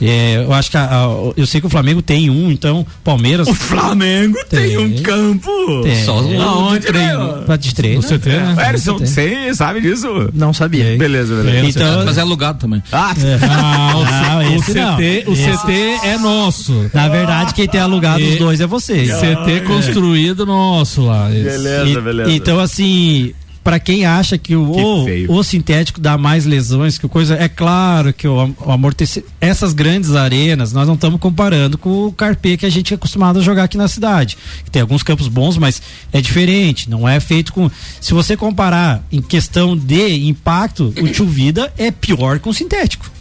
É, 0.00 0.44
eu 0.44 0.52
acho 0.52 0.70
que 0.70 0.76
a, 0.76 0.84
a, 0.84 1.32
eu 1.36 1.46
sei 1.46 1.60
que 1.60 1.66
o 1.66 1.70
Flamengo 1.70 2.00
tem 2.00 2.30
um, 2.30 2.50
então 2.50 2.86
Palmeiras. 3.04 3.46
O 3.48 3.54
Flamengo 3.54 4.38
tem, 4.48 4.68
tem 4.68 4.78
um 4.78 5.02
campo. 5.02 5.82
Tem. 5.82 6.04
Só 6.04 6.20
um 6.20 6.40
Aonde 6.40 6.86
treino? 6.86 7.42
Pra 7.44 7.56
de 7.56 7.74
treino. 7.74 8.02
Você 8.02 8.18
tem, 8.18 8.32
né? 8.32 8.54
Você 8.76 9.54
sabe 9.54 9.80
disso? 9.80 10.30
Não 10.32 10.52
sabia. 10.52 10.96
Beleza, 10.96 11.34
beleza. 11.34 11.68
Então, 11.68 12.04
mas 12.04 12.18
é 12.18 12.20
alugado 12.20 12.58
também. 12.58 12.82
Ah, 12.90 13.14
é. 13.18 13.38
ah 13.44 13.92
o, 13.96 14.02
ah, 14.02 14.40
o, 14.56 14.62
CT, 14.62 15.24
o 15.26 15.34
CT 15.34 16.06
é 16.06 16.18
nosso. 16.18 16.90
Na 16.94 17.08
verdade, 17.08 17.54
quem 17.54 17.68
tem 17.68 17.80
alugado 17.80 18.20
e, 18.20 18.32
os 18.32 18.38
dois 18.38 18.60
é 18.60 18.66
você. 18.66 19.06
CT 19.06 19.66
construído 19.66 20.46
nosso 20.46 21.02
lá. 21.06 21.28
Beleza, 21.28 22.00
beleza. 22.00 22.32
Então, 22.32 22.58
assim, 22.58 23.34
para 23.70 23.78
quem 23.78 24.04
acha 24.04 24.36
que 24.36 24.56
o, 24.56 25.04
que 25.04 25.26
o, 25.28 25.34
o, 25.34 25.44
sintético 25.44 26.00
dá 26.00 26.18
mais 26.18 26.44
lesões, 26.44 26.98
que 26.98 27.06
coisa 27.06 27.36
é 27.36 27.48
claro 27.48 28.12
que 28.12 28.26
o, 28.26 28.52
o 28.66 28.72
amortecimento 28.72 29.30
essas 29.40 29.72
grandes 29.72 30.16
arenas 30.16 30.72
nós 30.72 30.88
não 30.88 30.94
estamos 30.94 31.20
comparando 31.20 31.78
com 31.78 32.06
o 32.06 32.12
carpê 32.12 32.56
que 32.56 32.66
a 32.66 32.68
gente 32.68 32.92
é 32.92 32.96
acostumado 32.96 33.38
a 33.38 33.42
jogar 33.42 33.62
aqui 33.62 33.76
na 33.76 33.86
cidade. 33.86 34.36
Tem 34.72 34.82
alguns 34.82 35.04
campos 35.04 35.28
bons, 35.28 35.56
mas 35.56 35.80
é 36.12 36.20
diferente, 36.20 36.90
não 36.90 37.08
é 37.08 37.20
feito 37.20 37.52
com 37.52 37.70
se 38.00 38.12
você 38.12 38.36
comparar 38.36 39.06
em 39.12 39.22
questão 39.22 39.76
de 39.76 40.26
impacto, 40.26 40.92
o 41.00 41.08
tio 41.08 41.28
vida 41.28 41.72
é 41.78 41.92
pior 41.92 42.40
que 42.40 42.48
o 42.48 42.52
sintético 42.52 43.19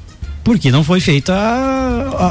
porque 0.50 0.72
não 0.72 0.84
foi 0.84 1.00
feito 1.00 1.32
a, 1.32 1.36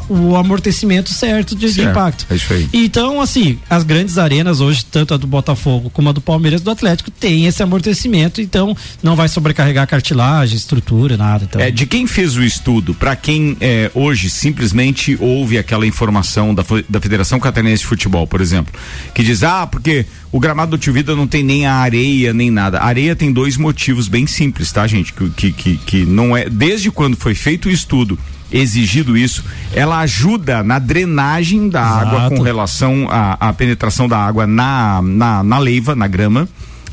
a, 0.08 0.12
o 0.12 0.34
amortecimento 0.34 1.08
certo 1.12 1.54
de, 1.54 1.72
certo, 1.72 1.90
impacto. 1.90 2.26
É 2.28 2.34
isso 2.34 2.52
aí. 2.52 2.68
Então, 2.72 3.20
assim, 3.20 3.60
as 3.70 3.84
grandes 3.84 4.18
arenas 4.18 4.60
hoje, 4.60 4.84
tanto 4.84 5.14
a 5.14 5.16
do 5.16 5.28
Botafogo 5.28 5.88
como 5.88 6.08
a 6.08 6.12
do 6.12 6.20
Palmeiras 6.20 6.60
do 6.60 6.68
Atlético, 6.68 7.12
tem 7.12 7.46
esse 7.46 7.62
amortecimento, 7.62 8.40
então 8.40 8.76
não 9.04 9.14
vai 9.14 9.28
sobrecarregar 9.28 9.86
cartilagem, 9.86 10.56
estrutura, 10.56 11.16
nada. 11.16 11.44
Então. 11.44 11.60
É, 11.60 11.70
de 11.70 11.86
quem 11.86 12.08
fez 12.08 12.36
o 12.36 12.42
estudo, 12.42 12.92
para 12.92 13.14
quem 13.14 13.56
é, 13.60 13.88
hoje 13.94 14.28
simplesmente 14.28 15.16
ouve 15.20 15.56
aquela 15.56 15.86
informação 15.86 16.52
da, 16.52 16.64
da 16.88 17.00
Federação 17.00 17.38
Catarinense 17.38 17.82
de 17.82 17.86
Futebol, 17.86 18.26
por 18.26 18.40
exemplo, 18.40 18.74
que 19.14 19.22
diz, 19.22 19.44
ah, 19.44 19.64
porque 19.64 20.06
o 20.32 20.40
gramado 20.40 20.72
do 20.72 20.78
Tio 20.78 20.92
Vida 20.92 21.14
não 21.14 21.28
tem 21.28 21.44
nem 21.44 21.66
a 21.66 21.74
areia, 21.74 22.34
nem 22.34 22.50
nada. 22.50 22.78
A 22.78 22.86
areia 22.86 23.14
tem 23.14 23.32
dois 23.32 23.56
motivos 23.56 24.08
bem 24.08 24.26
simples, 24.26 24.72
tá, 24.72 24.88
gente? 24.88 25.12
Que, 25.12 25.30
que, 25.30 25.52
que, 25.52 25.76
que 25.76 26.04
não 26.04 26.36
é. 26.36 26.48
Desde 26.50 26.90
quando 26.90 27.16
foi 27.16 27.36
feito 27.36 27.68
o 27.68 27.70
estudo 27.70 28.07
exigido 28.50 29.16
isso, 29.16 29.44
ela 29.74 29.98
ajuda 29.98 30.62
na 30.62 30.78
drenagem 30.78 31.68
da 31.68 31.80
Exato. 31.80 32.16
água 32.16 32.28
com 32.30 32.42
relação 32.42 33.08
à, 33.10 33.48
à 33.48 33.52
penetração 33.52 34.08
da 34.08 34.18
água 34.18 34.46
na, 34.46 35.02
na, 35.02 35.42
na 35.42 35.58
leiva, 35.58 35.94
na 35.94 36.06
grama. 36.06 36.48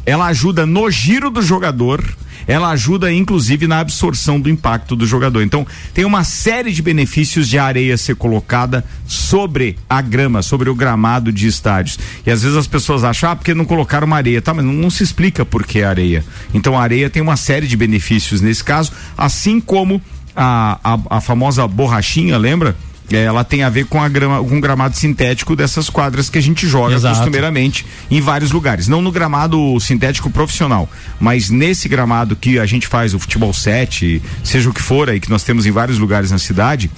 Ela 0.05 0.27
ajuda 0.27 0.65
no 0.65 0.89
giro 0.89 1.29
do 1.29 1.41
jogador 1.41 2.03
ela 2.47 2.69
ajuda 2.69 3.11
inclusive 3.11 3.67
na 3.67 3.79
absorção 3.79 4.39
do 4.39 4.49
impacto 4.49 4.95
do 4.95 5.05
jogador. 5.05 5.41
Então, 5.41 5.65
tem 5.93 6.05
uma 6.05 6.23
série 6.23 6.71
de 6.71 6.81
benefícios 6.81 7.47
de 7.47 7.57
areia 7.57 7.97
ser 7.97 8.15
colocada 8.15 8.85
sobre 9.07 9.77
a 9.89 10.01
grama, 10.01 10.41
sobre 10.41 10.69
o 10.69 10.75
gramado 10.75 11.31
de 11.31 11.47
estádios. 11.47 11.97
E 12.25 12.31
às 12.31 12.43
vezes 12.43 12.57
as 12.57 12.67
pessoas 12.67 13.03
acham, 13.03 13.31
ah, 13.31 13.35
porque 13.35 13.53
não 13.53 13.65
colocaram 13.65 14.07
uma 14.07 14.17
areia, 14.17 14.41
tá, 14.41 14.53
mas 14.53 14.65
não, 14.65 14.73
não 14.73 14.89
se 14.89 15.03
explica 15.03 15.45
por 15.45 15.65
que 15.65 15.81
areia. 15.81 16.23
Então, 16.53 16.77
a 16.77 16.81
areia 16.81 17.09
tem 17.09 17.21
uma 17.21 17.37
série 17.37 17.67
de 17.67 17.77
benefícios 17.77 18.41
nesse 18.41 18.63
caso, 18.63 18.91
assim 19.17 19.59
como 19.59 20.01
a, 20.35 20.79
a, 20.83 21.17
a 21.17 21.21
famosa 21.21 21.67
borrachinha, 21.67 22.37
lembra? 22.37 22.75
É, 23.11 23.23
ela 23.23 23.43
tem 23.43 23.61
a 23.61 23.69
ver 23.69 23.85
com, 23.85 24.01
a 24.01 24.09
grama, 24.09 24.43
com 24.43 24.57
o 24.57 24.61
gramado 24.61 24.97
sintético 24.97 25.55
dessas 25.55 25.89
quadras 25.89 26.27
que 26.27 26.39
a 26.39 26.41
gente 26.41 26.67
joga 26.67 26.95
Exato. 26.95 27.17
costumeiramente 27.17 27.85
em 28.09 28.19
vários 28.19 28.51
lugares. 28.51 28.87
Não 28.87 29.01
no 29.01 29.11
gramado 29.11 29.79
sintético 29.79 30.29
profissional, 30.29 30.89
mas 31.19 31.49
nesse 31.49 31.87
gramado 31.87 32.35
que 32.35 32.57
a 32.57 32.65
gente 32.65 32.87
faz 32.87 33.13
o 33.13 33.19
futebol 33.19 33.53
7, 33.53 34.21
seja 34.43 34.69
o 34.69 34.73
que 34.73 34.81
for 34.81 35.09
aí, 35.09 35.19
que 35.19 35.29
nós 35.29 35.43
temos 35.43 35.65
em 35.67 35.71
vários 35.71 35.99
lugares 35.99 36.31
na 36.31 36.39
cidade. 36.39 36.89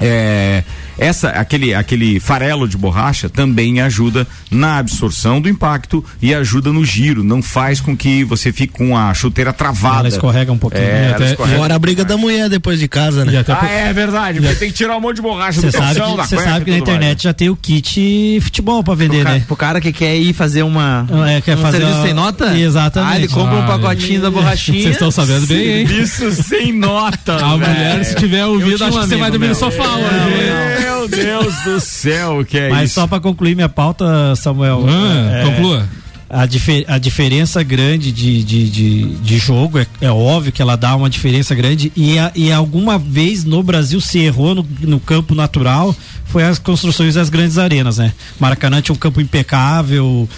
É, 0.00 0.64
essa, 0.98 1.30
aquele, 1.30 1.74
aquele 1.74 2.18
farelo 2.18 2.68
de 2.68 2.76
borracha 2.76 3.28
também 3.28 3.80
ajuda 3.80 4.26
na 4.50 4.78
absorção 4.78 5.40
do 5.40 5.48
impacto 5.48 6.04
e 6.20 6.34
ajuda 6.34 6.72
no 6.72 6.84
giro. 6.84 7.22
Não 7.22 7.40
faz 7.40 7.80
com 7.80 7.96
que 7.96 8.24
você 8.24 8.52
fique 8.52 8.72
com 8.72 8.96
a 8.96 9.14
chuteira 9.14 9.52
travada. 9.52 10.00
Ela 10.00 10.08
escorrega 10.08 10.52
um 10.52 10.58
pouquinho. 10.58 10.82
É, 10.82 11.12
até, 11.12 11.36
Fora 11.36 11.74
a 11.74 11.78
briga 11.78 12.04
da 12.04 12.16
mulher 12.16 12.48
depois 12.48 12.80
de 12.80 12.88
casa, 12.88 13.24
né? 13.24 13.44
Ah, 13.48 13.66
é 13.66 13.92
verdade. 13.92 14.42
Já... 14.42 14.54
Tem 14.54 14.68
que 14.68 14.74
tirar 14.74 14.96
um 14.96 15.00
monte 15.00 15.16
de 15.16 15.22
borracha 15.22 15.60
do 15.60 15.70
calção, 15.70 16.16
Você 16.16 16.36
sabe 16.36 16.64
que 16.64 16.70
na 16.72 16.78
internet 16.78 17.08
mais. 17.08 17.22
já 17.22 17.32
tem 17.32 17.48
o 17.48 17.56
kit 17.56 18.40
futebol 18.40 18.82
pra 18.82 18.94
vender, 18.94 19.22
pro 19.22 19.32
né? 19.32 19.44
pro 19.46 19.56
cara 19.56 19.80
que 19.80 19.92
quer 19.92 20.16
ir 20.16 20.32
fazer 20.32 20.62
uma. 20.62 21.06
É, 21.28 21.40
quer 21.40 21.56
um 21.56 21.62
fazer 21.62 21.78
serviço 21.78 22.02
sem 22.02 22.14
nota? 22.14 22.58
Exatamente. 22.58 23.12
Ah, 23.12 23.16
ele 23.16 23.28
compra 23.28 23.56
ah, 23.56 23.60
um 23.60 23.66
pacotinho 23.66 24.20
da 24.20 24.30
borrachinha. 24.30 24.82
Vocês 24.82 24.94
estão 24.94 25.10
sabendo 25.10 25.46
bem, 25.46 25.80
hein? 25.80 25.88
Isso 26.02 26.30
sem 26.42 26.72
nota. 26.72 27.36
A 27.36 27.56
mulher, 27.56 28.04
se 28.04 28.16
tiver 28.16 28.44
ouvido, 28.44 28.84
acho 28.84 28.98
que 28.98 29.06
você 29.06 29.16
vai 29.16 29.30
dormir 29.30 29.48
no 29.48 29.54
sofá 29.54 29.96
hoje. 29.96 30.87
Meu 30.88 31.08
Deus 31.08 31.54
do 31.64 31.80
céu, 31.80 32.44
que 32.44 32.58
é 32.58 32.70
Mas 32.70 32.90
isso? 32.90 32.94
só 32.94 33.06
para 33.06 33.20
concluir 33.20 33.54
minha 33.54 33.68
pauta, 33.68 34.34
Samuel. 34.36 34.84
Ah, 34.88 35.30
é, 35.32 35.44
conclua. 35.44 35.88
A, 36.30 36.46
difer 36.46 36.84
a 36.88 36.98
diferença 36.98 37.62
grande 37.62 38.12
de, 38.12 38.42
de, 38.42 38.68
de, 38.68 39.04
de 39.16 39.38
jogo, 39.38 39.78
é, 39.78 39.86
é, 40.00 40.10
óbvio 40.10 40.52
que 40.52 40.60
ela 40.60 40.76
dá 40.76 40.94
uma 40.94 41.08
diferença 41.08 41.54
grande 41.54 41.90
e, 41.96 42.18
a, 42.18 42.30
e 42.34 42.52
alguma 42.52 42.98
vez 42.98 43.44
no 43.44 43.62
Brasil 43.62 44.00
se 44.00 44.18
errou 44.18 44.54
no, 44.54 44.66
no 44.80 45.00
campo 45.00 45.34
natural 45.34 45.94
foi 46.26 46.44
as 46.44 46.58
construções 46.58 47.14
das 47.14 47.30
grandes 47.30 47.56
arenas, 47.56 47.96
né? 47.98 48.12
Maracanã 48.38 48.82
tinha 48.82 48.94
um 48.94 48.98
campo 48.98 49.20
impecável, 49.20 50.28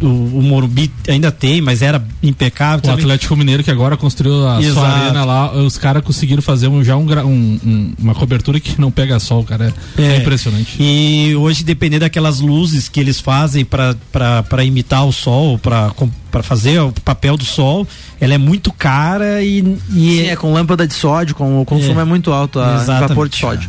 o, 0.00 0.06
o 0.06 0.42
Morumbi 0.42 0.90
ainda 1.08 1.30
tem, 1.30 1.60
mas 1.60 1.82
era 1.82 2.02
impecável. 2.22 2.78
O 2.78 2.82
também. 2.82 3.00
Atlético 3.00 3.36
Mineiro 3.36 3.62
que 3.62 3.70
agora 3.70 3.96
construiu 3.96 4.46
a 4.48 4.60
Exato. 4.60 4.74
sua 4.74 4.88
arena 4.88 5.24
lá, 5.24 5.52
os 5.52 5.78
caras 5.78 6.02
conseguiram 6.02 6.42
fazer 6.42 6.68
um, 6.68 6.82
já 6.82 6.96
um, 6.96 7.06
um, 7.26 7.92
uma 7.98 8.14
cobertura 8.14 8.58
que 8.58 8.80
não 8.80 8.90
pega 8.90 9.18
sol, 9.18 9.44
cara. 9.44 9.74
É, 9.96 10.02
é, 10.02 10.16
impressionante. 10.18 10.76
E 10.80 11.34
hoje, 11.36 11.62
dependendo 11.64 12.00
daquelas 12.00 12.40
luzes 12.40 12.88
que 12.88 13.00
eles 13.00 13.20
fazem 13.20 13.64
para 13.64 14.64
imitar 14.64 15.06
o 15.06 15.12
sol, 15.12 15.58
para 15.58 15.92
para 16.30 16.44
fazer 16.44 16.78
o 16.80 16.92
papel 17.04 17.36
do 17.36 17.44
sol, 17.44 17.84
ela 18.20 18.32
é 18.32 18.38
muito 18.38 18.72
cara 18.72 19.42
e, 19.42 19.58
e 19.92 20.16
Sim, 20.18 20.26
é 20.28 20.36
com 20.36 20.52
lâmpada 20.52 20.86
de 20.86 20.94
sódio, 20.94 21.34
com 21.34 21.60
o 21.60 21.64
consumo 21.64 21.98
é, 21.98 22.02
é 22.02 22.04
muito 22.04 22.32
alto, 22.32 22.60
a 22.60 22.76
vapor 22.76 23.28
de 23.28 23.36
sódio. 23.36 23.68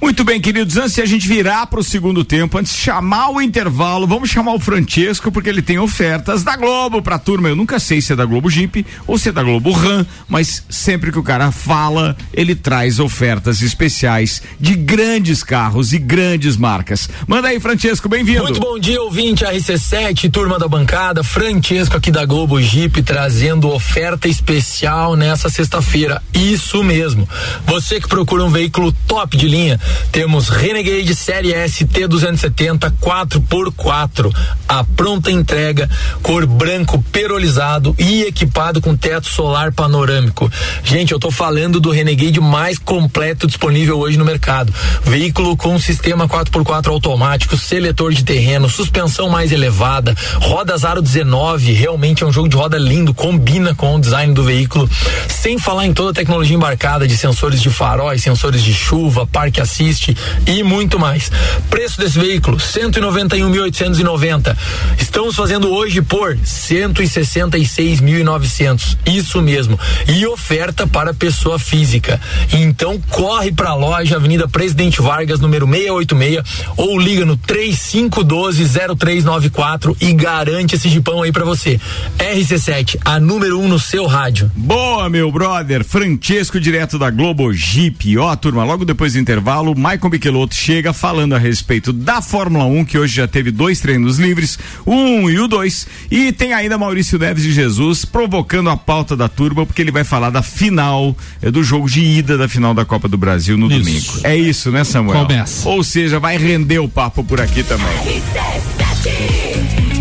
Muito 0.00 0.24
bem, 0.24 0.40
queridos, 0.40 0.76
antes 0.76 0.94
de 0.94 1.00
a 1.00 1.06
gente 1.06 1.26
virar 1.26 1.66
para 1.66 1.80
o 1.80 1.82
segundo 1.82 2.22
tempo, 2.22 2.58
antes 2.58 2.72
de 2.72 2.78
chamar 2.78 3.30
o 3.30 3.40
intervalo, 3.40 4.06
vamos 4.06 4.28
chamar 4.28 4.54
o 4.54 4.60
Francesco 4.60 5.32
porque 5.32 5.48
ele 5.48 5.62
tem 5.62 5.78
ofertas 5.78 6.44
da 6.44 6.54
Globo 6.54 7.00
para 7.00 7.18
turma. 7.18 7.48
Eu 7.48 7.56
nunca 7.56 7.78
sei 7.78 8.00
se 8.00 8.12
é 8.12 8.16
da 8.16 8.24
Globo 8.24 8.50
Jeep 8.50 8.84
ou 9.06 9.18
se 9.18 9.30
é 9.30 9.32
da 9.32 9.42
Globo 9.42 9.72
Ram, 9.72 10.06
mas 10.28 10.62
sempre 10.68 11.10
que 11.10 11.18
o 11.18 11.22
cara 11.22 11.50
fala, 11.50 12.16
ele 12.32 12.54
traz 12.54 13.00
ofertas 13.00 13.62
especiais 13.62 14.42
de 14.60 14.74
grandes 14.74 15.42
carros 15.42 15.92
e 15.92 15.98
grandes 15.98 16.56
marcas. 16.56 17.08
Manda 17.26 17.48
aí, 17.48 17.58
Francesco, 17.58 18.08
bem-vindo. 18.08 18.42
Muito 18.42 18.60
bom 18.60 18.78
dia, 18.78 19.00
ouvinte 19.02 19.44
RC7, 19.44 20.30
turma 20.30 20.58
da 20.58 20.68
bancada, 20.68 21.24
Francesco 21.24 21.96
aqui 21.96 22.10
da 22.10 22.24
Globo 22.26 22.60
Jeep 22.60 23.02
trazendo 23.02 23.70
oferta 23.70 24.28
especial 24.28 25.16
nessa 25.16 25.48
sexta-feira. 25.48 26.22
Isso 26.34 26.84
mesmo. 26.84 27.26
Você 27.66 27.98
que 27.98 28.08
procura 28.08 28.44
um 28.44 28.50
veículo 28.50 28.92
top 29.06 29.36
de 29.36 29.48
linha 29.48 29.80
temos 30.10 30.48
Renegade 30.48 31.14
Série 31.14 31.52
S 31.52 31.84
T270 31.84 32.92
4x4, 33.00 34.34
a 34.68 34.82
pronta 34.82 35.30
entrega, 35.30 35.88
cor 36.22 36.46
branco 36.46 37.02
perolizado 37.12 37.94
e 37.98 38.22
equipado 38.22 38.80
com 38.80 38.96
teto 38.96 39.28
solar 39.28 39.72
panorâmico. 39.72 40.50
Gente, 40.82 41.12
eu 41.12 41.18
tô 41.18 41.30
falando 41.30 41.78
do 41.78 41.90
Renegade 41.90 42.40
mais 42.40 42.78
completo 42.78 43.46
disponível 43.46 43.98
hoje 43.98 44.18
no 44.18 44.24
mercado. 44.24 44.72
Veículo 45.04 45.56
com 45.56 45.78
sistema 45.78 46.28
4x4 46.28 46.88
automático, 46.88 47.56
seletor 47.56 48.12
de 48.12 48.24
terreno, 48.24 48.68
suspensão 48.68 49.28
mais 49.28 49.52
elevada, 49.52 50.16
rodas 50.40 50.84
aro 50.84 51.00
19, 51.00 51.72
realmente 51.72 52.24
é 52.24 52.26
um 52.26 52.32
jogo 52.32 52.48
de 52.48 52.56
roda 52.56 52.78
lindo, 52.78 53.14
combina 53.14 53.74
com 53.74 53.94
o 53.94 54.00
design 54.00 54.34
do 54.34 54.42
veículo, 54.42 54.88
sem 55.28 55.58
falar 55.58 55.86
em 55.86 55.92
toda 55.92 56.10
a 56.10 56.14
tecnologia 56.14 56.56
embarcada 56.56 57.06
de 57.06 57.16
sensores 57.16 57.62
de 57.62 57.70
faróis, 57.70 58.22
sensores 58.22 58.62
de 58.62 58.74
chuva, 58.74 59.26
parque 59.26 59.60
assistente 59.60 59.75
assiste 59.76 60.16
e 60.46 60.62
muito 60.62 60.98
mais. 60.98 61.30
Preço 61.68 62.00
desse 62.00 62.18
veículo: 62.18 62.56
191.890. 62.56 64.56
Estamos 64.98 65.36
fazendo 65.36 65.70
hoje 65.70 66.00
por 66.00 66.34
166.900. 66.36 68.96
Isso 69.06 69.42
mesmo. 69.42 69.78
E 70.08 70.26
oferta 70.26 70.86
para 70.86 71.12
pessoa 71.12 71.58
física. 71.58 72.18
Então 72.52 72.98
corre 73.10 73.52
para 73.52 73.68
a 73.70 73.74
loja 73.74 74.16
Avenida 74.16 74.46
Presidente 74.48 75.02
Vargas, 75.02 75.40
número 75.40 75.66
686, 75.66 76.42
ou 76.76 76.96
liga 76.98 77.26
no 77.26 77.36
3512-0394 77.38 79.96
e 80.00 80.12
garante 80.12 80.76
esse 80.76 80.88
jipão 80.88 81.22
aí 81.22 81.32
para 81.32 81.44
você. 81.44 81.80
RC7, 82.18 82.98
a 83.04 83.20
número 83.20 83.60
1 83.60 83.64
um 83.64 83.68
no 83.68 83.78
seu 83.78 84.06
rádio. 84.06 84.50
Boa, 84.54 85.10
meu 85.10 85.30
brother. 85.30 85.84
Francesco, 85.84 86.58
direto 86.60 86.98
da 86.98 87.10
Globo 87.10 87.52
Jeep. 87.52 88.16
Ó, 88.18 88.34
turma, 88.36 88.64
logo 88.64 88.84
depois 88.84 89.14
do 89.14 89.18
intervalo 89.18 89.65
intervalo, 89.66 89.74
Michael 89.74 90.10
Michelotto 90.10 90.54
chega 90.54 90.92
falando 90.92 91.34
a 91.34 91.38
respeito 91.38 91.92
da 91.92 92.22
Fórmula 92.22 92.64
1, 92.64 92.84
que 92.84 92.98
hoje 92.98 93.16
já 93.16 93.26
teve 93.26 93.50
dois 93.50 93.80
treinos 93.80 94.18
livres, 94.18 94.58
o 94.84 94.92
1 94.92 95.30
e 95.30 95.40
o 95.40 95.48
2, 95.48 95.86
e 96.10 96.32
tem 96.32 96.52
ainda 96.52 96.78
Maurício 96.78 97.18
Neves 97.18 97.42
de 97.42 97.52
Jesus 97.52 98.04
provocando 98.04 98.70
a 98.70 98.76
pauta 98.76 99.16
da 99.16 99.28
turma, 99.28 99.66
porque 99.66 99.82
ele 99.82 99.90
vai 99.90 100.04
falar 100.04 100.30
da 100.30 100.42
final, 100.42 101.16
é, 101.42 101.50
do 101.50 101.62
jogo 101.62 101.88
de 101.88 102.02
ida 102.02 102.38
da 102.38 102.48
final 102.48 102.74
da 102.74 102.84
Copa 102.84 103.08
do 103.08 103.16
Brasil 103.18 103.56
no 103.56 103.70
isso. 103.70 103.78
domingo. 103.78 104.20
É 104.24 104.36
isso, 104.36 104.70
né, 104.70 104.84
Samuel? 104.84 105.26
Começa. 105.26 105.68
Ou 105.68 105.82
seja, 105.82 106.20
vai 106.20 106.36
render 106.36 106.78
o 106.78 106.88
papo 106.88 107.24
por 107.24 107.40
aqui 107.40 107.62
também. 107.62 107.86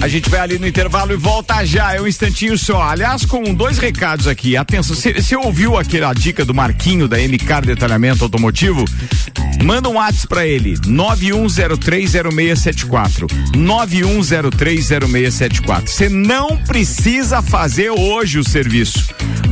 A 0.02 0.08
gente 0.08 0.30
vai 0.30 0.40
ali 0.40 0.60
no 0.60 0.68
intervalo 0.68 1.14
e 1.14 1.16
volta 1.16 1.66
já, 1.66 1.94
é 1.94 2.02
um 2.02 2.08
instantinho 2.08 2.58
só. 2.58 2.82
Aliás, 2.82 3.26
com 3.26 3.54
dois 3.54 3.78
recados 3.78 4.28
aqui. 4.28 4.56
Atenção, 4.56 4.96
você 4.96 5.36
ouviu 5.36 5.78
aquela 5.78 6.14
dica 6.14 6.46
do 6.46 6.54
Marquinho 6.54 7.08
da 7.08 7.18
MCAR 7.18 7.66
Detalhamento 7.66 8.24
Automotivo? 8.24 8.86
Manda 9.64 9.90
um 9.90 9.94
WhatsApp 9.94 10.28
para 10.28 10.46
ele, 10.46 10.76
91030674. 10.82 13.28
91030674. 13.56 15.88
Você 15.88 16.10
não 16.10 16.58
precisa 16.58 17.42
fazer 17.42 17.90
hoje 17.90 18.38
o 18.38 18.44
serviço. 18.44 19.08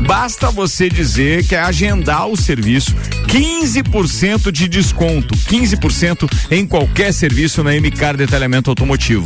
Basta 0.05 0.51
você 0.51 0.89
dizer 0.89 1.47
que 1.47 1.55
é 1.55 1.61
agendar 1.61 2.27
o 2.27 2.35
serviço. 2.35 2.93
15% 3.27 4.51
de 4.51 4.67
desconto. 4.67 5.33
15% 5.35 6.29
em 6.51 6.67
qualquer 6.67 7.13
serviço 7.13 7.63
na 7.63 7.71
MCAR 7.71 8.15
Detalhamento 8.15 8.69
Automotivo. 8.69 9.25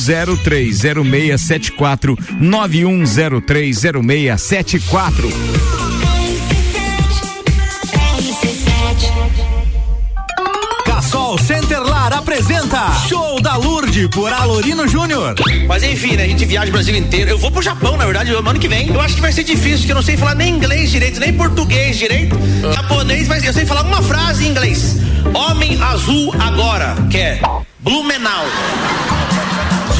91030674. 0.00 2.16
91030674. 2.40 5.30
Sol 11.10 11.36
Centerlar 11.38 12.12
apresenta 12.12 12.92
Show 13.08 13.40
da 13.40 13.56
Lourdes 13.56 14.06
por 14.08 14.32
Alorino 14.32 14.86
Júnior. 14.86 15.34
Mas 15.66 15.82
enfim, 15.82 16.14
né? 16.14 16.22
A 16.22 16.28
gente 16.28 16.44
viaja 16.44 16.68
o 16.68 16.72
Brasil 16.72 16.94
inteiro. 16.94 17.30
Eu 17.30 17.38
vou 17.38 17.50
pro 17.50 17.60
Japão, 17.60 17.96
na 17.96 18.04
verdade, 18.04 18.30
ano 18.30 18.60
que 18.60 18.68
vem. 18.68 18.88
Eu 18.88 19.00
acho 19.00 19.16
que 19.16 19.20
vai 19.20 19.32
ser 19.32 19.42
difícil, 19.42 19.78
porque 19.78 19.90
eu 19.90 19.96
não 19.96 20.02
sei 20.02 20.16
falar 20.16 20.36
nem 20.36 20.54
inglês 20.54 20.90
direito, 20.90 21.18
nem 21.18 21.32
português 21.32 21.98
direito. 21.98 22.38
Ah. 22.64 22.72
Japonês, 22.74 23.26
mas 23.26 23.44
eu 23.44 23.52
sei 23.52 23.66
falar 23.66 23.82
uma 23.82 24.02
frase 24.02 24.46
em 24.46 24.50
inglês. 24.50 24.98
Homem 25.34 25.82
azul 25.82 26.32
agora, 26.38 26.94
que 27.10 27.18
é 27.18 27.40
Blumenau. 27.80 28.44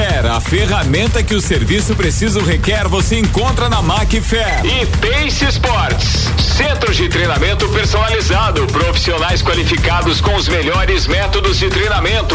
Macfair, 0.00 0.26
a 0.26 0.40
ferramenta 0.40 1.22
que 1.22 1.34
o 1.34 1.40
serviço 1.42 1.94
preciso 1.94 2.40
requer, 2.40 2.88
você 2.88 3.18
encontra 3.18 3.68
na 3.68 3.82
Macfair. 3.82 4.64
E 4.64 4.86
Pace 4.86 5.44
Sports, 5.44 6.30
centros 6.56 6.96
de 6.96 7.06
treinamento 7.08 7.68
personalizado, 7.68 8.66
profissionais 8.68 9.42
qualificados 9.42 10.20
com 10.22 10.34
os 10.36 10.48
melhores 10.48 11.06
métodos 11.06 11.58
de 11.58 11.68
treinamento. 11.68 12.34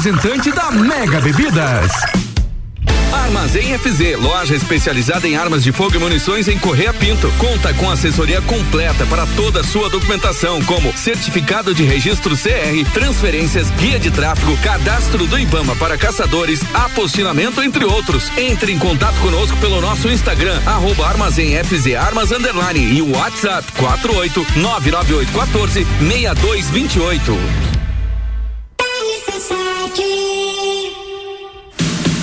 representante 0.01 0.51
da 0.51 0.71
Mega 0.71 1.21
Bebidas. 1.21 1.91
Armazém 3.13 3.77
FZ, 3.77 4.17
loja 4.19 4.55
especializada 4.55 5.27
em 5.27 5.35
armas 5.35 5.63
de 5.63 5.71
fogo 5.71 5.95
e 5.95 5.99
munições 5.99 6.47
em 6.47 6.57
Correia 6.57 6.91
Pinto. 6.91 7.31
Conta 7.37 7.71
com 7.75 7.87
assessoria 7.87 8.41
completa 8.41 9.05
para 9.05 9.27
toda 9.35 9.59
a 9.59 9.63
sua 9.63 9.91
documentação, 9.91 10.59
como 10.63 10.91
certificado 10.97 11.75
de 11.75 11.83
registro 11.83 12.35
CR, 12.35 12.91
transferências, 12.93 13.69
guia 13.71 13.99
de 13.99 14.09
tráfego, 14.09 14.57
cadastro 14.63 15.27
do 15.27 15.37
IBAMA 15.37 15.75
para 15.75 15.95
caçadores, 15.99 16.61
apostilamento, 16.73 17.61
entre 17.61 17.85
outros. 17.85 18.31
Entre 18.35 18.71
em 18.71 18.79
contato 18.79 19.19
conosco 19.19 19.55
pelo 19.57 19.81
nosso 19.81 20.09
Instagram, 20.09 20.59
arroba 20.65 21.05
Armazém 21.05 21.63
FZ 21.63 21.93
Armas 21.95 22.31
Underline 22.31 22.97
e 22.97 23.03
o 23.03 23.15
WhatsApp 23.15 23.71
48 23.73 24.47
998 29.41 30.90
14 30.90 30.90
6228. 30.90 30.90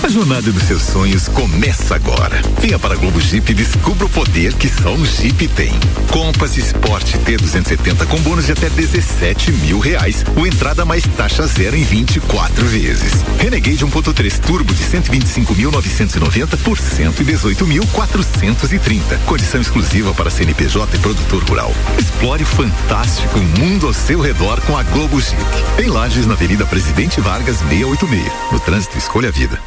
A 0.01 0.09
jornada 0.09 0.53
dos 0.53 0.62
seus 0.62 0.82
sonhos 0.82 1.26
começa 1.28 1.96
agora. 1.96 2.40
Venha 2.61 2.78
para 2.78 2.94
a 2.94 2.96
Globo 2.96 3.20
Jeep 3.20 3.51
e 3.51 3.55
descubra 3.55 4.07
o 4.07 4.09
poder 4.09 4.55
que 4.55 4.68
só 4.68 4.94
um 4.94 5.05
Jeep 5.05 5.49
tem. 5.49 5.72
Compass 6.11 6.57
Sport 6.57 7.16
T270 7.16 8.07
com 8.07 8.16
bônus 8.20 8.46
de 8.46 8.53
até 8.53 8.70
17 8.70 9.51
mil 9.53 9.78
reais. 9.80 10.24
O 10.36 10.46
entrada 10.46 10.84
mais 10.84 11.03
taxa 11.16 11.49
zero 11.49 11.74
em 11.74 11.82
24 11.82 12.64
vezes. 12.66 13.24
Renegade 13.38 13.84
1.3 13.84 14.38
Turbo 14.38 14.72
de 14.72 14.84
125.990 14.84 16.57
por 16.59 16.78
118.430. 16.78 19.18
Condição 19.26 19.61
exclusiva 19.61 20.14
para 20.14 20.30
CNPJ 20.30 20.96
e 20.96 21.01
produtor 21.01 21.42
rural. 21.42 21.74
Explore 21.99 22.44
o 22.44 22.46
fantástico 22.46 23.40
mundo 23.59 23.88
ao 23.88 23.92
seu 23.92 24.20
redor 24.20 24.61
com 24.62 24.76
a 24.76 24.84
Globo 24.84 25.20
Jeep. 25.20 25.42
Em 25.82 25.88
Lages, 25.88 26.26
na 26.26 26.34
Avenida 26.34 26.64
Presidente 26.64 27.20
Vargas 27.20 27.59
686. 27.68 28.32
No 28.53 28.61
trânsito, 28.61 28.96
escolha 28.96 29.28
a 29.28 29.32
vida. 29.32 29.61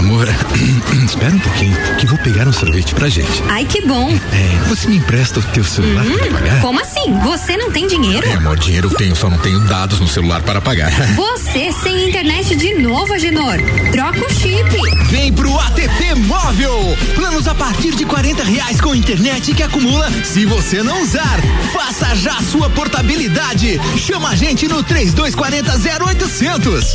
Amor, 0.00 0.26
espera 1.04 1.34
um 1.34 1.38
pouquinho, 1.38 1.76
que 1.98 2.06
vou 2.06 2.16
pegar 2.20 2.48
um 2.48 2.52
sorvete 2.54 2.94
pra 2.94 3.10
gente. 3.10 3.44
Ai, 3.50 3.66
que 3.66 3.82
bom. 3.82 4.08
É, 4.32 4.68
você 4.70 4.88
me 4.88 4.96
empresta 4.96 5.40
o 5.40 5.42
teu 5.42 5.62
celular 5.62 6.06
hum, 6.06 6.16
pra 6.16 6.30
pagar? 6.30 6.60
Como 6.62 6.80
assim? 6.80 7.18
Você 7.22 7.54
não 7.58 7.70
tem 7.70 7.86
dinheiro? 7.86 8.26
É, 8.26 8.32
amor, 8.32 8.58
dinheiro 8.58 8.88
eu 8.88 8.96
tenho, 8.96 9.14
só 9.14 9.28
não 9.28 9.36
tenho 9.36 9.60
dados 9.60 10.00
no 10.00 10.08
celular 10.08 10.40
para 10.40 10.58
pagar. 10.58 10.90
Você 11.14 11.70
sem 11.70 12.08
internet 12.08 12.56
de 12.56 12.76
novo, 12.76 13.12
Agenor. 13.12 13.58
Troca 13.92 14.24
o 14.24 14.32
chip. 14.32 14.70
Vem 15.10 15.34
pro 15.34 15.54
ATT 15.60 16.14
Móvel. 16.26 16.96
Planos 17.14 17.46
a 17.46 17.54
partir 17.54 17.94
de 17.94 18.06
quarenta 18.06 18.42
reais 18.42 18.80
com 18.80 18.94
internet 18.94 19.52
que 19.52 19.62
acumula 19.62 20.10
se 20.24 20.46
você 20.46 20.82
não 20.82 21.02
usar. 21.02 21.40
Faça 21.74 22.14
já 22.14 22.38
a 22.38 22.42
sua 22.42 22.70
portabilidade. 22.70 23.78
Chama 23.98 24.30
a 24.30 24.34
gente 24.34 24.66
no 24.66 24.82
três 24.82 25.12
dois 25.12 25.34
quarenta 25.34 25.76
zero 25.76 26.06
oitocentos. 26.06 26.86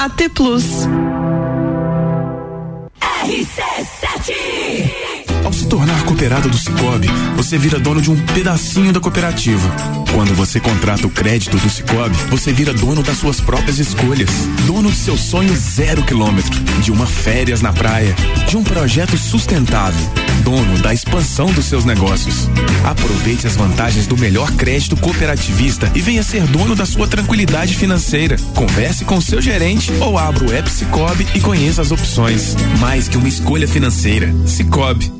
AT 0.00 0.30
Plus. 0.32 1.09
Tornar 5.80 6.04
cooperado 6.04 6.50
do 6.50 6.58
Cicobi, 6.58 7.08
você 7.36 7.56
vira 7.56 7.78
dono 7.78 8.02
de 8.02 8.10
um 8.10 8.26
pedacinho 8.34 8.92
da 8.92 9.00
cooperativa. 9.00 9.66
Quando 10.12 10.34
você 10.34 10.60
contrata 10.60 11.06
o 11.06 11.10
crédito 11.10 11.56
do 11.56 11.70
Cicobi, 11.70 12.14
você 12.28 12.52
vira 12.52 12.74
dono 12.74 13.02
das 13.02 13.16
suas 13.16 13.40
próprias 13.40 13.78
escolhas. 13.78 14.28
Dono 14.66 14.90
de 14.90 14.96
seu 14.98 15.16
sonho 15.16 15.56
zero 15.56 16.02
quilômetro, 16.02 16.60
de 16.82 16.92
uma 16.92 17.06
férias 17.06 17.62
na 17.62 17.72
praia, 17.72 18.14
de 18.46 18.58
um 18.58 18.62
projeto 18.62 19.16
sustentável. 19.16 20.06
Dono 20.44 20.78
da 20.80 20.92
expansão 20.92 21.46
dos 21.46 21.64
seus 21.64 21.86
negócios. 21.86 22.46
Aproveite 22.84 23.46
as 23.46 23.56
vantagens 23.56 24.06
do 24.06 24.18
melhor 24.18 24.52
crédito 24.52 24.98
cooperativista 24.98 25.90
e 25.94 26.02
venha 26.02 26.22
ser 26.22 26.42
dono 26.48 26.76
da 26.76 26.84
sua 26.84 27.08
tranquilidade 27.08 27.74
financeira. 27.74 28.36
Converse 28.54 29.06
com 29.06 29.18
seu 29.18 29.40
gerente 29.40 29.90
ou 29.98 30.18
abra 30.18 30.44
o 30.44 30.52
app 30.52 30.70
Cicobi 30.70 31.26
e 31.34 31.40
conheça 31.40 31.80
as 31.80 31.90
opções. 31.90 32.54
Mais 32.78 33.08
que 33.08 33.16
uma 33.16 33.28
escolha 33.28 33.66
financeira. 33.66 34.30
Cicobi. 34.46 35.19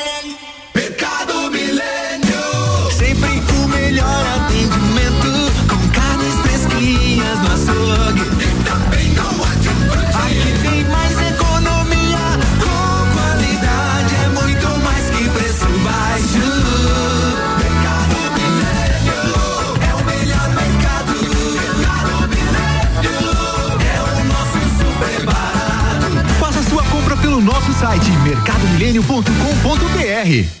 mercadomilênio.com.br. 28.81 30.60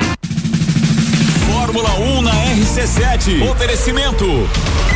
Fórmula 1.71 1.93
1 1.99 2.21
na 2.21 2.31
RC7. 2.31 3.49
Oferecimento. 3.49 4.25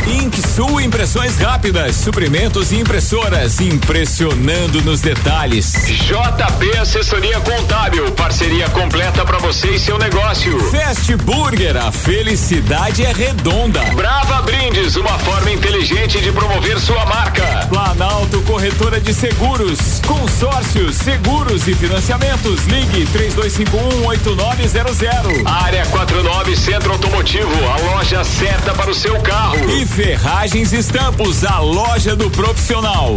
Ink 0.06 0.40
Sul 0.40 0.80
Impressões 0.80 1.36
Rápidas, 1.36 1.96
suprimentos 1.96 2.70
e 2.70 2.76
impressoras, 2.76 3.60
impressionando 3.60 4.80
nos 4.82 5.00
detalhes. 5.00 5.72
JP 5.72 6.78
Assessoria 6.78 7.40
Contábil, 7.40 8.12
parceria 8.12 8.68
completa 8.68 9.24
para 9.24 9.38
você 9.38 9.70
e 9.70 9.80
seu 9.80 9.98
negócio. 9.98 10.60
Fast 10.70 11.16
Burger, 11.16 11.76
a 11.76 11.90
felicidade 11.90 13.04
é 13.04 13.12
redonda. 13.12 13.80
Brava 13.94 14.42
Brindes, 14.42 14.94
uma 14.96 15.18
forma 15.18 15.50
inteligente 15.50 16.20
de 16.20 16.30
promover 16.30 16.78
sua 16.78 17.04
marca. 17.06 17.66
Planalto 17.68 18.40
Corretora 18.42 19.00
de 19.00 19.12
Seguros, 19.12 20.00
consórcios, 20.06 20.94
seguros 20.96 21.66
e 21.66 21.74
financiamentos. 21.74 22.64
Ligue 22.66 23.04
32518900. 23.06 25.42
Área 25.44 25.84
49 25.86 26.56
Centro 26.56 26.92
Automotivo, 26.92 27.50
a 27.68 27.76
loja 27.94 28.22
certa 28.22 28.72
para 28.72 28.90
o 28.90 28.94
seu 28.94 29.18
carro. 29.20 29.56
E 29.70 29.84
Ferragens 29.96 30.74
Estampos, 30.74 31.42
a 31.42 31.58
loja 31.58 32.14
do 32.14 32.30
profissional. 32.30 33.16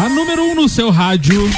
A 0.00 0.08
número 0.08 0.44
1 0.44 0.50
um 0.50 0.54
no 0.54 0.68
seu 0.68 0.90
rádio. 0.90 1.50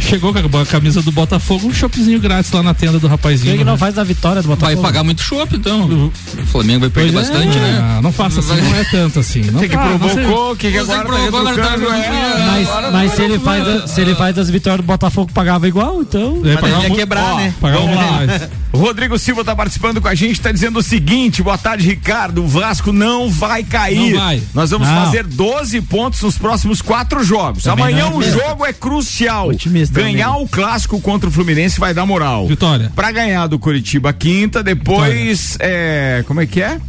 Chegou 0.09 0.33
com 0.33 0.57
a 0.59 0.65
camisa 0.65 1.01
do 1.01 1.11
Botafogo, 1.11 1.67
um 1.67 1.73
choppzinho 1.73 2.19
grátis 2.19 2.51
lá 2.51 2.61
na 2.61 2.73
tenda 2.73 2.99
do 2.99 3.07
rapazinho. 3.07 3.57
Que 3.57 3.63
não 3.63 3.73
né? 3.73 3.77
faz 3.77 3.97
a 3.97 4.03
vitória 4.03 4.41
do 4.41 4.47
Botafogo? 4.47 4.81
Vai 4.81 4.91
pagar 4.91 5.03
muito 5.03 5.21
chopp, 5.21 5.55
então. 5.55 5.85
O 5.87 6.45
Flamengo 6.47 6.81
vai 6.81 6.89
perder 6.89 7.13
Pois 7.13 7.29
é, 7.29 7.33
bastante, 7.33 7.57
né? 7.57 7.79
ah, 7.81 8.01
Não 8.01 8.11
faça 8.11 8.39
assim, 8.41 8.61
não 8.61 8.75
é 8.75 8.83
tanto 8.85 9.19
assim. 9.19 9.41
Não 9.41 9.59
Você 9.59 9.69
que 9.69 9.77
provocou, 9.77 10.55
que, 10.55 10.67
agora 10.77 10.99
que 10.99 11.05
provocou, 11.05 11.31
tá 11.43 11.49
agora 11.51 11.55
tá 11.67 11.71
é, 11.71 11.75
educando. 11.75 12.45
Mas, 12.51 12.69
agora 12.69 12.91
mas 12.91 13.09
não 13.09 13.15
se, 13.15 13.21
ele 13.23 13.37
vai- 13.37 13.61
faz, 13.63 13.83
a- 13.83 13.87
se 13.87 14.01
ele 14.01 14.15
faz 14.15 14.37
as 14.37 14.49
vitórias 14.49 14.85
do 14.85 14.87
Botafogo, 14.87 15.31
pagava 15.33 15.67
igual, 15.67 16.01
então. 16.01 16.41
É, 16.45 16.57
pagar 16.57 16.83
ia 16.83 16.89
quebrar, 16.95 17.33
ó, 17.33 17.37
né? 17.37 17.53
Vamos 17.61 17.95
lá. 17.95 18.11
mais. 18.11 18.49
O 18.73 18.77
Rodrigo 18.79 19.17
Silva 19.19 19.43
tá 19.45 19.55
participando 19.55 20.01
com 20.01 20.07
a 20.07 20.15
gente, 20.15 20.41
tá 20.41 20.51
dizendo 20.51 20.79
o 20.79 20.83
seguinte: 20.83 21.43
boa 21.43 21.57
tarde, 21.57 21.87
Ricardo. 21.87 22.43
O 22.43 22.47
Vasco 22.47 22.91
não 22.91 23.29
vai 23.29 23.63
cair. 23.63 24.13
Não 24.13 24.19
vai. 24.19 24.41
Nós 24.53 24.71
vamos 24.71 24.87
Não. 24.87 25.05
fazer 25.05 25.23
12 25.25 25.79
pontos 25.81 26.21
nos 26.23 26.37
próximos 26.39 26.81
quatro 26.81 27.23
jogos. 27.23 27.63
Também 27.63 27.85
Amanhã 27.85 28.05
é 28.05 28.05
o 28.05 28.17
mesmo. 28.17 28.39
jogo 28.39 28.65
é 28.65 28.73
crucial. 28.73 29.49
Otimista, 29.49 29.92
Ganhar 30.01 30.37
o 30.37 30.47
clássico 30.47 30.99
contra 31.01 31.29
o 31.29 31.31
Fluminense 31.31 31.79
vai 31.79 31.93
dar 31.93 32.05
moral. 32.05 32.47
Vitória. 32.47 32.91
Pra 32.95 33.11
ganhar 33.11 33.47
do 33.47 33.59
Curitiba 33.59 34.11
quinta, 34.13 34.63
depois. 34.63 35.57
É, 35.59 36.23
como 36.27 36.41
é 36.41 36.45
que 36.45 36.61
é? 36.61 36.79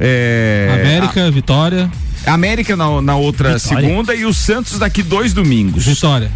É, 0.00 0.68
América, 0.80 1.30
Vitória, 1.30 1.90
a- 2.26 2.32
América 2.34 2.76
na, 2.76 3.00
na 3.02 3.16
outra 3.16 3.56
Vitória. 3.58 3.86
segunda 3.88 4.14
e 4.14 4.24
o 4.24 4.32
Santos 4.34 4.78
daqui 4.78 5.02
dois 5.02 5.32
domingos. 5.32 5.84
Vitória. 5.84 6.30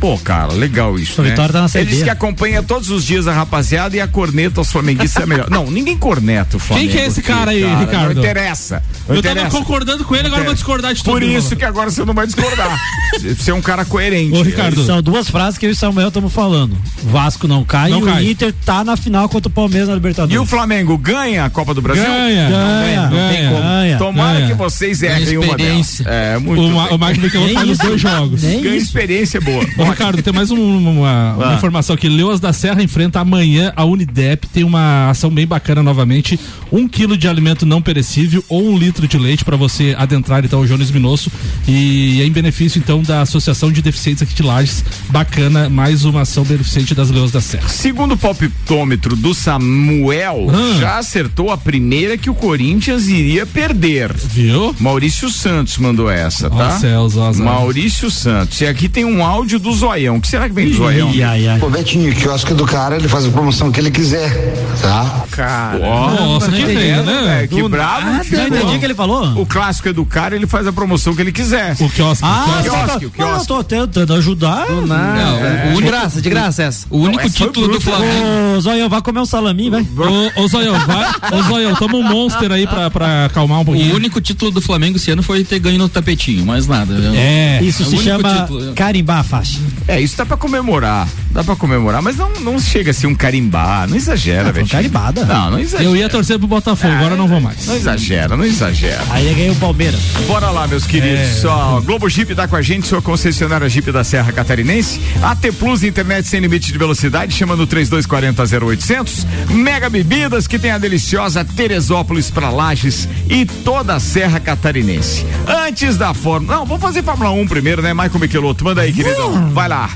Pô, 0.00 0.18
cara, 0.18 0.52
legal 0.52 0.98
isso. 0.98 1.20
A 1.20 1.24
né? 1.24 1.30
Vitória 1.30 1.52
tá 1.52 1.62
na 1.62 1.68
Ele 1.80 1.90
diz 1.90 2.02
que 2.02 2.10
acompanha 2.10 2.62
todos 2.62 2.90
os 2.90 3.04
dias 3.04 3.26
a 3.26 3.32
rapaziada 3.32 3.96
e 3.96 4.00
a 4.00 4.06
corneta 4.06 4.60
aos 4.60 4.70
flamenguistas 4.70 5.22
é 5.22 5.26
melhor. 5.26 5.48
Não, 5.50 5.70
ninguém 5.70 5.96
corneta 5.96 6.56
o 6.56 6.60
Flamengo. 6.60 6.90
que 6.92 6.98
é 6.98 7.06
esse 7.06 7.20
aqui, 7.20 7.28
cara 7.28 7.50
aí, 7.50 7.62
Ricardo? 7.64 8.14
Não 8.14 8.22
interessa. 8.22 8.82
Não 9.08 9.16
Eu 9.16 9.22
tava 9.22 9.34
interessa. 9.36 9.56
concordando 9.56 10.04
com 10.04 10.14
ele, 10.14 10.26
agora 10.26 10.42
eu 10.42 10.46
vou 10.46 10.54
discordar 10.54 10.92
de 10.94 11.02
tudo. 11.02 11.12
Por 11.12 11.22
isso 11.22 11.56
que 11.56 11.64
agora 11.64 11.90
você 11.90 12.04
não 12.04 12.12
vai 12.14 12.26
discordar. 12.26 12.78
você 13.18 13.50
é 13.50 13.54
um 13.54 13.62
cara 13.62 13.84
coerente. 13.84 14.36
Ô, 14.36 14.42
Ricardo. 14.42 14.84
São 14.84 15.00
duas 15.02 15.28
frases 15.30 15.58
que 15.58 15.66
eu 15.66 15.70
e 15.70 15.72
o 15.72 15.76
Samuel 15.76 16.08
estamos 16.08 16.32
falando. 16.32 16.76
Vasco 17.04 17.48
não 17.48 17.64
cai 17.64 17.90
Não 17.90 18.00
e 18.00 18.04
cai. 18.04 18.22
o 18.24 18.30
Inter 18.30 18.54
tá 18.64 18.84
na 18.84 18.96
final 18.96 19.28
contra 19.28 19.48
o 19.48 19.52
Palmeiras 19.52 19.88
na 19.88 19.94
Libertadores. 19.94 20.34
E 20.34 20.38
o 20.38 20.44
Flamengo 20.46 20.96
ganha 20.98 21.44
a 21.44 21.50
Copa 21.50 21.72
do 21.72 21.80
Brasil? 21.80 22.04
Ganha. 22.04 22.48
Ganha, 22.50 23.02
Não 23.02 23.08
tem 23.30 23.36
ganha, 23.38 23.50
como. 23.50 23.62
ganha, 23.62 23.98
Tomara 23.98 24.34
ganha. 24.40 24.46
que 24.48 24.54
vocês 24.54 25.02
errem 25.02 25.38
uma 25.38 25.56
delas. 25.56 26.02
É, 26.04 26.38
muito 26.38 26.60
O, 26.62 26.70
Ma- 26.74 26.84
bem. 26.88 26.94
o 26.94 26.98
Marco 26.98 27.20
Michelotto 27.20 27.54
faz 27.54 27.70
os 27.70 27.78
dois 27.78 28.00
jogos. 28.00 28.42
Nem 28.42 28.60
Ganha 28.62 28.76
isso. 28.76 28.86
experiência 28.86 29.40
boa. 29.40 29.64
Ricardo, 29.90 30.22
tem 30.22 30.32
mais 30.32 30.50
um- 30.50 30.76
uma, 30.78 31.34
uma 31.34 31.54
informação 31.56 31.94
aqui. 31.94 32.08
Leoas 32.08 32.40
da 32.40 32.52
Serra 32.52 32.82
enfrenta 32.82 33.20
amanhã 33.20 33.72
a 33.76 33.84
Unidep. 33.84 34.46
Tem 34.48 34.64
uma 34.64 35.10
ação 35.10 35.30
bem 35.30 35.46
bacana 35.46 35.82
novamente. 35.82 36.38
Um 36.72 36.88
quilo 36.88 37.16
de 37.16 37.28
alimento 37.28 37.64
não 37.66 37.80
perecível 37.80 38.44
ou 38.48 38.68
um 38.70 38.76
litro 38.78 39.06
de 39.06 39.18
leite 39.18 39.44
para 39.44 39.56
você 39.56 39.94
adentrar 39.98 40.44
então 40.44 40.60
o 40.60 40.66
Jones 40.66 40.90
Minosso. 40.90 41.30
E 41.68 42.20
é 42.20 42.26
em 42.26 42.30
benefício 42.30 42.78
então 42.78 43.02
da 43.02 43.22
Associação 43.22 43.70
de 43.72 43.80
Deficientes 43.82 44.22
aqui 44.22 44.34
de 44.34 44.42
Lages. 44.42 44.84
Bacana, 45.10 45.68
mais 45.68 46.04
uma 46.04 46.22
ação 46.22 46.44
beneficente 46.44 46.94
das 46.94 47.10
Leoas 47.10 47.30
da 47.32 47.40
Serra. 47.40 47.68
Segundo 47.68 48.12
o 48.12 48.16
palpitômetro 48.16 49.14
do 49.16 49.34
Samuel, 49.34 50.46
já 50.78 50.98
acertou 50.98 51.50
a 51.50 51.56
primeira 51.58 52.16
que 52.18 52.28
o 52.30 52.34
Corinthians 52.34 53.08
iria 53.08 53.46
perder. 53.46 54.12
Viu? 54.12 54.74
Maurício 54.80 55.30
Santos 55.30 55.78
mandou 55.78 56.10
essa, 56.10 56.48
tá? 56.50 56.68
Ó 56.76 56.78
céus, 56.78 57.16
ó. 57.16 57.32
Maurício 57.34 58.10
Santos. 58.10 58.60
E 58.60 58.66
aqui 58.66 58.88
tem 58.88 59.04
um 59.04 59.24
áudio 59.24 59.58
do 59.58 59.72
Zoião. 59.76 60.16
O 60.16 60.20
que 60.20 60.28
será 60.28 60.48
que 60.48 60.54
vem 60.54 60.68
do 60.70 60.76
Zoião? 60.76 61.10
Ih, 61.10 61.22
ai, 61.22 61.48
ai. 61.48 61.58
Pô, 61.58 61.68
Betinho, 61.70 62.14
que 62.14 62.24
eu 62.26 62.34
acho 62.34 62.44
que 62.46 62.54
do 62.54 62.64
cara 62.66 62.96
ele 62.96 63.08
faz 63.08 63.24
a 63.26 63.30
promoção 63.30 63.70
que 63.70 63.80
ele 63.80 63.90
quiser, 63.90 64.54
tá? 64.82 65.24
Cara. 65.30 65.78
Nossa, 65.78 66.50
que 66.50 66.62
entendi, 66.62 66.78
tem, 66.78 66.90
É, 66.90 67.02
né? 67.02 67.46
que 67.48 67.60
Do 67.62 67.68
bravo. 67.68 68.06
nada, 68.06 68.24
que 68.24 68.30
ficou. 68.30 68.46
entendi 68.46 68.76
o 68.76 68.78
que 68.78 68.84
ele 68.84 68.94
falou? 68.94 69.40
O 69.40 69.46
clássico 69.46 69.88
é 69.88 69.92
do 69.92 70.04
cara, 70.04 70.34
ele 70.34 70.46
faz 70.46 70.66
a 70.66 70.72
promoção 70.72 71.14
que 71.14 71.20
ele 71.20 71.32
quiser. 71.32 71.76
O 71.80 71.88
quiosque. 71.90 72.24
Ah, 72.26 72.44
o 72.58 72.62
quiosque. 72.62 72.70
quiosque, 72.70 72.86
tá- 72.86 72.96
o 72.96 73.00
não, 73.02 73.10
quiosque. 73.10 73.40
eu 73.52 73.56
tô 73.56 73.64
tentando 73.64 74.14
ajudar. 74.14 74.66
Do 74.66 74.86
nada. 74.86 75.14
Não, 75.22 75.36
É. 75.38 75.62
o 75.64 75.68
de 75.68 75.68
único- 75.76 75.86
graça, 75.86 76.20
de 76.22 76.30
graça 76.30 76.62
essa. 76.62 76.86
O 76.90 76.98
único 76.98 77.28
título 77.30 77.68
do. 77.68 77.80
Flamengo. 77.80 78.56
Ô, 78.56 78.60
Zóio, 78.60 78.88
vai 78.88 79.02
comer 79.02 79.20
um 79.20 79.26
salaminho, 79.26 79.70
vai. 79.70 79.82
Ô, 79.82 80.42
ô 80.42 80.48
Zoião, 80.48 80.74
vai. 80.86 81.38
Ô 81.38 81.42
Zoião, 81.42 81.74
toma 81.74 81.96
um 81.98 82.02
monster 82.02 82.50
aí 82.50 82.66
pra, 82.66 82.90
pra 82.90 83.26
acalmar 83.26 83.60
um 83.60 83.64
pouquinho. 83.64 83.92
O 83.92 83.96
único 83.96 84.20
título 84.20 84.50
do 84.50 84.60
Flamengo 84.60 84.96
esse 84.96 85.10
ano 85.10 85.22
foi 85.22 85.44
ter 85.44 85.58
ganho 85.58 85.78
no 85.78 85.88
tapetinho, 85.88 86.44
mais 86.46 86.66
nada. 86.66 86.94
né? 86.94 87.58
É. 87.60 87.62
Isso 87.62 87.82
É 87.82 87.86
o 87.86 87.88
se 87.88 87.94
único 87.96 88.08
chama 88.10 88.40
título. 88.40 88.72
carimbar 88.74 89.18
a 89.18 89.22
faixa. 89.22 89.58
É, 89.88 90.00
isso 90.00 90.16
dá 90.16 90.26
pra 90.26 90.36
comemorar. 90.36 91.08
Dá 91.30 91.44
pra 91.44 91.54
comemorar, 91.54 92.00
mas 92.00 92.16
não, 92.16 92.30
não 92.40 92.58
chega 92.58 92.90
a 92.90 92.94
ser 92.94 93.06
um 93.06 93.14
carimbar. 93.14 93.88
Não 93.88 93.96
exagera, 93.96 94.50
velho. 94.52 94.66
carimbada. 94.66 95.24
Não, 95.24 95.50
não 95.50 95.58
exagera. 95.60 95.88
Eu 95.88 95.94
ia 95.96 96.08
torcer 96.08 96.38
pro 96.38 96.48
Botafogo, 96.48 96.92
agora 96.94 97.14
não 97.16 97.28
vou 97.28 97.40
mais. 97.40 97.66
Não 97.66 97.76
exagera, 97.76 98.36
não 98.36 98.44
exagera. 98.44 99.02
Aí 99.10 99.32
ganhei 99.34 99.50
o 99.50 99.54
Palmeiras. 99.56 100.00
Bora 100.26 100.50
lá, 100.50 100.66
meus 100.66 100.86
queridos. 100.86 101.44
Ó, 101.44 101.80
Globo 101.80 102.08
Jeep 102.08 102.34
tá 102.34 102.48
com 102.48 102.56
a 102.56 102.62
gente, 102.62 102.86
sua 102.86 103.02
concessionária 103.02 103.68
Jeep 103.68 103.92
da 103.92 104.02
Serra 104.02 104.32
Catarinense. 104.32 105.00
AT 105.22 105.52
Plus, 105.58 105.82
internet 105.82 106.26
sem 106.26 106.40
limite 106.40 106.72
de 106.72 106.78
velocidade, 106.78 107.34
chama 107.34 107.54
no 107.54 107.66
3240 107.66 108.66
0800. 108.66 109.26
Mega 109.50 109.90
Bebidas, 109.90 110.46
que 110.46 110.58
tem 110.58 110.70
a 110.70 110.78
deliciosa 110.78 111.44
Teresópolis 111.44 112.30
pra 112.30 112.50
Lages 112.50 113.08
e 113.28 113.44
toda 113.44 113.94
a 113.94 114.00
Serra 114.00 114.40
Catarinense. 114.40 115.26
Antes 115.46 115.96
da 115.96 116.14
Fórmula. 116.14 116.56
Não, 116.56 116.66
vamos 116.66 116.82
fazer 116.82 117.02
Fórmula 117.02 117.30
1 117.30 117.46
primeiro, 117.46 117.82
né, 117.82 117.92
Michael 117.92 118.18
Michelotto? 118.20 118.64
Manda 118.64 118.82
aí, 118.82 118.92
queridão. 118.92 119.50
Vai 119.56 119.68
lá. 119.70 119.90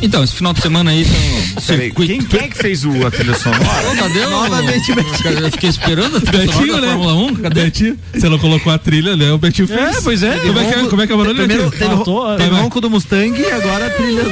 Então, 0.00 0.22
esse 0.22 0.32
final 0.32 0.52
de 0.54 0.60
semana 0.62 0.92
aí 0.92 1.04
tem 1.04 1.60
circuito. 1.60 2.12
quem, 2.12 2.22
quem 2.22 2.40
é 2.46 2.48
que 2.48 2.56
fez 2.56 2.84
o, 2.84 3.04
a 3.04 3.10
trilha 3.10 3.34
sonora? 3.34 3.90
Ô, 3.92 3.96
cadê 3.96 4.20
o- 4.20 4.30
Novamente, 4.30 4.92
Betinho. 4.94 5.38
Eu 5.40 5.50
fiquei 5.50 5.68
esperando 5.68 6.18
a 6.18 6.20
trilha 6.20 6.46
sonora 6.46 6.60
Betinho, 6.60 6.74
da 6.74 6.80
né? 6.82 6.86
Fórmula 6.86 7.14
1. 7.14 7.34
Cadê? 7.34 7.62
Betinho, 7.64 7.98
você 8.14 8.28
não 8.28 8.38
colocou 8.38 8.72
a 8.72 8.78
trilha, 8.78 9.16
né? 9.16 9.32
O 9.32 9.38
Betinho 9.38 9.66
fez. 9.66 9.96
É, 9.96 10.00
pois 10.00 10.22
é. 10.22 10.38
Como 10.38 10.56
é 10.60 10.64
que 10.66 10.74
é, 10.78 10.84
como 10.88 11.02
é, 11.02 11.06
que 11.08 11.12
é 11.12 11.14
o 11.16 11.18
barulho, 11.18 11.36
Primeiro 11.36 11.68
teve, 11.72 11.82
teve 11.84 12.50
vai. 12.50 12.60
ronco 12.62 12.80
do 12.80 12.88
Mustang 12.88 13.40
e 13.40 13.50
agora 13.50 13.86
a 13.86 13.90
trilha. 13.90 14.22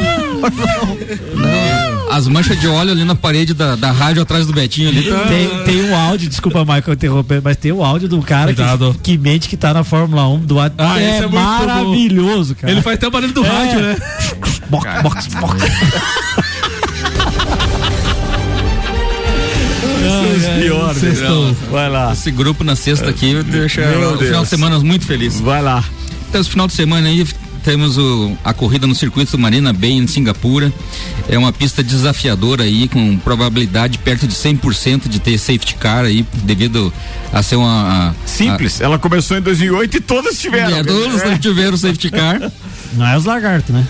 As 2.11 2.28
manchas 2.28 2.59
de 2.61 2.68
óleo 2.68 2.92
ali 2.92 3.04
na 3.04 3.14
parede 3.14 3.52
da, 3.52 3.74
da 3.76 3.90
rádio 3.90 4.22
atrás 4.22 4.46
do 4.46 4.52
Betinho 4.52 4.88
ali. 4.88 5.02
Tem, 5.02 5.64
tem 5.64 5.84
um 5.90 5.96
áudio, 5.96 6.28
desculpa, 6.28 6.61
Michael, 6.61 6.92
interromper, 6.94 7.40
mas 7.42 7.57
tem 7.57 7.72
um 7.72 7.84
áudio 7.84 8.09
do 8.09 8.20
cara 8.22 8.54
Cuidado. 8.54 8.94
que, 9.02 9.12
que 9.12 9.18
mente 9.18 9.48
que 9.48 9.57
tá 9.57 9.74
na 9.74 9.82
Fórmula 9.84 10.28
1 10.28 10.38
do. 10.40 10.61
Ah, 10.61 10.70
é, 10.98 11.18
é 11.18 11.26
maravilhoso, 11.26 12.54
cara. 12.54 12.72
Ele 12.72 12.80
faz 12.82 12.96
até 12.96 13.09
o 13.09 13.11
barulho 13.11 13.32
do 13.32 13.44
É. 13.44 13.48
rádio, 13.48 13.80
né? 13.82 13.96
box, 14.70 15.02
box, 15.02 15.26
box. 15.34 15.64
Pior, 20.61 20.94
Sextou. 20.94 21.52
Vai 21.70 21.88
lá. 21.90 22.12
Esse 22.12 22.30
grupo 22.30 22.62
na 22.64 22.76
sexta 22.76 23.11
aqui 23.11 23.42
deixa 23.42 23.84
Meu 23.86 24.12
o 24.14 24.18
final 24.18 24.42
de 24.42 24.48
semana 24.48 24.78
muito 24.78 25.04
feliz. 25.04 25.40
Vai 25.40 25.62
lá. 25.62 25.82
Então, 26.28 26.40
esse 26.40 26.50
final 26.50 26.66
de 26.66 26.72
semana 26.72 27.09
aí 27.09 27.26
temos 27.66 27.98
o, 27.98 28.38
a 28.44 28.54
corrida 28.54 28.86
no 28.86 28.94
circuito 28.94 29.36
Marina 29.36 29.72
Bay 29.72 29.90
em 29.90 30.06
Singapura. 30.06 30.72
É 31.28 31.36
uma 31.36 31.52
pista 31.52 31.82
desafiadora 31.82 32.62
aí, 32.62 32.86
com 32.86 33.18
probabilidade 33.18 33.98
perto 33.98 34.24
de 34.24 34.34
100% 34.34 35.08
de 35.08 35.18
ter 35.18 35.36
safety 35.36 35.74
car 35.74 36.04
aí, 36.04 36.24
devido 36.44 36.92
a 37.32 37.42
ser 37.42 37.56
uma. 37.56 38.10
a- 38.10 38.14
Simples. 38.24 38.80
Ela 38.80 39.00
começou 39.00 39.36
em 39.36 39.40
2008 39.40 39.96
e 39.96 40.00
todas 40.00 40.38
tiveram. 40.38 40.76
É, 40.76 40.84
todos 40.84 41.20
É. 41.22 41.36
tiveram 41.38 41.76
safety 41.76 42.08
car. 42.08 42.52
Não 42.94 43.04
é 43.04 43.16
os 43.18 43.24
lagartos, 43.24 43.74
né? 43.74 43.84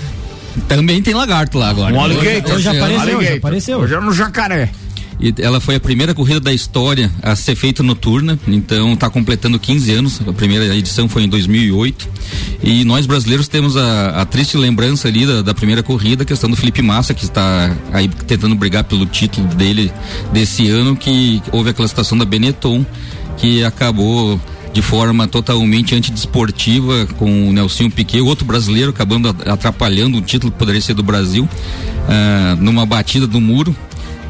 Também 0.67 1.03
tem 1.03 1.13
lagarto 1.13 1.59
lá 1.59 1.69
agora. 1.69 1.95
Um 1.95 2.01
alligator. 2.01 2.55
Hoje 2.57 2.67
Esse 2.69 2.79
ano- 2.79 2.85
apareceu, 2.97 3.23
já 3.23 3.35
apareceu. 3.37 3.79
Hoje 3.81 3.95
é 3.95 4.01
no 4.01 4.13
jacaré. 4.15 4.71
E 5.19 5.33
ela 5.39 5.61
foi 5.61 5.77
a 5.77 5.81
primeira 5.81 6.15
corrida 6.15 6.41
da 6.41 6.53
história 6.53 7.11
a 7.23 7.35
ser 7.35 7.55
feita 7.57 7.83
noturna, 7.83 8.39
então 8.47 8.93
está 8.93 9.09
completando 9.09 9.59
15 9.59 9.93
anos. 9.93 10.21
A 10.29 10.33
primeira 10.33 10.77
edição 10.77 11.09
foi 11.09 11.23
em 11.25 11.29
2008. 11.29 12.07
E 12.63 12.85
nós 12.85 13.07
brasileiros 13.07 13.49
temos 13.49 13.77
a, 13.79 14.11
a 14.21 14.27
triste 14.27 14.59
lembrança 14.59 15.09
ali 15.09 15.25
da, 15.27 15.41
da 15.41 15.55
primeira 15.55 15.83
corrida, 15.83 16.23
a 16.23 16.27
questão 16.27 16.51
do 16.51 16.57
Felipe 16.57 16.83
Massa, 16.83 17.15
que 17.15 17.25
está 17.25 17.75
aí 17.93 18.09
tentando 18.09 18.55
brigar 18.55 18.85
pelo 18.85 19.07
título 19.07 19.47
dele 19.55 19.91
desse 20.35 20.69
ano, 20.69 20.95
que 20.95 21.43
houve 21.51 21.71
aquela 21.71 21.89
situação 21.89 22.19
da 22.19 22.25
Benetton, 22.27 22.85
que 23.39 23.65
acabou 23.65 24.39
de 24.75 24.83
forma 24.83 25.27
totalmente 25.27 25.95
antidesportiva 25.95 27.07
com 27.19 27.49
o 27.49 27.53
Nelsinho 27.55 27.91
Piquet, 27.91 28.21
outro 28.21 28.45
brasileiro 28.45 28.91
acabando 28.91 29.29
a- 29.47 29.53
atrapalhando 29.55 30.19
o 30.19 30.21
título 30.21 30.53
que 30.53 30.59
poderia 30.59 30.83
ser 30.83 30.93
do 30.93 31.03
Brasil, 31.03 31.49
ah, 32.07 32.55
numa 32.61 32.85
batida 32.85 33.27
do 33.27 33.41
muro 33.41 33.75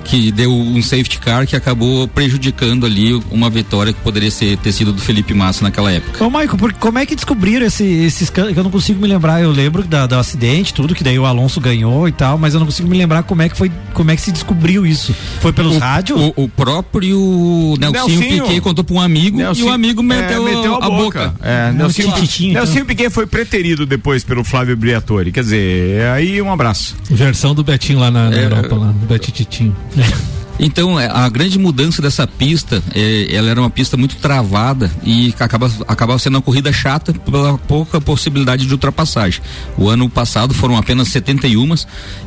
que 0.06 0.30
deu 0.30 0.52
um 0.52 0.80
safety 0.82 1.18
car 1.18 1.46
que 1.46 1.56
acabou 1.56 2.06
prejudicando 2.08 2.86
ali 2.86 3.12
uma 3.30 3.50
vitória 3.50 3.92
que 3.92 4.00
poderia 4.00 4.30
ser, 4.30 4.56
ter 4.58 4.72
sido 4.72 4.92
do 4.92 5.00
Felipe 5.00 5.34
Massa 5.34 5.64
naquela 5.64 5.90
época. 5.92 6.24
Ô, 6.24 6.30
Maico, 6.30 6.56
por, 6.56 6.72
como 6.74 6.98
é 6.98 7.04
que 7.06 7.14
descobriram 7.14 7.66
esse, 7.66 7.84
esses 7.84 8.30
que 8.30 8.40
eu 8.40 8.62
não 8.62 8.70
consigo 8.70 9.00
me 9.00 9.08
lembrar? 9.08 9.42
Eu 9.42 9.50
lembro 9.50 9.82
da, 9.82 10.06
do 10.06 10.14
acidente, 10.16 10.72
tudo, 10.72 10.94
que 10.94 11.02
daí 11.02 11.18
o 11.18 11.26
Alonso 11.26 11.60
ganhou 11.60 12.06
e 12.08 12.12
tal, 12.12 12.38
mas 12.38 12.54
eu 12.54 12.60
não 12.60 12.66
consigo 12.66 12.88
me 12.88 12.96
lembrar 12.96 13.24
como 13.24 13.42
é 13.42 13.48
que 13.48 13.56
foi, 13.56 13.70
como 13.92 14.10
é 14.10 14.16
que 14.16 14.22
se 14.22 14.30
descobriu 14.32 14.86
isso. 14.86 15.14
Foi 15.40 15.52
pelos 15.52 15.76
o, 15.76 15.78
rádios? 15.78 16.20
O, 16.36 16.44
o 16.44 16.48
próprio 16.48 17.74
Nelsinho, 17.78 18.20
Nelsinho. 18.20 18.44
Piquet 18.44 18.60
contou 18.60 18.84
para 18.84 18.94
um 18.94 19.00
amigo 19.00 19.38
Nelsinho- 19.38 19.66
e 19.66 19.70
o 19.70 19.72
amigo 19.72 20.02
meteu, 20.02 20.46
é, 20.46 20.54
meteu 20.54 20.74
a, 20.76 20.88
boca. 20.88 21.34
É, 21.42 21.72
Nelsinho, 21.72 22.12
Tititinho, 22.12 22.50
então. 22.52 22.64
Nelsinho 22.64 22.84
Piquet 22.86 23.10
foi 23.10 23.26
preterido 23.26 23.84
depois 23.84 24.22
pelo 24.24 24.44
Flávio 24.44 24.76
Briatore. 24.76 25.32
Quer 25.32 25.42
dizer, 25.42 26.06
aí 26.14 26.40
um 26.40 26.52
abraço. 26.52 26.96
Versão 27.10 27.54
do 27.54 27.64
Betinho 27.64 27.98
lá 27.98 28.10
na, 28.10 28.30
na 28.30 28.36
É, 28.36 28.44
Europa, 28.44 28.74
lá, 28.76 28.86
do 28.92 29.06
Betititinho. 29.06 29.74
Então, 30.58 30.98
é, 30.98 31.06
a 31.12 31.28
grande 31.28 31.58
mudança 31.58 32.00
dessa 32.00 32.26
pista, 32.26 32.82
é, 32.94 33.26
ela 33.30 33.50
era 33.50 33.60
uma 33.60 33.68
pista 33.68 33.94
muito 33.94 34.16
travada 34.16 34.90
e 35.04 35.34
acaba, 35.38 35.70
acabava 35.86 36.18
sendo 36.18 36.36
uma 36.36 36.40
corrida 36.40 36.72
chata 36.72 37.12
pela 37.12 37.58
pouca 37.58 38.00
possibilidade 38.00 38.64
de 38.64 38.72
ultrapassagem. 38.72 39.42
O 39.76 39.86
ano 39.86 40.08
passado 40.08 40.54
foram 40.54 40.78
apenas 40.78 41.08
71 41.08 41.74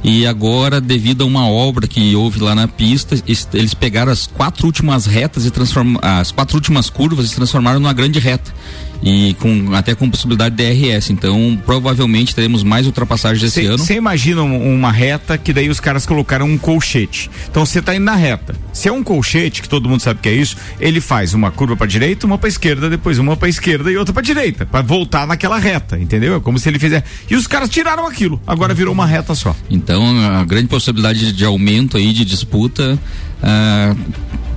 e 0.03 0.28
agora, 0.28 0.80
devido 0.80 1.24
a 1.24 1.26
uma 1.26 1.47
obra 1.49 1.88
que 1.88 2.15
houve 2.15 2.39
lá 2.39 2.53
na 2.53 2.67
pista, 2.67 3.15
es- 3.28 3.47
eles 3.51 3.74
pegaram 3.74 4.11
as 4.11 4.28
quatro 4.28 4.67
últimas 4.67 5.07
retas 5.07 5.47
e 5.47 5.49
transformaram 5.49 5.99
as 6.20 6.32
quatro 6.32 6.55
últimas 6.55 6.88
curvas 6.88 7.32
e 7.32 7.36
transformaram 7.36 7.80
numa 7.80 7.93
grande 7.93 8.20
reta. 8.20 8.53
E 9.02 9.34
com 9.39 9.74
até 9.74 9.95
com 9.95 10.10
possibilidade 10.10 10.56
de 10.56 10.64
DRS. 10.64 11.10
Então, 11.12 11.58
provavelmente 11.66 12.36
teremos 12.36 12.64
mais 12.64 12.86
ultrapassagens 12.86 13.41
esse 13.43 13.66
ano. 13.66 13.78
Você 13.78 13.93
imagina 13.95 14.41
um- 14.43 14.76
uma 14.76 14.91
reta 14.91 15.38
que 15.38 15.54
daí 15.54 15.70
os 15.70 15.80
caras 15.80 16.06
colocaram 16.06 16.45
um 16.45 16.58
colchete. 16.58 17.30
Então 17.50 17.66
você 17.66 17.82
tá 17.82 17.95
indo 17.95 18.04
na 18.04 18.16
reta. 18.16 18.56
Se 18.74 18.89
é 18.89 18.91
um 18.91 19.02
colchete, 19.02 19.62
que 19.62 19.70
todo 19.70 19.88
mundo 19.88 20.02
sabe 20.02 20.20
que 20.22 20.28
é 20.28 20.34
isso, 20.34 20.58
ele 20.82 21.00
faz 21.00 21.34
uma 21.34 21.50
curva 21.50 21.78
para 21.78 21.88
direita, 21.88 22.26
uma 22.28 22.38
para 22.38 22.50
esquerda, 22.50 22.89
depois 22.89 23.18
uma 23.20 23.38
para 23.38 23.47
esquerda 23.47 23.89
e 23.89 23.95
outra 23.95 24.14
para 24.14 24.22
direita, 24.22 24.66
para 24.66 24.82
voltar 24.82 25.26
naquela 25.26 25.58
reta, 25.58 25.97
entendeu? 25.97 26.36
É 26.36 26.39
como 26.41 26.60
se 26.60 26.68
ele 26.68 26.78
fizer. 26.78 27.04
E 27.30 27.36
os 27.36 27.47
caras 27.47 27.70
tiraram 27.70 28.06
aquilo. 28.06 28.41
Agora 28.45 28.74
virou 28.74 28.93
uma 28.93 29.06
reta 29.06 29.34
só. 29.34 29.56
Então, 29.70 30.20
a 30.36 30.43
grande 30.43 30.68
possibilidade 30.68 31.32
de, 31.32 31.45
aumento 31.45 31.95
aí 31.95 32.12
de 32.12 32.26
disputa 32.26 33.00
ah, 33.41 33.95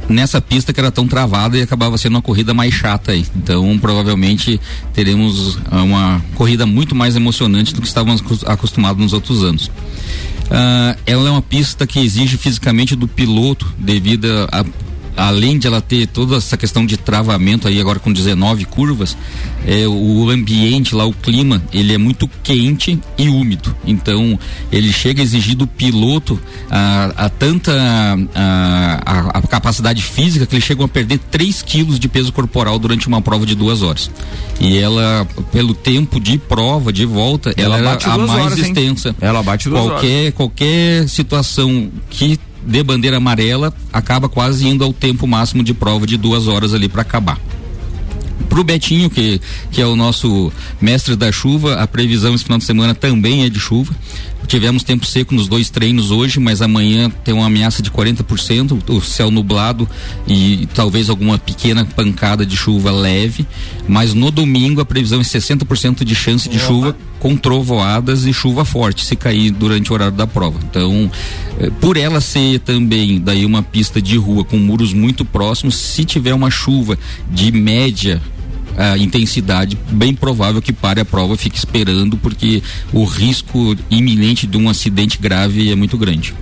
nessa 0.08 0.40
pista 0.40 0.72
que 0.72 0.80
era 0.80 0.90
tão 0.90 1.06
travada 1.06 1.56
e 1.56 1.62
acabava 1.62 1.96
sendo 1.96 2.14
uma 2.16 2.22
corrida 2.22 2.52
mais 2.52 2.74
chata 2.74 3.12
aí. 3.12 3.24
Então, 3.36 3.78
provavelmente 3.78 4.60
teremos 4.92 5.58
ah, 5.70 5.82
uma 5.82 6.22
corrida 6.34 6.66
muito 6.66 6.94
mais 6.94 7.16
emocionante 7.16 7.74
do 7.74 7.80
que 7.80 7.86
estávamos 7.86 8.20
acos- 8.20 8.44
acostumados 8.44 9.00
nos 9.02 9.12
outros 9.12 9.42
anos. 9.42 9.70
Ah, 10.50 10.96
ela 11.06 11.28
é 11.28 11.30
uma 11.30 11.42
pista 11.42 11.86
que 11.86 11.98
exige 12.00 12.36
fisicamente 12.36 12.94
do 12.94 13.08
piloto 13.08 13.72
devido 13.78 14.26
a 14.50 14.64
além 15.16 15.58
de 15.58 15.66
ela 15.66 15.80
ter 15.80 16.06
toda 16.06 16.36
essa 16.36 16.56
questão 16.56 16.84
de 16.86 16.96
travamento 16.96 17.68
aí 17.68 17.80
agora 17.80 17.98
com 17.98 18.12
19 18.12 18.64
curvas, 18.64 19.16
é, 19.66 19.86
o 19.86 20.28
ambiente 20.30 20.94
lá, 20.94 21.04
o 21.06 21.12
clima, 21.12 21.62
ele 21.72 21.92
é 21.94 21.98
muito 21.98 22.28
quente 22.42 22.98
e 23.18 23.28
úmido. 23.28 23.74
Então, 23.86 24.38
ele 24.70 24.92
chega 24.92 25.20
a 25.20 25.24
exigir 25.24 25.54
do 25.56 25.66
piloto 25.66 26.40
a, 26.70 27.12
a 27.26 27.28
tanta 27.28 27.72
a, 28.34 29.02
a- 29.04 29.38
a 29.38 29.42
capacidade 29.42 30.02
física 30.02 30.46
que 30.46 30.54
eles 30.54 30.64
chegam 30.64 30.84
a 30.84 30.88
perder 30.88 31.18
3 31.30 31.62
quilos 31.62 31.98
de 31.98 32.08
peso 32.08 32.32
corporal 32.32 32.78
durante 32.78 33.06
uma 33.08 33.20
prova 33.20 33.44
de 33.46 33.54
duas 33.54 33.82
horas. 33.82 34.10
E 34.60 34.78
ela, 34.78 35.26
pelo 35.50 35.74
tempo 35.74 36.20
de 36.20 36.38
prova, 36.38 36.92
de 36.92 37.04
volta, 37.04 37.52
ela, 37.56 37.78
Ela 37.78 37.90
bate 37.90 38.08
a 38.08 38.18
mais 38.18 38.30
horas, 38.46 38.58
hein? 38.58 38.64
extensa. 38.64 39.14
Ela 39.20 39.42
bate 39.42 39.68
duas 39.68 39.82
qualquer, 39.82 40.32
Qualquer 40.32 41.08
situação 41.08 41.90
que 42.10 42.38
dê 42.66 42.82
bandeira 42.82 43.16
amarela 43.16 43.72
acaba 43.92 44.28
quase 44.28 44.66
indo 44.66 44.84
ao 44.84 44.92
tempo 44.92 45.26
máximo 45.26 45.62
de 45.62 45.74
prova 45.74 46.06
de 46.06 46.16
duas 46.16 46.46
horas 46.46 46.74
ali 46.74 46.88
para 46.88 47.02
acabar. 47.02 47.38
Pro 48.48 48.64
Betinho, 48.64 49.08
que, 49.08 49.40
que 49.70 49.80
é 49.80 49.86
o 49.86 49.96
nosso 49.96 50.52
mestre 50.80 51.16
da 51.16 51.32
chuva, 51.32 51.76
a 51.76 51.86
previsão 51.86 52.34
esse 52.34 52.44
final 52.44 52.58
de 52.58 52.64
semana 52.64 52.94
também 52.94 53.44
é 53.44 53.48
de 53.48 53.58
chuva. 53.58 53.94
Tivemos 54.46 54.82
tempo 54.82 55.06
seco 55.06 55.34
nos 55.34 55.48
dois 55.48 55.70
treinos 55.70 56.10
hoje, 56.10 56.38
mas 56.38 56.60
amanhã 56.60 57.10
tem 57.24 57.32
uma 57.32 57.46
ameaça 57.46 57.82
de 57.82 57.90
40%, 57.90 58.82
o 58.88 59.00
céu 59.00 59.30
nublado 59.30 59.88
e 60.26 60.68
talvez 60.74 61.08
alguma 61.08 61.38
pequena 61.38 61.84
pancada 61.84 62.44
de 62.44 62.56
chuva 62.56 62.90
leve. 62.90 63.46
Mas 63.88 64.14
no 64.14 64.30
domingo 64.30 64.80
a 64.80 64.84
previsão 64.84 65.20
é 65.20 65.24
60% 65.24 66.04
de 66.04 66.14
chance 66.14 66.48
de 66.48 66.58
chuva 66.58 66.96
com 67.18 67.36
trovoadas 67.36 68.26
e 68.26 68.32
chuva 68.32 68.64
forte 68.64 69.04
se 69.04 69.14
cair 69.14 69.52
durante 69.52 69.90
o 69.90 69.94
horário 69.94 70.16
da 70.16 70.26
prova. 70.26 70.58
Então, 70.68 71.08
eh, 71.60 71.70
por 71.80 71.96
ela 71.96 72.20
ser 72.20 72.58
também 72.58 73.20
daí 73.20 73.46
uma 73.46 73.62
pista 73.62 74.02
de 74.02 74.16
rua 74.16 74.44
com 74.44 74.56
muros 74.56 74.92
muito 74.92 75.24
próximos, 75.24 75.76
se 75.76 76.04
tiver 76.04 76.34
uma 76.34 76.50
chuva 76.50 76.98
de 77.30 77.52
média 77.52 78.20
a 78.76 78.96
intensidade, 78.96 79.78
bem 79.90 80.14
provável 80.14 80.62
que 80.62 80.72
pare 80.72 81.00
a 81.00 81.04
prova, 81.04 81.36
fique 81.36 81.56
esperando, 81.56 82.16
porque 82.16 82.62
o 82.92 83.04
risco 83.04 83.76
iminente 83.90 84.46
de 84.46 84.56
um 84.56 84.68
acidente 84.68 85.18
grave 85.18 85.70
é 85.70 85.74
muito 85.74 85.96
grande. 85.98 86.34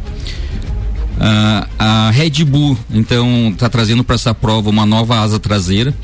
Ah, 1.19 1.69
a 1.79 2.11
Red 2.11 2.45
Bull, 2.45 2.79
então, 2.91 3.51
está 3.51 3.69
trazendo 3.69 4.03
para 4.03 4.15
essa 4.15 4.35
prova 4.35 4.71
uma 4.71 4.87
nova 4.87 5.21
asa 5.21 5.39
traseira. 5.39 5.95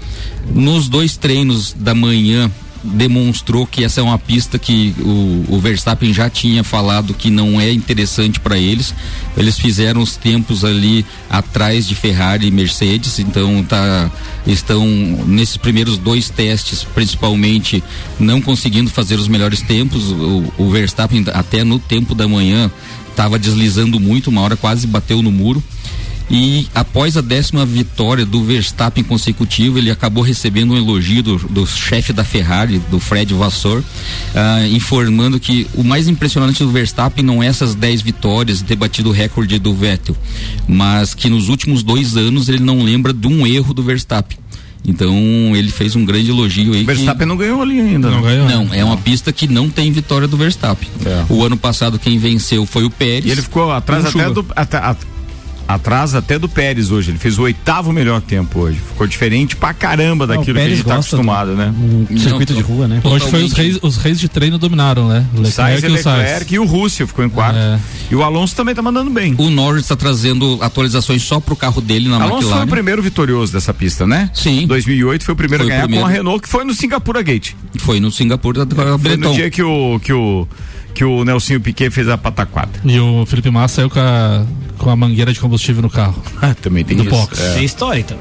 Nos 0.54 0.88
dois 0.88 1.16
treinos 1.16 1.72
da 1.72 1.94
manhã, 1.94 2.50
demonstrou 2.86 3.66
que 3.66 3.84
essa 3.84 4.00
é 4.00 4.02
uma 4.02 4.18
pista 4.18 4.58
que 4.58 4.94
o, 5.00 5.56
o 5.56 5.60
Verstappen 5.60 6.12
já 6.12 6.30
tinha 6.30 6.64
falado 6.64 7.14
que 7.14 7.30
não 7.30 7.60
é 7.60 7.70
interessante 7.72 8.40
para 8.40 8.56
eles. 8.56 8.94
Eles 9.36 9.58
fizeram 9.58 10.00
os 10.00 10.16
tempos 10.16 10.64
ali 10.64 11.04
atrás 11.28 11.86
de 11.86 11.94
Ferrari 11.94 12.46
e 12.46 12.50
Mercedes, 12.50 13.18
então 13.18 13.62
tá, 13.64 14.10
estão 14.46 14.86
nesses 15.26 15.56
primeiros 15.56 15.98
dois 15.98 16.30
testes, 16.30 16.84
principalmente, 16.84 17.82
não 18.18 18.40
conseguindo 18.40 18.90
fazer 18.90 19.18
os 19.18 19.28
melhores 19.28 19.60
tempos. 19.60 20.10
O, 20.10 20.52
o 20.56 20.70
Verstappen, 20.70 21.24
até 21.32 21.64
no 21.64 21.78
tempo 21.78 22.14
da 22.14 22.26
manhã, 22.26 22.70
estava 23.10 23.38
deslizando 23.38 23.98
muito, 23.98 24.28
uma 24.28 24.42
hora 24.42 24.56
quase 24.56 24.86
bateu 24.86 25.22
no 25.22 25.32
muro. 25.32 25.62
E 26.28 26.66
após 26.74 27.16
a 27.16 27.20
décima 27.20 27.64
vitória 27.64 28.26
do 28.26 28.42
Verstappen 28.42 29.04
consecutiva, 29.04 29.78
ele 29.78 29.90
acabou 29.90 30.24
recebendo 30.24 30.74
um 30.74 30.76
elogio 30.76 31.22
do, 31.22 31.36
do 31.38 31.66
chefe 31.66 32.12
da 32.12 32.24
Ferrari, 32.24 32.80
do 32.90 32.98
Fred 32.98 33.32
Vassor, 33.32 33.82
ah, 34.34 34.66
informando 34.66 35.38
que 35.38 35.68
o 35.74 35.84
mais 35.84 36.08
impressionante 36.08 36.64
do 36.64 36.70
Verstappen 36.70 37.24
não 37.24 37.40
é 37.42 37.46
essas 37.46 37.76
10 37.76 38.02
vitórias, 38.02 38.60
ter 38.60 38.74
batido 38.74 39.10
o 39.10 39.12
recorde 39.12 39.58
do 39.60 39.72
Vettel, 39.72 40.16
mas 40.66 41.14
que 41.14 41.28
nos 41.28 41.48
últimos 41.48 41.84
dois 41.84 42.16
anos 42.16 42.48
ele 42.48 42.60
não 42.60 42.82
lembra 42.82 43.12
de 43.12 43.28
um 43.28 43.46
erro 43.46 43.72
do 43.72 43.82
Verstappen. 43.82 44.36
Então 44.84 45.12
ele 45.56 45.70
fez 45.70 45.96
um 45.96 46.04
grande 46.04 46.30
elogio 46.30 46.72
aí. 46.72 46.84
Verstappen 46.84 47.18
que... 47.20 47.24
não 47.26 47.36
ganhou 47.36 47.60
ali 47.62 47.80
ainda. 47.80 48.08
Não 48.10 48.22
ganhou? 48.22 48.48
Não, 48.48 48.72
é 48.72 48.84
uma 48.84 48.96
pista 48.96 49.32
que 49.32 49.48
não 49.48 49.68
tem 49.68 49.90
vitória 49.90 50.28
do 50.28 50.36
Verstappen. 50.36 50.88
O 51.28 51.44
ano 51.44 51.56
passado 51.56 51.98
quem 51.98 52.18
venceu 52.18 52.64
foi 52.66 52.84
o 52.84 52.90
Pérez. 52.90 53.26
E 53.26 53.30
ele 53.30 53.42
ficou 53.42 53.70
atrás 53.72 54.04
até 54.04 54.12
chuva. 54.12 54.30
do. 54.30 54.46
ata- 54.54 54.78
at- 54.78 55.15
atrás 55.66 56.14
até 56.14 56.38
do 56.38 56.48
Pérez 56.48 56.90
hoje. 56.90 57.10
Ele 57.10 57.18
fez 57.18 57.38
o 57.38 57.42
oitavo 57.42 57.92
melhor 57.92 58.20
tempo 58.20 58.60
hoje. 58.60 58.78
Ficou 58.78 59.06
diferente 59.06 59.56
pra 59.56 59.74
caramba 59.74 60.26
Não, 60.26 60.36
daquilo 60.36 60.58
que 60.58 60.64
a 60.64 60.68
gente 60.68 60.84
tá 60.84 60.94
acostumado, 60.94 61.52
né? 61.54 61.72
Um 62.10 62.18
circuito 62.18 62.54
de 62.54 62.60
rua, 62.62 62.86
né? 62.88 63.00
Hoje 63.04 63.28
foi 63.30 63.42
os 63.42 63.52
reis, 63.52 63.78
os 63.82 63.96
reis 63.96 64.18
de 64.20 64.28
treino 64.28 64.58
dominaram, 64.58 65.08
né? 65.08 65.24
O 65.34 65.44
Sainz 65.44 65.82
Leclerc 65.82 65.86
e 65.86 65.96
e 65.96 66.00
o 66.00 66.02
Sainz. 66.02 66.22
Leclerc 66.22 66.54
e 66.54 66.58
o 66.58 66.64
Russell 66.64 67.06
ficou 67.06 67.24
em 67.24 67.28
quarto. 67.28 67.58
É. 67.58 67.78
E 68.10 68.14
o 68.14 68.22
Alonso 68.22 68.54
também 68.54 68.74
tá 68.74 68.82
mandando 68.82 69.10
bem. 69.10 69.34
O 69.38 69.50
Norris 69.50 69.82
está 69.82 69.96
trazendo 69.96 70.58
atualizações 70.60 71.22
só 71.22 71.40
pro 71.40 71.56
carro 71.56 71.80
dele 71.80 72.08
na 72.08 72.16
Alonso 72.16 72.30
foi 72.34 72.42
McLaren. 72.42 72.64
o 72.64 72.68
primeiro 72.68 73.02
vitorioso 73.02 73.52
dessa 73.52 73.74
pista, 73.74 74.06
né? 74.06 74.30
Sim. 74.32 74.66
2008 74.66 75.24
foi 75.24 75.34
o 75.34 75.36
primeiro 75.36 75.64
Foi 75.64 75.72
a 75.72 75.74
ganhar 75.74 75.82
primeiro. 75.84 76.04
com 76.04 76.10
a 76.10 76.12
Renault, 76.12 76.42
que 76.42 76.48
foi 76.48 76.64
no 76.64 76.74
Singapura 76.74 77.22
Gate. 77.22 77.52
Foi 77.78 77.98
no 78.00 78.10
Singapura 78.10 78.64
da 78.64 78.74
Foi 78.76 78.84
no 78.84 78.98
Breton. 78.98 79.32
dia 79.32 79.50
que 79.50 79.62
o, 79.62 79.98
que 80.00 80.12
o, 80.12 80.46
que 80.96 81.04
o 81.04 81.24
Nelsinho 81.24 81.60
Piquet 81.60 81.90
fez 81.90 82.08
a 82.08 82.16
pataquada. 82.16 82.70
E 82.82 82.98
o 82.98 83.26
Felipe 83.26 83.50
Massa 83.50 83.76
saiu 83.76 83.90
com 83.90 84.00
a, 84.00 84.46
com 84.78 84.88
a 84.88 84.96
mangueira 84.96 85.30
de 85.30 85.38
combustível 85.38 85.82
no 85.82 85.90
carro. 85.90 86.20
também 86.62 86.86
tem 86.86 86.96
Do 86.96 87.02
isso. 87.02 87.10
box. 87.10 87.38
É. 87.38 87.52
Tem 87.52 87.64
história, 87.64 88.00
então. 88.00 88.16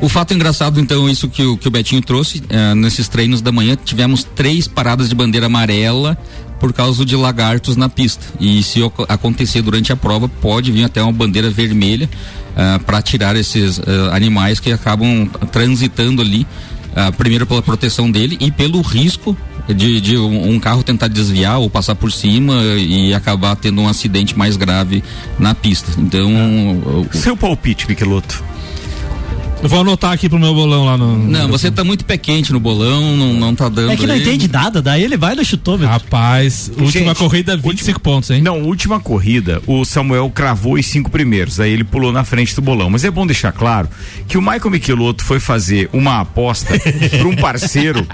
O 0.00 0.08
fato 0.08 0.34
engraçado, 0.34 0.80
então, 0.80 1.08
isso 1.08 1.28
que 1.28 1.44
o, 1.44 1.56
que 1.56 1.68
o 1.68 1.70
Betinho 1.70 2.02
trouxe, 2.02 2.42
eh, 2.48 2.74
nesses 2.74 3.06
treinos 3.06 3.40
da 3.40 3.52
manhã, 3.52 3.76
tivemos 3.84 4.24
três 4.24 4.66
paradas 4.66 5.08
de 5.08 5.14
bandeira 5.14 5.46
amarela 5.46 6.18
por 6.58 6.72
causa 6.72 7.04
de 7.04 7.14
lagartos 7.14 7.76
na 7.76 7.88
pista. 7.88 8.24
E 8.40 8.64
se 8.64 8.80
acontecer 9.08 9.62
durante 9.62 9.92
a 9.92 9.96
prova, 9.96 10.28
pode 10.28 10.72
vir 10.72 10.82
até 10.82 11.00
uma 11.00 11.12
bandeira 11.12 11.50
vermelha 11.50 12.10
para 12.84 13.00
tirar 13.00 13.36
esses 13.36 13.78
eh, 13.78 13.82
animais 14.10 14.58
que 14.58 14.72
acabam 14.72 15.28
transitando 15.52 16.20
ali, 16.20 16.48
ah, 16.96 17.12
primeiro 17.12 17.46
pela 17.46 17.62
proteção 17.62 18.10
dele 18.10 18.36
e 18.40 18.50
pelo 18.50 18.82
risco 18.82 19.36
de, 19.68 20.00
de 20.00 20.16
um, 20.18 20.58
carro 20.58 20.82
tentar 20.82 21.08
desviar 21.08 21.58
ou 21.58 21.70
passar 21.70 21.94
por 21.94 22.10
cima 22.12 22.54
e 22.76 23.14
acabar 23.14 23.54
tendo 23.56 23.80
um 23.80 23.88
acidente 23.88 24.36
mais 24.36 24.56
grave 24.56 25.02
na 25.38 25.54
pista. 25.54 25.92
Então, 25.98 26.30
o- 26.32 27.06
Seu 27.12 27.36
palpite, 27.36 27.88
Michelotto. 27.88 28.42
Eu 29.62 29.68
vou 29.68 29.80
anotar 29.80 30.10
aqui 30.10 30.28
pro 30.28 30.40
meu 30.40 30.52
bolão 30.52 30.84
lá 30.84 30.98
no. 30.98 31.16
Não, 31.16 31.46
você 31.46 31.70
tá 31.70 31.84
muito 31.84 32.04
pé 32.04 32.18
quente 32.18 32.52
no 32.52 32.58
bolão, 32.58 33.16
não, 33.16 33.32
não 33.34 33.54
tá 33.54 33.68
dando. 33.68 33.92
É 33.92 33.96
que 33.96 34.08
não 34.08 34.14
aí. 34.16 34.20
entende 34.20 34.48
nada, 34.48 34.82
daí 34.82 35.04
ele 35.04 35.16
vai 35.16 35.36
no 35.36 35.44
chutômetro. 35.44 35.86
Rapaz, 35.86 36.68
última 36.76 37.14
corrida, 37.14 37.56
25 37.56 38.00
pontos, 38.00 38.28
hein? 38.30 38.42
Não, 38.42 38.60
última 38.62 38.98
corrida, 38.98 39.62
o 39.64 39.84
Samuel 39.84 40.28
cravou 40.34 40.74
os 40.74 40.84
cinco 40.86 41.08
primeiros, 41.12 41.60
aí 41.60 41.70
ele 41.70 41.84
pulou 41.84 42.10
na 42.10 42.24
frente 42.24 42.56
do 42.56 42.60
bolão. 42.60 42.90
Mas 42.90 43.04
é 43.04 43.10
bom 43.10 43.24
deixar 43.24 43.52
claro 43.52 43.88
que 44.26 44.36
o 44.36 44.42
Michael 44.42 44.68
Michelotto 44.70 45.22
foi 45.24 45.38
fazer 45.38 45.88
uma 45.92 46.18
aposta 46.20 46.74
para 47.16 47.28
um 47.28 47.36
parceiro 47.36 48.04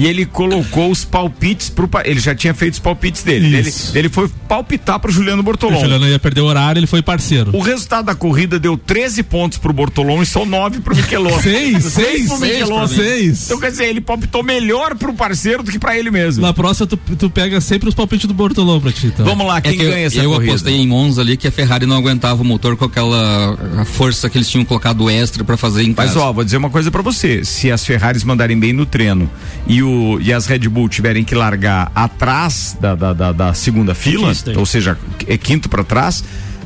e 0.00 0.06
ele 0.06 0.24
colocou 0.24 0.90
os 0.90 1.04
palpites 1.04 1.68
pro 1.68 1.88
ele 2.04 2.20
já 2.20 2.34
tinha 2.34 2.54
feito 2.54 2.74
os 2.74 2.78
palpites 2.78 3.22
dele. 3.22 3.54
Ele, 3.54 3.72
ele 3.94 4.08
foi 4.08 4.28
palpitar 4.48 4.98
pro 4.98 5.12
Juliano 5.12 5.40
O 5.40 5.44
Bortolom. 5.44 5.78
Juliano 5.78 6.08
ia 6.08 6.18
perder 6.18 6.40
o 6.40 6.46
horário, 6.46 6.78
ele 6.80 6.86
foi 6.86 7.02
parceiro. 7.02 7.54
O 7.54 7.60
resultado 7.60 8.06
da 8.06 8.14
corrida 8.14 8.58
deu 8.58 8.78
13 8.78 9.22
pontos 9.24 9.58
pro 9.58 9.72
Bortolom 9.72 10.22
e 10.22 10.26
só 10.26 10.46
9 10.46 10.80
pro 10.80 10.96
Michelotto. 10.96 11.42
Seis, 11.50 11.84
seis, 11.84 12.26
pro 12.28 12.38
seis 12.38 12.52
Michelotto. 12.60 12.94
pra 12.94 13.02
mim. 13.04 13.10
Seis. 13.10 13.44
Então 13.46 13.60
quer 13.60 13.70
dizer, 13.70 13.84
ele 13.86 14.00
palpitou 14.00 14.42
melhor 14.42 14.94
pro 14.96 15.12
parceiro 15.12 15.62
do 15.62 15.70
que 15.70 15.78
pra 15.78 15.98
ele 15.98 16.10
mesmo. 16.10 16.40
Na 16.42 16.54
próxima, 16.54 16.86
tu, 16.86 16.96
tu 16.96 17.28
pega 17.28 17.60
sempre 17.60 17.88
os 17.88 17.94
palpites 17.94 18.26
do 18.26 18.32
Bortolão 18.34 18.80
pra 18.80 18.90
ti, 18.92 19.08
então. 19.08 19.26
Vamos 19.26 19.46
lá, 19.46 19.58
É 19.58 19.60
quem 19.60 19.76
que 19.76 19.82
eu, 19.84 19.90
ganha 19.90 20.06
essa 20.06 20.16
eu 20.18 20.30
corrida? 20.30 20.52
apostei 20.52 20.76
em 20.76 20.86
Monza 20.86 21.20
ali 21.20 21.36
que 21.36 21.46
a 21.46 21.52
Ferrari 21.52 21.84
não 21.84 21.96
aguentava 21.96 22.40
o 22.40 22.44
motor 22.44 22.74
com 22.76 22.84
aquela 22.86 23.58
força 23.84 24.28
que 24.30 24.38
eles 24.38 24.48
tinham 24.48 24.64
colocado 24.64 25.08
extra 25.10 25.44
pra 25.44 25.56
fazer 25.56 25.82
em 25.82 25.94
Mas 25.96 26.10
casa. 26.14 26.20
ó, 26.20 26.32
vou 26.32 26.44
dizer 26.44 26.56
uma 26.56 26.70
coisa 26.70 26.90
pra 26.90 27.02
você, 27.02 27.44
se 27.44 27.70
as 27.70 27.84
Ferraris 27.84 28.24
mandarem 28.24 28.58
bem 28.58 28.72
no 28.72 28.86
treino 28.86 29.30
e, 29.66 29.82
o, 29.82 29.89
e 30.20 30.32
as 30.32 30.46
Red 30.46 30.60
Bull 30.68 30.88
tiverem 30.88 31.24
que 31.24 31.34
largar 31.34 31.90
atrás 31.94 32.76
da, 32.80 32.94
da, 32.94 33.12
da- 33.12 33.32
da 33.32 33.54
segunda 33.54 33.94
fila, 33.94 34.28
ou 34.58 34.66
seja, 34.66 34.98
é 35.26 35.36
quinto 35.38 35.68
pra 35.68 35.82
trás, 35.84 36.24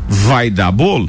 vai 0.09 0.51
dar 0.51 0.70
bolo. 0.72 1.09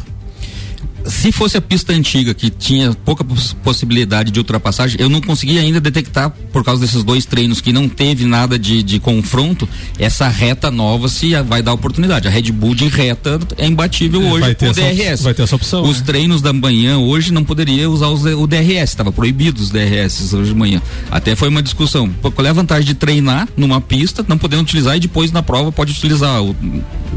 Se 1.08 1.32
fosse 1.32 1.58
a 1.58 1.62
pista 1.62 1.94
antiga 1.94 2.34
que 2.34 2.50
tinha 2.50 2.94
pouca 2.94 3.24
poss- 3.24 3.54
possibilidade 3.64 4.32
de 4.32 4.40
ultrapassagem, 4.40 5.00
eu 5.00 5.10
não 5.10 5.22
conseguia 5.22 5.62
ainda 5.62 5.80
detectar 5.80 6.30
por 6.52 6.64
causa 6.64 6.82
desses 6.82 7.04
dois 7.04 7.26
treinos 7.26 7.62
que 7.62 7.72
não 7.72 7.88
teve 7.88 8.26
nada 8.26 8.58
de, 8.58 8.82
de 8.82 9.00
confronto, 9.00 9.68
essa 10.00 10.28
reta 10.28 10.72
nova 10.72 11.08
se 11.08 11.36
vai 11.44 11.62
dar 11.62 11.74
oportunidade. 11.74 12.28
A 12.28 12.32
Red 12.32 12.52
Bull 12.52 12.74
de 12.76 12.88
reta 12.88 13.40
é 13.58 13.68
imbatível 13.68 14.22
É, 14.22 14.32
hoje 14.32 14.40
vai 14.42 14.56
ter 14.56 14.66
com 14.66 14.66
o 14.66 14.84
essa 14.86 14.96
DRS. 14.96 15.24
vai 15.24 15.34
ter 15.34 15.44
essa 15.44 15.56
opção, 15.56 15.84
Os 15.84 16.00
né? 16.00 16.04
treinos 16.06 16.42
da 16.42 16.52
manhã 16.54 16.98
hoje 16.98 17.32
não 17.32 17.44
poderia 17.44 17.90
usar 17.90 18.08
os- 18.08 18.24
o 18.26 18.48
DRS, 18.48 18.90
estava 18.92 19.12
proibido 19.12 19.62
os 19.62 19.70
DRS 19.70 20.34
hoje 20.34 20.50
de 20.54 20.56
manhã. 20.58 20.82
Até 21.12 21.36
foi 21.36 21.50
uma 21.50 21.62
discussão. 21.62 22.10
Pô, 22.22 22.32
Qual 22.32 22.46
é 22.46 22.50
a 22.50 22.54
vantagem 22.54 22.86
de 22.86 22.94
treinar 22.96 23.48
numa 23.56 23.80
pista, 23.80 24.26
não 24.28 24.38
podendo 24.38 24.62
utilizar 24.64 24.98
e 24.98 25.00
depois 25.00 25.32
na 25.32 25.42
prova 25.44 25.72
pode 25.72 25.92
utilizar? 25.92 26.42
O, 26.44 26.56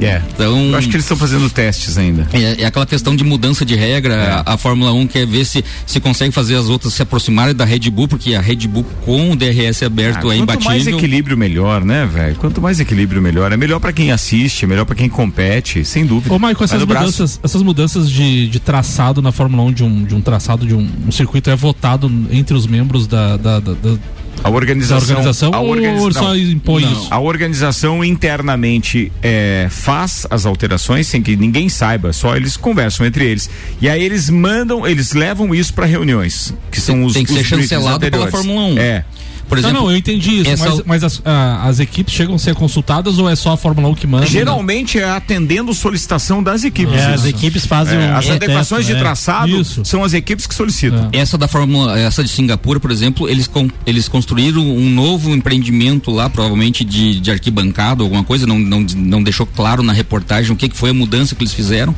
É. 0.01 0.23
então, 0.35 0.69
Eu 0.71 0.77
acho 0.77 0.89
que 0.89 0.95
eles 0.97 1.05
estão 1.05 1.17
fazendo 1.17 1.49
testes 1.51 1.99
ainda. 1.99 2.29
é, 2.33 2.63
é 2.63 2.67
aquela 2.67 2.87
questão 2.87 3.17
de 3.17 3.25
mudança 3.25 3.65
de 3.65 3.78
regra. 3.79 4.43
A, 4.47 4.55
a 4.55 4.59
Fórmula 4.59 4.93
1 4.93 5.07
quer 5.07 5.27
ver 5.27 5.45
se, 5.45 5.65
se 5.87 6.01
consegue 6.01 6.33
fazer 6.33 6.57
as 6.57 6.69
outras 6.69 6.93
se 6.95 7.03
aproximarem 7.03 7.55
da 7.55 7.65
Red 7.65 7.91
Bull, 7.91 8.09
porque 8.09 8.35
a 8.35 8.41
Red 8.41 8.67
Bull 8.69 8.85
com 9.05 9.31
o 9.33 9.37
DRS 9.37 9.83
aberto 9.83 10.29
Ah, 10.31 10.35
é 10.35 10.39
quanto 10.39 10.65
mais 10.65 10.83
imbatível. 10.83 10.99
equilíbrio, 10.99 11.37
melhor, 11.37 11.85
né, 11.85 12.07
velho? 12.07 12.37
Quanto 12.37 12.61
mais 12.61 12.81
equilíbrio, 12.81 13.23
melhor. 13.23 13.53
É 13.53 13.57
melhor 13.57 13.81
pra 13.81 13.93
quem 13.93 14.11
assiste, 14.13 14.65
é 14.65 14.69
melhor 14.69 14.85
pra 14.85 14.95
quem 14.95 15.09
compete, 15.09 15.85
sem 15.85 16.05
dúvida. 16.05 16.35
Ô, 16.35 16.39
Maicon, 16.39 16.65
essas 16.65 16.81
no 16.81 16.87
braço. 16.87 17.05
mudanças, 17.07 17.41
essas 17.43 17.63
mudanças 17.63 18.11
de, 18.11 18.49
de 18.49 18.59
traçado 18.61 19.23
na 19.23 19.33
Fórmula 19.33 19.63
1, 19.65 19.73
de 19.73 19.85
um, 19.85 20.05
de 20.05 20.15
um 20.15 20.21
traçado 20.21 20.67
de 20.67 20.75
um, 20.75 20.89
um 21.07 21.13
circuito, 21.13 21.51
é 21.51 21.57
votado 21.57 22.11
entre 22.31 22.55
os 22.57 22.67
membros 22.67 23.07
da, 23.07 23.37
da, 23.37 23.61
da, 23.61 23.73
da- 23.73 23.99
A 24.45 24.51
organização, 24.51 24.99
da 24.99 25.05
organização 25.13 25.51
a 25.55 25.61
ou 25.61 25.71
organiza- 25.71 26.13
só 26.21 26.37
impõe 26.37 26.83
Não. 26.83 26.93
isso? 26.93 27.09
A 27.11 27.19
organização 27.21 28.05
internamente 28.05 29.11
é, 29.23 29.67
faz 29.71 30.27
as 30.31 30.47
alterações 30.47 31.07
sem 31.07 31.23
que 31.23 31.37
ninguém 31.37 31.69
saiba, 31.69 32.13
só 32.13 32.37
eles 32.37 32.57
conversam 32.57 33.05
entre 33.07 33.25
eles. 33.27 33.51
E 33.81 33.89
aí 33.89 34.03
eles 34.03 34.31
mandam, 34.31 34.87
eles 34.87 35.13
levam 35.13 35.55
isso 35.55 35.73
para 35.75 35.87
reuniões, 35.87 36.55
que 36.71 36.81
são 36.81 37.05
os 37.05 37.13
Tem 37.15 37.25
que 37.25 37.33
os 37.33 37.39
ser 37.39 37.45
chancelado 37.45 37.99
pela 38.01 38.25
anteriores. 38.27 38.31
Fórmula 38.35 38.67
1. 38.75 38.79
É. 38.79 39.05
Por 39.49 39.59
exemplo, 39.59 39.77
não, 39.77 39.85
não, 39.85 39.91
eu 39.91 39.97
entendi 39.97 40.41
isso, 40.41 40.51
essa- 40.51 40.69
mas, 40.71 40.83
mas 40.85 41.05
as, 41.05 41.23
ah, 41.25 41.63
as 41.65 41.81
equipes 41.81 42.13
chegam 42.15 42.35
a 42.35 42.39
ser 42.39 42.55
consultadas 42.55 43.19
ou 43.19 43.29
é 43.29 43.35
só 43.35 43.53
a 43.53 43.57
Fórmula 43.57 43.89
1 43.89 43.95
que 43.95 44.07
manda? 44.07 44.27
Geralmente 44.27 44.99
é 44.99 45.09
atendendo 45.09 45.73
solicitação 45.75 46.43
das 46.43 46.65
equipes. 46.65 46.95
É, 46.95 47.15
as 47.15 47.25
equipes 47.25 47.65
fazem 47.67 47.99
É, 47.99 48.09
um 48.13 48.17
as 48.17 48.29
adequações 48.29 48.87
de 48.87 48.93
é. 48.93 48.99
traçado 48.99 49.61
Isso. 49.61 49.85
são 49.85 50.05
as 50.05 50.13
equipes 50.13 50.47
que 50.47 50.55
solicitam. 50.55 51.09
Essa 51.13 51.39
da 51.39 51.49
Fórmula, 51.49 51.99
essa 51.99 52.23
de 52.23 52.29
Singapura, 52.29 52.79
por 52.79 52.91
exemplo, 52.91 53.29
eles, 53.29 53.47
con- 53.47 53.69
eles 53.87 54.09
construíram 54.09 54.61
um 54.61 54.91
novo 54.91 55.31
empreendimento 55.35 56.11
lá, 56.11 56.29
provavelmente 56.29 56.85
de, 56.85 57.19
de 57.21 57.31
arquibancada, 57.31 58.03
alguma 58.03 58.23
coisa, 58.25 58.47
não, 58.47 58.59
não, 58.59 58.81
não 58.97 59.23
deixou 59.23 59.47
claro 59.47 59.83
na 59.83 59.93
reportagem 59.93 60.53
o 60.53 60.57
que, 60.57 60.69
que 60.69 60.77
foi 60.77 60.91
a 60.91 60.95
mudança 60.95 61.35
que 61.35 61.43
eles 61.43 61.55
fizeram 61.55 61.95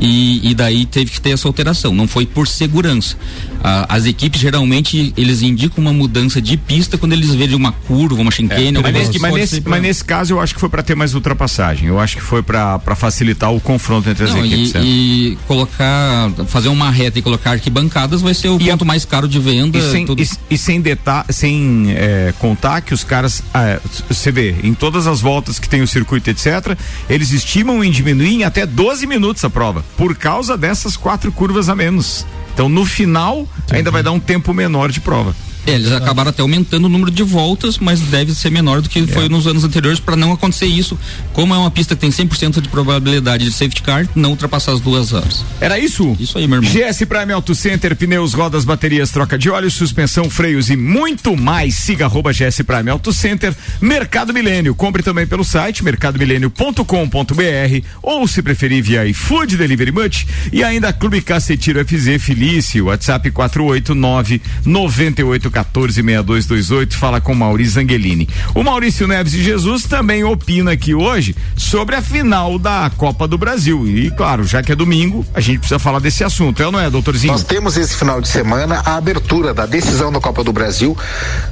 e, 0.00 0.50
e 0.50 0.54
daí 0.54 0.84
teve 0.86 1.10
que 1.10 1.20
ter 1.20 1.30
essa 1.30 1.46
alteração. 1.48 1.94
Não 1.94 2.06
foi 2.08 2.26
por 2.26 2.46
segurança. 2.48 3.16
Ah, 3.62 3.86
as 3.88 4.06
equipes 4.06 4.40
geralmente 4.40 5.12
eles 5.16 5.42
indicam 5.42 5.82
uma 5.82 5.92
mudança 5.92 6.40
de 6.40 6.56
pista 6.56 6.96
quando 6.96 7.12
eles 7.12 7.34
veem 7.34 7.54
uma 7.54 7.72
curva, 7.72 8.20
uma 8.20 8.30
chicane, 8.30 8.72
mas, 8.72 8.76
alguma 8.76 8.92
nesse, 8.92 9.10
coisa. 9.10 9.20
mas, 9.20 9.34
nesse, 9.34 9.62
mas 9.68 9.82
nesse 9.82 10.04
caso 10.04 10.34
eu 10.34 10.40
acho 10.40 10.54
que 10.54 10.60
foi 10.60 10.68
para 10.68 10.82
ter 10.82 10.94
mais 10.94 11.14
ultrapassagem. 11.14 11.88
Eu 11.88 11.98
acho 11.98 12.16
que 12.16 12.22
foi 12.22 12.42
para 12.42 12.78
facilitar 12.96 13.52
o 13.52 13.60
confronto 13.60 14.08
entre 14.08 14.24
as 14.24 14.34
Não, 14.34 14.44
equipes. 14.44 14.74
é. 14.74 14.82
e, 14.82 15.08
e 15.32 15.38
colocar, 15.46 16.30
fazer 16.46 16.68
uma 16.68 16.90
reta 16.90 17.18
e 17.18 17.22
colocar 17.22 17.52
arquibancadas 17.52 18.20
vai 18.20 18.34
ser 18.34 18.48
o 18.48 18.58
ponto 18.58 18.84
mais 18.84 19.04
caro 19.04 19.28
de 19.28 19.38
venda. 19.38 19.78
E 19.78 19.90
sem, 19.90 20.06
tudo. 20.06 20.22
e, 20.22 20.28
e 20.50 20.58
sem, 20.58 20.80
deta 20.80 21.24
sem 21.30 21.86
é, 21.90 22.32
contar 22.38 22.80
que 22.80 22.94
os 22.94 23.04
caras, 23.04 23.42
ah, 23.52 23.80
você 24.08 24.30
vê, 24.30 24.54
em 24.62 24.74
todas 24.74 25.06
as 25.06 25.20
voltas 25.20 25.58
que 25.58 25.68
tem 25.68 25.82
o 25.82 25.88
circuito, 25.88 26.30
etc., 26.30 26.76
eles 27.08 27.32
estimam 27.32 27.82
em 27.82 27.90
diminuir 27.90 28.34
em 28.34 28.44
até 28.44 28.66
12 28.66 29.06
minutos 29.06 29.44
a 29.44 29.50
prova, 29.50 29.84
por 29.96 30.14
causa 30.14 30.56
dessas 30.56 30.96
quatro 30.96 31.32
curvas 31.32 31.68
a 31.68 31.74
menos. 31.74 32.26
Então, 32.58 32.68
no 32.68 32.84
final, 32.84 33.46
ainda 33.70 33.88
vai 33.88 34.02
dar 34.02 34.10
um 34.10 34.18
tempo 34.18 34.52
menor 34.52 34.90
de 34.90 35.00
prova. 35.00 35.32
É, 35.68 35.74
eles 35.74 35.92
acabaram 35.92 36.30
até 36.30 36.42
aumentando 36.42 36.86
o 36.86 36.88
número 36.88 37.10
de 37.10 37.22
voltas, 37.22 37.78
mas 37.78 38.00
deve 38.00 38.34
ser 38.34 38.50
menor 38.50 38.80
do 38.80 38.88
que 38.88 39.00
É. 39.00 39.06
foi 39.06 39.28
nos 39.28 39.46
anos 39.46 39.64
anteriores 39.64 40.00
para 40.00 40.16
não 40.16 40.32
acontecer 40.32 40.66
isso. 40.66 40.98
Como 41.32 41.54
é 41.54 41.58
uma 41.58 41.70
pista 41.70 41.94
que 41.94 42.00
tem 42.00 42.10
100% 42.10 42.60
de 42.60 42.68
probabilidade 42.68 43.44
de 43.44 43.52
safety 43.52 43.82
car, 43.82 44.08
não 44.14 44.30
ultrapassar 44.30 44.72
as 44.72 44.80
duas 44.80 45.12
horas. 45.12 45.44
Era 45.60 45.78
isso? 45.78 46.16
Isso 46.18 46.38
aí, 46.38 46.46
meu 46.48 46.62
irmão. 46.62 46.70
GS 46.72 47.04
Prime 47.04 47.32
Auto 47.32 47.54
Center, 47.54 47.94
pneus, 47.96 48.32
rodas, 48.34 48.64
baterias, 48.64 49.10
troca 49.10 49.38
de 49.38 49.50
óleo, 49.50 49.70
suspensão, 49.70 50.28
freios 50.30 50.70
e 50.70 50.76
muito 50.76 51.36
mais. 51.36 51.74
Siga 51.74 52.06
arroba 52.06 52.32
GS 52.32 52.62
Prime 52.62 52.90
Auto 52.90 53.12
Center, 53.12 53.54
Mercado 53.80 54.32
Milênio. 54.32 54.74
Compre 54.74 55.02
também 55.02 55.26
pelo 55.26 55.44
site 55.44 55.84
mercadomilênio.com.br 55.84 57.86
ou 58.02 58.26
se 58.26 58.42
preferir 58.42 58.82
via 58.82 59.06
iFood 59.06 59.56
Delivery 59.56 59.92
Much 59.92 60.26
e 60.52 60.62
ainda 60.62 60.92
Clube 60.92 61.20
Cacetiro 61.20 61.84
FZ 61.86 62.22
Felício, 62.22 62.86
WhatsApp 62.86 63.30
489 63.30 64.40
9814 64.64 65.57
6228. 65.64 66.96
Fala 66.96 67.20
com 67.20 67.34
Maurício 67.34 67.80
Angelini. 67.80 68.28
O 68.54 68.62
Maurício 68.62 69.06
Neves 69.06 69.32
de 69.32 69.42
Jesus 69.42 69.84
também 69.84 70.24
opina 70.24 70.72
aqui 70.72 70.94
hoje 70.94 71.34
sobre 71.56 71.96
a 71.96 72.02
final 72.02 72.58
da 72.58 72.90
Copa 72.96 73.26
do 73.26 73.38
Brasil. 73.38 73.86
E 73.86 74.10
claro, 74.10 74.44
já 74.44 74.62
que 74.62 74.72
é 74.72 74.74
domingo, 74.74 75.24
a 75.34 75.40
gente 75.40 75.60
precisa 75.60 75.78
falar 75.78 75.98
desse 75.98 76.24
assunto, 76.24 76.62
é 76.62 76.70
não 76.70 76.80
é, 76.80 76.90
doutorzinho? 76.90 77.32
Nós 77.32 77.42
temos 77.42 77.76
esse 77.76 77.96
final 77.96 78.20
de 78.20 78.28
semana 78.28 78.82
a 78.84 78.96
abertura 78.96 79.52
da 79.52 79.66
decisão 79.66 80.12
da 80.12 80.20
Copa 80.20 80.44
do 80.44 80.52
Brasil, 80.52 80.96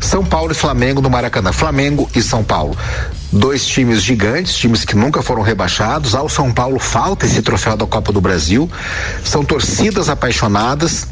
São 0.00 0.24
Paulo 0.24 0.52
e 0.52 0.54
Flamengo 0.54 1.00
no 1.00 1.10
Maracanã. 1.10 1.52
Flamengo 1.52 2.08
e 2.14 2.22
São 2.22 2.44
Paulo. 2.44 2.76
Dois 3.32 3.66
times 3.66 4.02
gigantes, 4.02 4.54
times 4.54 4.84
que 4.84 4.94
nunca 4.96 5.22
foram 5.22 5.42
rebaixados. 5.42 6.14
Ao 6.14 6.28
São 6.28 6.52
Paulo 6.52 6.78
falta 6.78 7.26
esse 7.26 7.42
troféu 7.42 7.76
da 7.76 7.86
Copa 7.86 8.12
do 8.12 8.20
Brasil. 8.20 8.70
São 9.24 9.44
torcidas 9.44 10.08
apaixonadas. 10.08 11.08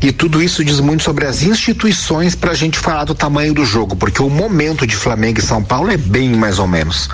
E 0.00 0.12
tudo 0.12 0.42
isso 0.42 0.64
diz 0.64 0.78
muito 0.78 1.02
sobre 1.02 1.26
as 1.26 1.42
instituições 1.42 2.34
para 2.34 2.52
a 2.52 2.54
gente 2.54 2.78
falar 2.78 3.04
do 3.04 3.14
tamanho 3.14 3.54
do 3.54 3.64
jogo, 3.64 3.96
porque 3.96 4.22
o 4.22 4.28
momento 4.28 4.86
de 4.86 4.94
Flamengo 4.94 5.38
e 5.38 5.42
São 5.42 5.62
Paulo 5.62 5.90
é 5.90 5.96
bem 5.96 6.30
mais 6.30 6.58
ou 6.58 6.66
menos. 6.66 7.08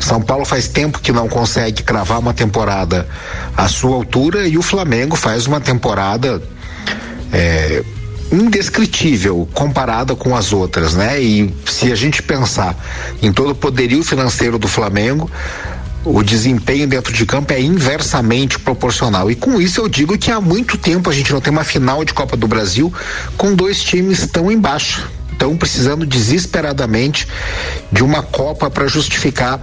São 0.00 0.20
Paulo 0.20 0.44
faz 0.44 0.68
tempo 0.68 1.00
que 1.00 1.12
não 1.12 1.28
consegue 1.28 1.82
cravar 1.82 2.18
uma 2.18 2.32
temporada 2.32 3.06
à 3.56 3.68
sua 3.68 3.94
altura 3.94 4.48
e 4.48 4.56
o 4.56 4.62
Flamengo 4.62 5.16
faz 5.16 5.46
uma 5.46 5.60
temporada 5.60 6.42
é, 7.32 7.84
indescritível 8.32 9.48
comparada 9.52 10.14
com 10.14 10.36
as 10.36 10.52
outras, 10.52 10.94
né? 10.94 11.20
E 11.20 11.54
se 11.66 11.90
a 11.90 11.94
gente 11.94 12.22
pensar 12.22 12.76
em 13.22 13.32
todo 13.32 13.50
o 13.50 13.54
poderio 13.54 14.02
financeiro 14.02 14.58
do 14.58 14.68
Flamengo, 14.68 15.30
o 16.04 16.22
desempenho 16.22 16.86
dentro 16.86 17.12
de 17.12 17.26
campo 17.26 17.52
é 17.52 17.60
inversamente 17.60 18.58
proporcional. 18.58 19.30
E 19.30 19.34
com 19.34 19.60
isso 19.60 19.80
eu 19.80 19.88
digo 19.88 20.16
que 20.16 20.30
há 20.30 20.40
muito 20.40 20.78
tempo 20.78 21.10
a 21.10 21.12
gente 21.12 21.32
não 21.32 21.40
tem 21.40 21.52
uma 21.52 21.64
final 21.64 22.04
de 22.04 22.14
Copa 22.14 22.36
do 22.36 22.46
Brasil 22.46 22.92
com 23.36 23.54
dois 23.54 23.82
times 23.82 24.26
tão 24.26 24.50
embaixo, 24.50 25.10
estão 25.32 25.56
precisando 25.56 26.06
desesperadamente 26.06 27.26
de 27.90 28.02
uma 28.02 28.22
Copa 28.22 28.70
para 28.70 28.86
justificar 28.86 29.60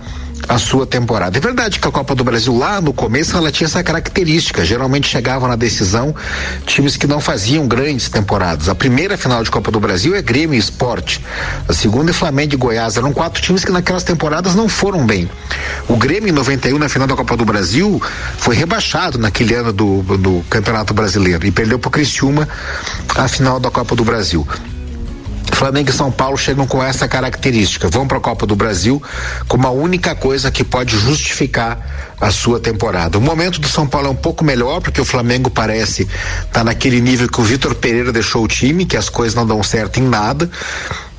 a 0.48 0.58
sua 0.58 0.86
temporada. 0.86 1.38
É 1.38 1.42
verdade 1.42 1.80
que 1.80 1.88
a 1.88 1.92
Copa 1.92 2.16
do 2.16 2.24
Brasil 2.24 2.56
lá 2.56 2.80
no 2.80 2.94
começo 2.94 3.36
ela 3.36 3.52
tinha 3.52 3.66
essa 3.66 3.84
característica. 3.84 4.64
Geralmente 4.64 5.08
chegavam 5.08 5.48
na 5.48 5.56
decisão 5.56 6.16
times 6.66 6.98
que 6.98 7.08
não 7.08 7.20
faziam 7.20 7.68
grandes 7.68 8.10
temporadas. 8.10 8.70
A 8.70 8.76
primeira 8.76 9.18
final 9.18 9.44
de 9.44 9.50
Copa 9.50 9.72
do 9.72 9.80
Brasil 9.80 10.16
é 10.16 10.22
Grêmio 10.22 10.56
e 10.56 10.58
Esporte. 10.58 11.24
A 11.68 11.74
segunda 11.74 12.12
é 12.12 12.14
Flamengo 12.14 12.54
e 12.54 12.58
Goiás. 12.58 12.98
Eram 12.98 13.12
quatro 13.12 13.42
times 13.42 13.66
que 13.66 13.72
naquelas 13.72 14.04
temporadas 14.04 14.56
não 14.56 14.70
foram 14.70 15.06
bem. 15.06 15.30
O 15.88 15.98
Grêmio 15.98 16.30
em 16.30 16.34
91 16.34 16.78
na 16.78 16.90
final 16.90 17.08
da 17.08 17.16
Copa 17.16 17.36
do 17.36 17.46
Brasil 17.46 18.02
foi 18.38 18.56
rebaixado 18.56 19.18
naquele 19.18 19.54
ano 19.56 19.74
do, 19.74 20.02
do 20.18 20.46
Campeonato 20.50 20.94
Brasileiro 20.94 21.46
e 21.46 21.52
perdeu 21.52 21.80
para 21.80 21.88
o 21.88 21.92
Criciúma 21.92 22.48
a 23.16 23.28
final 23.28 23.60
da 23.60 23.72
Copa 23.72 23.96
do 23.96 24.04
Brasil. 24.04 24.48
Flamengo 25.56 25.90
e 25.90 25.94
São 25.94 26.12
Paulo 26.12 26.38
chegam 26.38 26.68
com 26.68 26.84
essa 26.84 27.08
característica, 27.08 27.88
vão 27.88 28.06
para 28.06 28.18
a 28.18 28.22
Copa 28.22 28.46
do 28.46 28.56
Brasil 28.56 29.02
com 29.48 29.56
uma 29.56 29.70
única 29.70 30.14
coisa 30.14 30.52
que 30.52 30.64
pode 30.64 30.98
justificar 30.98 32.14
a 32.20 32.30
sua 32.30 32.60
temporada. 32.60 33.18
O 33.18 33.22
momento 33.22 33.60
do 33.60 33.68
São 33.68 33.88
Paulo 33.88 34.08
é 34.08 34.12
um 34.12 34.16
pouco 34.16 34.44
melhor, 34.44 34.82
porque 34.82 35.00
o 35.00 35.06
Flamengo 35.06 35.50
parece 35.50 36.04
estar 36.04 36.48
tá 36.52 36.64
naquele 36.64 37.00
nível 37.00 37.30
que 37.30 37.40
o 37.40 37.44
Vitor 37.44 37.74
Pereira 37.74 38.12
deixou 38.12 38.44
o 38.44 38.48
time, 38.48 38.86
que 38.86 38.98
as 38.98 39.10
coisas 39.10 39.34
não 39.34 39.48
dão 39.48 39.64
certo 39.64 40.00
em 40.00 40.04
nada 40.04 40.50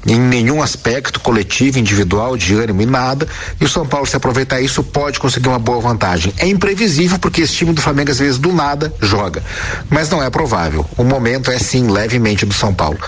em 0.07 0.19
nenhum 0.19 0.63
aspecto 0.63 1.21
coletivo, 1.21 1.79
individual, 1.79 2.37
de 2.37 2.55
ânimo 2.55 2.83
e 2.83 2.87
nada. 2.87 3.27
E 3.61 3.65
o 3.65 3.69
São 3.69 3.87
Paulo, 3.87 4.07
se 4.07 4.17
aproveitar 4.17 4.61
isso, 4.61 4.83
pode 4.83 5.19
conseguir 5.19 5.49
uma 5.49 5.59
boa 5.59 5.81
vantagem. 5.81 6.33
É 6.39 6.47
imprevisível 6.47 7.19
porque 7.19 7.43
esse 7.43 7.55
time 7.55 7.73
do 7.73 7.81
Flamengo, 7.81 8.11
às 8.11 8.19
vezes, 8.19 8.39
do 8.39 8.53
nada, 8.53 8.93
joga. 9.01 9.43
Mas 9.91 10.09
não 10.09 10.23
é 10.23 10.31
provável. 10.31 10.87
O 10.97 11.05
momento 11.05 11.51
é 11.51 11.59
sim 11.59 11.89
levemente 11.89 12.47
do 12.47 12.55
São 12.55 12.73
Paulo. 12.73 12.99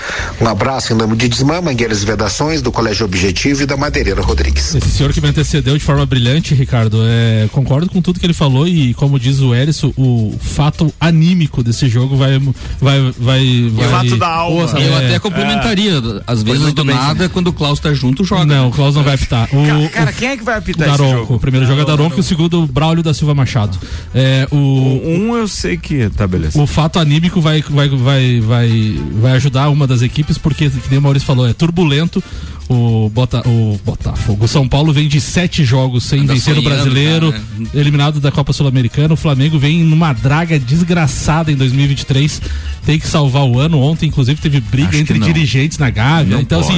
Um 0.41 0.47
abraço 0.47 0.93
em 0.93 0.97
nome 0.97 1.17
de 1.17 1.29
Desmã, 1.29 1.61
Mangueiras 1.61 2.03
e 2.03 2.07
Vedações, 2.07 2.61
do 2.61 2.73
Colégio 2.73 3.05
Objetivo 3.05 3.63
e 3.63 3.67
da 3.67 3.77
Madeireira 3.77 4.21
Rodrigues. 4.21 4.75
Esse 4.75 4.91
senhor 4.91 5.13
que 5.13 5.21
me 5.21 5.29
antecedeu 5.29 5.77
de 5.77 5.85
forma 5.85 6.05
brilhante, 6.05 6.55
Ricardo, 6.55 6.99
é, 7.03 7.49
concordo 7.53 7.89
com 7.89 8.03
tudo 8.03 8.19
que 8.19 8.27
ele 8.27 8.35
falou 8.35 8.67
e, 8.67 8.95
como 8.95 9.19
diz 9.19 9.41
o 9.41 9.55
Erisson, 9.55 9.93
o 9.97 10.35
fato 10.41 10.93
anímico 11.01 11.63
desse 11.63 11.89
jogo 11.89 12.17
vai. 12.17 12.39
vai, 12.81 13.13
vai, 13.19 13.71
vai 13.71 13.87
o 13.87 13.91
fato 13.91 14.17
da 14.17 14.29
alma. 14.29 14.81
eu 14.81 14.95
é, 14.95 15.07
até 15.07 15.19
complementaria. 15.19 15.93
É, 15.93 16.23
às 16.27 16.43
vezes 16.43 16.73
do 16.73 16.88
nada, 16.95 17.29
quando 17.29 17.49
o 17.49 17.53
Klaus 17.53 17.81
tá 17.81 17.93
junto, 17.93 18.25
joga. 18.25 18.45
Não, 18.47 18.69
o 18.69 18.71
Klaus 18.73 18.95
não 18.95 19.03
vai 19.03 19.15
apitar. 19.15 19.49
O, 19.53 19.91
cara, 19.91 20.13
quem 20.13 20.29
é 20.29 20.37
que 20.37 20.45
vai 20.45 20.59
apitar 20.59 20.89
Daronco, 20.89 21.05
esse 21.05 21.19
jogo? 21.19 21.35
O 21.35 21.41
primeiro 21.41 21.67
jogo 21.67 21.81
é 21.81 21.85
Daronco 21.85 22.17
e 22.17 22.21
o 22.21 22.23
segundo, 22.23 22.67
Braulio 22.67 23.03
da 23.03 23.15
Silva 23.15 23.35
Machado. 23.35 23.79
É, 24.15 24.47
o, 24.51 24.57
um 24.57 25.37
eu 25.37 25.49
sei 25.49 25.77
que 25.77 26.09
tá 26.11 26.27
beleza. 26.27 26.61
O 26.61 26.67
fato 26.67 26.99
anímico 26.99 27.41
vai, 27.41 27.63
vai, 27.63 27.89
vai, 27.89 28.41
vai, 28.41 29.01
vai 29.21 29.33
ajudar 29.33 29.69
uma 29.71 29.87
das 29.87 30.03
equipes, 30.03 30.39
porque, 30.39 30.71
que 30.71 30.91
nem 30.91 30.99
o 30.99 31.03
Maurício 31.03 31.27
falou, 31.27 31.49
é 31.49 31.53
turbulento. 31.53 32.23
O, 32.69 33.09
Bota, 33.09 33.43
o 33.49 33.81
Botafogo. 33.83 34.45
O 34.45 34.49
São 34.49 34.69
Paulo 34.69 34.93
vem 34.93 35.09
de 35.09 35.23
sete 35.23 35.65
jogos 35.65 36.05
sem 36.05 36.21
Anda 36.21 36.35
vencer 36.35 36.57
o 36.57 36.61
brasileiro, 36.61 37.33
cara, 37.33 37.45
né? 37.59 37.67
eliminado 37.73 38.21
da 38.21 38.31
Copa 38.31 38.53
Sul-Americana. 38.53 39.15
O 39.15 39.17
Flamengo 39.17 39.59
vem 39.59 39.83
numa 39.83 40.13
draga 40.13 40.59
desgraçada 40.59 41.51
em 41.51 41.57
2023. 41.57 42.43
Tem 42.85 42.99
que 42.99 43.09
salvar 43.09 43.45
o 43.45 43.59
ano. 43.59 43.81
Ontem, 43.81 44.07
inclusive, 44.07 44.39
teve 44.39 44.61
briga 44.61 44.91
Acho 44.91 44.99
entre 44.99 45.19
dirigentes 45.19 45.79
na 45.79 45.89
Gávea. 45.89 46.35
Não 46.35 46.43
então, 46.43 46.61
pode. 46.61 46.73
assim, 46.73 46.78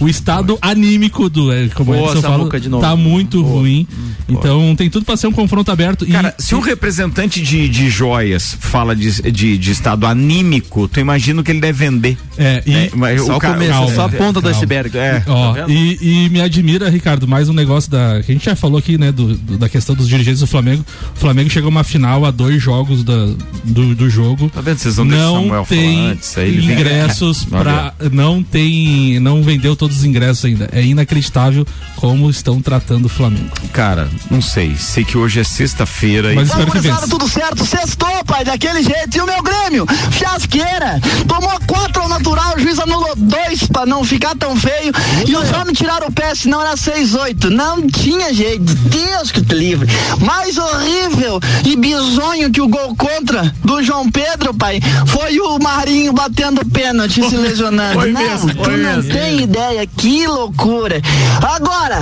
o 0.00 0.08
estado 0.08 0.56
pode. 0.56 0.72
anímico 0.72 1.28
do, 1.28 1.52
é, 1.52 1.68
como 1.68 1.92
Boa, 1.92 2.12
Edson 2.12 2.22
fala, 2.22 2.80
tá 2.80 2.96
muito 2.96 3.42
Boa. 3.42 3.60
ruim. 3.60 3.86
Hum, 3.90 4.10
então, 4.28 4.76
tem 4.76 4.88
tudo 4.88 5.04
para 5.04 5.16
ser 5.16 5.26
um 5.26 5.32
confronto 5.32 5.70
aberto. 5.70 6.06
Cara, 6.06 6.34
e, 6.38 6.42
se 6.42 6.54
um 6.54 6.60
representante 6.60 7.40
de, 7.42 7.68
de 7.68 7.90
joias 7.90 8.56
fala 8.60 8.94
de, 8.94 9.22
de, 9.32 9.58
de, 9.58 9.70
estado 9.70 10.06
anímico, 10.06 10.86
tu 10.86 11.00
imagina 11.00 11.40
o 11.40 11.44
que 11.44 11.50
ele 11.50 11.60
deve 11.60 11.86
vender. 11.86 12.16
É, 12.36 12.62
e 12.66 12.74
é, 12.74 12.90
mas 12.94 13.22
só 13.22 13.36
o 13.36 13.40
começo, 13.40 13.70
calma, 13.70 13.94
só 13.94 14.04
a 14.04 14.08
ponta 14.08 14.40
do 14.40 14.48
iceberg. 14.48 14.96
É. 14.96 15.22
Ó, 15.26 15.54
tá 15.54 15.64
e, 15.68 16.26
e, 16.26 16.28
me 16.30 16.40
admira, 16.40 16.88
Ricardo, 16.88 17.26
mais 17.26 17.48
um 17.48 17.52
negócio 17.52 17.90
da. 17.90 18.22
que 18.22 18.30
a 18.30 18.34
gente 18.34 18.44
já 18.44 18.54
falou 18.54 18.78
aqui, 18.78 18.98
né? 18.98 19.10
Do, 19.10 19.36
do, 19.36 19.58
da 19.58 19.68
questão 19.68 19.94
dos 19.94 20.08
dirigentes 20.08 20.40
do 20.40 20.46
Flamengo. 20.46 20.84
O 21.16 21.18
Flamengo 21.18 21.50
chegou 21.50 21.68
a 21.68 21.70
uma 21.70 21.84
final 21.84 22.24
a 22.24 22.30
dois 22.30 22.62
jogos 22.62 23.02
da, 23.02 23.26
do, 23.64 23.94
do 23.94 24.10
jogo. 24.10 24.50
Tá 24.50 24.60
vendo? 24.60 24.78
Vocês 24.78 24.96
não 24.98 25.04
não 25.04 25.64
tem 25.64 26.10
antes, 26.10 26.36
ingressos 26.36 27.44
para 27.44 27.94
Não 28.12 28.42
tem. 28.42 29.18
Não 29.20 29.42
vendeu 29.42 29.74
todos 29.88 29.98
os 29.98 30.04
ingressos 30.04 30.44
ainda. 30.44 30.68
É 30.72 30.82
inacreditável 30.82 31.66
como 31.96 32.30
estão 32.30 32.60
tratando 32.60 33.06
o 33.06 33.08
Flamengo. 33.08 33.50
Cara, 33.72 34.08
não 34.30 34.40
sei. 34.40 34.76
Sei 34.76 35.04
que 35.04 35.16
hoje 35.16 35.40
é 35.40 35.44
sexta-feira. 35.44 36.32
Mas 36.34 36.48
e... 36.48 36.50
espero 36.50 36.70
que 36.70 36.80
vença. 36.80 37.08
tudo 37.08 37.28
certo. 37.28 37.64
Sextou, 37.64 38.24
pai, 38.24 38.44
daquele 38.44 38.82
jeito. 38.82 39.16
E 39.16 39.20
o 39.20 39.26
meu 39.26 39.42
Grêmio? 39.42 39.86
Fiasqueira. 40.10 41.00
Tomou 41.26 41.58
quatro 41.66 42.02
ao 42.02 42.08
natural, 42.08 42.54
o 42.56 42.60
juiz 42.60 42.78
anulou 42.78 43.14
dois 43.16 43.64
pra 43.64 43.86
não 43.86 44.04
ficar 44.04 44.36
tão 44.36 44.54
feio. 44.56 44.92
E 45.26 45.34
os 45.34 45.50
homens 45.52 45.78
tiraram 45.78 46.08
o 46.08 46.12
pé, 46.12 46.34
senão 46.34 46.60
era 46.60 46.74
6-8. 46.74 47.44
Não 47.50 47.86
tinha 47.86 48.32
jeito. 48.32 48.74
Deus 48.74 49.30
que 49.30 49.42
te 49.42 49.54
livre. 49.54 49.88
Mais 50.20 50.56
horrível 50.58 51.40
e 51.64 51.76
bizonho 51.76 52.50
que 52.50 52.60
o 52.60 52.68
gol 52.68 52.94
contra 52.94 53.52
do 53.64 53.82
João 53.82 54.10
Pedro, 54.10 54.52
pai, 54.54 54.80
foi 55.06 55.40
o 55.40 55.58
Marinho 55.58 56.12
batendo 56.12 56.64
pênalti 56.66 57.22
se 57.28 57.36
lesionando. 57.36 57.94
Foi 57.94 58.12
não, 58.12 58.20
mesmo, 58.20 58.54
tu 58.54 58.70
não 58.70 58.76
mesmo. 58.76 59.12
tem 59.12 59.42
ideia. 59.42 59.77
Que 59.86 60.26
loucura. 60.26 61.00
Agora, 61.42 62.00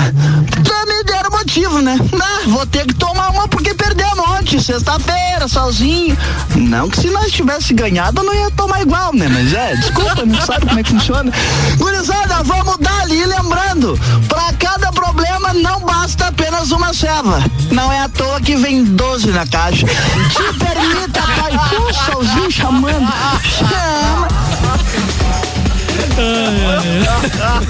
me 0.86 1.04
deram 1.04 1.30
motivo, 1.30 1.80
né? 1.80 1.98
Ah, 2.22 2.48
vou 2.48 2.64
ter 2.66 2.86
que 2.86 2.94
tomar 2.94 3.30
uma 3.30 3.48
porque 3.48 3.74
perdemos 3.74 4.26
ontem, 4.28 4.58
sexta-feira, 4.58 5.48
sozinho. 5.48 6.16
Não 6.54 6.88
que 6.88 7.00
se 7.00 7.08
nós 7.08 7.32
tivesse 7.32 7.74
ganhado, 7.74 8.22
não 8.22 8.32
ia 8.32 8.50
tomar 8.52 8.80
igual, 8.80 9.12
né? 9.12 9.28
Mas 9.28 9.52
é, 9.52 9.74
desculpa, 9.74 10.24
não 10.24 10.40
sabe 10.40 10.66
como 10.66 10.78
é 10.78 10.82
que 10.82 10.90
funciona. 10.90 11.32
Gurizada, 11.76 12.42
vamos 12.44 12.78
dar 12.78 13.00
ali, 13.02 13.24
lembrando, 13.24 13.98
pra 14.28 14.52
cada 14.58 14.92
problema 14.92 15.52
não 15.52 15.80
basta 15.80 16.28
apenas 16.28 16.70
uma 16.70 16.94
ceva. 16.94 17.42
Não 17.72 17.92
é 17.92 18.00
à 18.00 18.08
toa 18.08 18.40
que 18.40 18.56
vem 18.56 18.84
12 18.84 19.32
na 19.32 19.46
caixa. 19.46 19.86
Te 19.86 20.58
permita, 20.58 21.22
pai, 21.22 21.58
puxa, 21.68 22.12
solzinho 22.12 22.50
chamando. 22.50 23.12
Chama. 23.42 24.28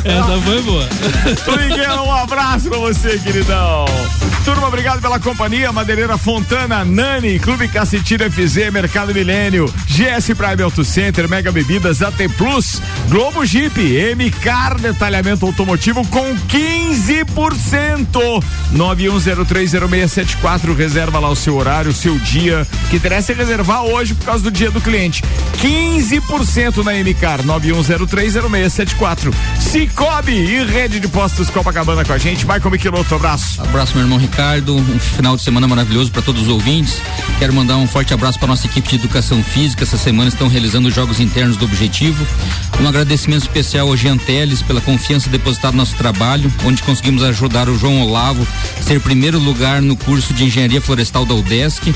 Essa 0.05 0.41
foi 0.45 0.63
boa. 0.63 0.89
Miguel, 1.59 2.05
um 2.05 2.13
abraço 2.13 2.69
pra 2.69 2.79
você, 2.79 3.19
queridão. 3.19 3.85
Turma, 4.45 4.69
obrigado 4.69 5.03
pela 5.03 5.19
companhia. 5.19 5.73
Madeireira 5.73 6.17
Fontana, 6.17 6.85
Nani, 6.85 7.41
Clube 7.41 7.67
Cacetilha 7.67 8.31
FZ, 8.31 8.71
Mercado 8.73 9.13
Milênio, 9.13 9.67
GS 9.89 10.33
Prime 10.37 10.63
Auto 10.63 10.85
Center, 10.85 11.29
Mega 11.29 11.51
Bebidas, 11.51 12.01
AT 12.01 12.29
Plus, 12.37 12.81
Globo 13.09 13.45
Jeep, 13.45 13.77
MCAR 14.15 14.79
Detalhamento 14.79 15.45
Automotivo 15.45 16.07
com 16.07 16.37
15%. 16.49 18.45
91030674. 18.73 20.77
Reserva 20.77 21.19
lá 21.19 21.29
o 21.29 21.37
seu 21.37 21.57
horário, 21.57 21.91
o 21.91 21.95
seu 21.95 22.17
dia. 22.19 22.65
Que 22.91 22.97
interessa 22.97 23.33
é 23.33 23.35
reservar 23.35 23.83
hoje 23.83 24.15
por 24.15 24.27
causa 24.27 24.45
do 24.45 24.51
dia 24.53 24.71
do 24.71 24.81
cliente. 24.81 25.25
15% 25.61 26.85
na 26.85 26.93
MCAR 26.93 27.45
91030674. 28.37 29.35
Cicobi 29.59 30.33
e 30.33 30.65
Rede 30.65 31.01
de 31.01 31.09
Postos 31.09 31.49
Copacabana 31.49 32.05
com 32.05 32.13
a 32.13 32.19
gente. 32.19 32.47
Michael 32.47 32.71
Michelotto, 32.71 33.15
abraço. 33.15 33.61
Abraço, 33.63 33.95
meu 33.95 34.05
irmão 34.05 34.19
Ricardo. 34.19 34.77
Um 34.77 34.99
final 34.99 35.37
de 35.37 35.43
semana 35.43 35.67
maravilhoso 35.67 36.11
para 36.11 36.23
todos 36.23 36.43
os 36.43 36.49
ouvintes. 36.49 37.01
Quero 37.39 37.53
mandar 37.53 37.77
um 37.77 37.87
forte 37.87 38.13
abraço 38.13 38.39
para 38.39 38.49
nossa 38.49 38.67
equipe 38.67 38.89
de 38.89 38.97
educação 38.97 39.43
física. 39.43 39.85
Essa 39.85 39.97
semana 39.97 40.29
estão 40.29 40.49
realizando 40.49 40.89
os 40.89 40.95
jogos 40.95 41.21
internos 41.21 41.57
do 41.57 41.65
Objetivo. 41.65 42.27
Um 42.81 42.87
agradecimento 42.87 43.43
especial 43.43 43.89
ao 43.89 43.97
Jean 43.97 44.19
Teles 44.19 44.63
pela 44.63 44.81
confiança 44.81 45.31
depositada 45.31 45.73
no 45.73 45.79
nosso 45.79 45.97
trabalho, 45.97 46.53
onde 46.65 46.83
conseguimos 46.83 47.23
ajudar 47.23 47.69
o 47.69 47.79
João 47.79 48.03
Olavo 48.03 48.47
a 48.79 48.83
ser 48.83 49.01
primeiro 49.01 49.39
lugar 49.39 49.81
no 49.81 49.97
curso 49.97 50.35
de 50.35 50.45
Engenharia 50.45 50.81
Florestal 50.81 51.25
da 51.25 51.35
UDESC. 51.35 51.95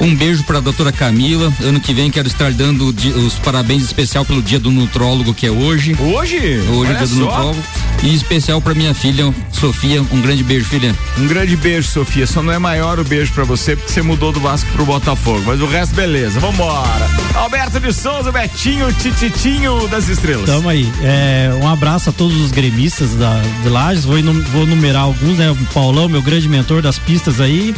Um 0.00 0.14
beijo 0.14 0.44
para 0.44 0.58
a 0.58 0.60
doutora 0.60 0.92
Camila. 0.92 1.52
Ano 1.62 1.80
que 1.80 1.94
vem 1.94 2.10
quero 2.10 2.28
estar 2.28 2.52
dando 2.52 2.88
os 2.88 3.34
parabéns 3.36 3.82
especial 3.82 4.24
pelo 4.24 4.42
dia 4.42 4.60
do 4.60 4.70
nutrólogo 4.70 5.32
que 5.32 5.46
é 5.46 5.50
hoje. 5.50 5.77
Hoje? 5.78 5.94
Hoje 6.72 6.90
é 6.90 6.94
dia 6.96 7.06
do 7.06 7.14
nutrólogo. 7.14 7.62
E 8.02 8.12
especial 8.12 8.60
para 8.60 8.74
minha 8.74 8.92
filha, 8.92 9.32
Sofia. 9.52 10.02
Um 10.02 10.20
grande 10.20 10.42
beijo, 10.42 10.66
filha. 10.66 10.92
Um 11.16 11.28
grande 11.28 11.56
beijo, 11.56 11.88
Sofia. 11.88 12.26
Só 12.26 12.42
não 12.42 12.52
é 12.52 12.58
maior 12.58 12.98
o 12.98 13.04
beijo 13.04 13.32
para 13.32 13.44
você 13.44 13.76
porque 13.76 13.92
você 13.92 14.02
mudou 14.02 14.32
do 14.32 14.40
Vasco 14.40 14.68
pro 14.72 14.84
Botafogo. 14.84 15.42
Mas 15.46 15.60
o 15.60 15.66
resto, 15.66 15.94
beleza. 15.94 16.40
Vambora. 16.40 17.08
Alberto 17.34 17.78
de 17.78 17.92
Souza, 17.92 18.32
Betinho, 18.32 18.92
Tititinho 18.92 19.86
das 19.86 20.08
Estrelas. 20.08 20.46
Tamo 20.46 20.68
aí. 20.68 20.90
É, 21.00 21.50
um 21.62 21.68
abraço 21.68 22.10
a 22.10 22.12
todos 22.12 22.36
os 22.40 22.50
gremistas 22.50 23.14
da, 23.14 23.40
de 23.62 23.68
Lages. 23.68 24.04
Vou, 24.04 24.16
vou 24.52 24.66
numerar 24.66 25.02
alguns, 25.02 25.38
né? 25.38 25.48
O 25.48 25.56
Paulão, 25.72 26.08
meu 26.08 26.22
grande 26.22 26.48
mentor 26.48 26.82
das 26.82 26.98
pistas 26.98 27.40
aí. 27.40 27.72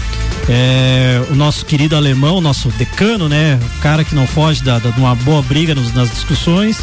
É, 0.48 1.22
o 1.30 1.34
nosso 1.34 1.66
querido 1.66 1.96
alemão, 1.96 2.40
nosso 2.40 2.70
decano, 2.70 3.28
né? 3.28 3.58
O 3.76 3.80
cara 3.80 4.04
que 4.04 4.14
não 4.14 4.26
foge 4.26 4.62
da, 4.62 4.78
da, 4.78 4.88
de 4.88 4.98
uma 4.98 5.14
boa 5.14 5.42
briga 5.42 5.74
nos, 5.74 5.92
nas 5.92 6.10
discussões. 6.10 6.78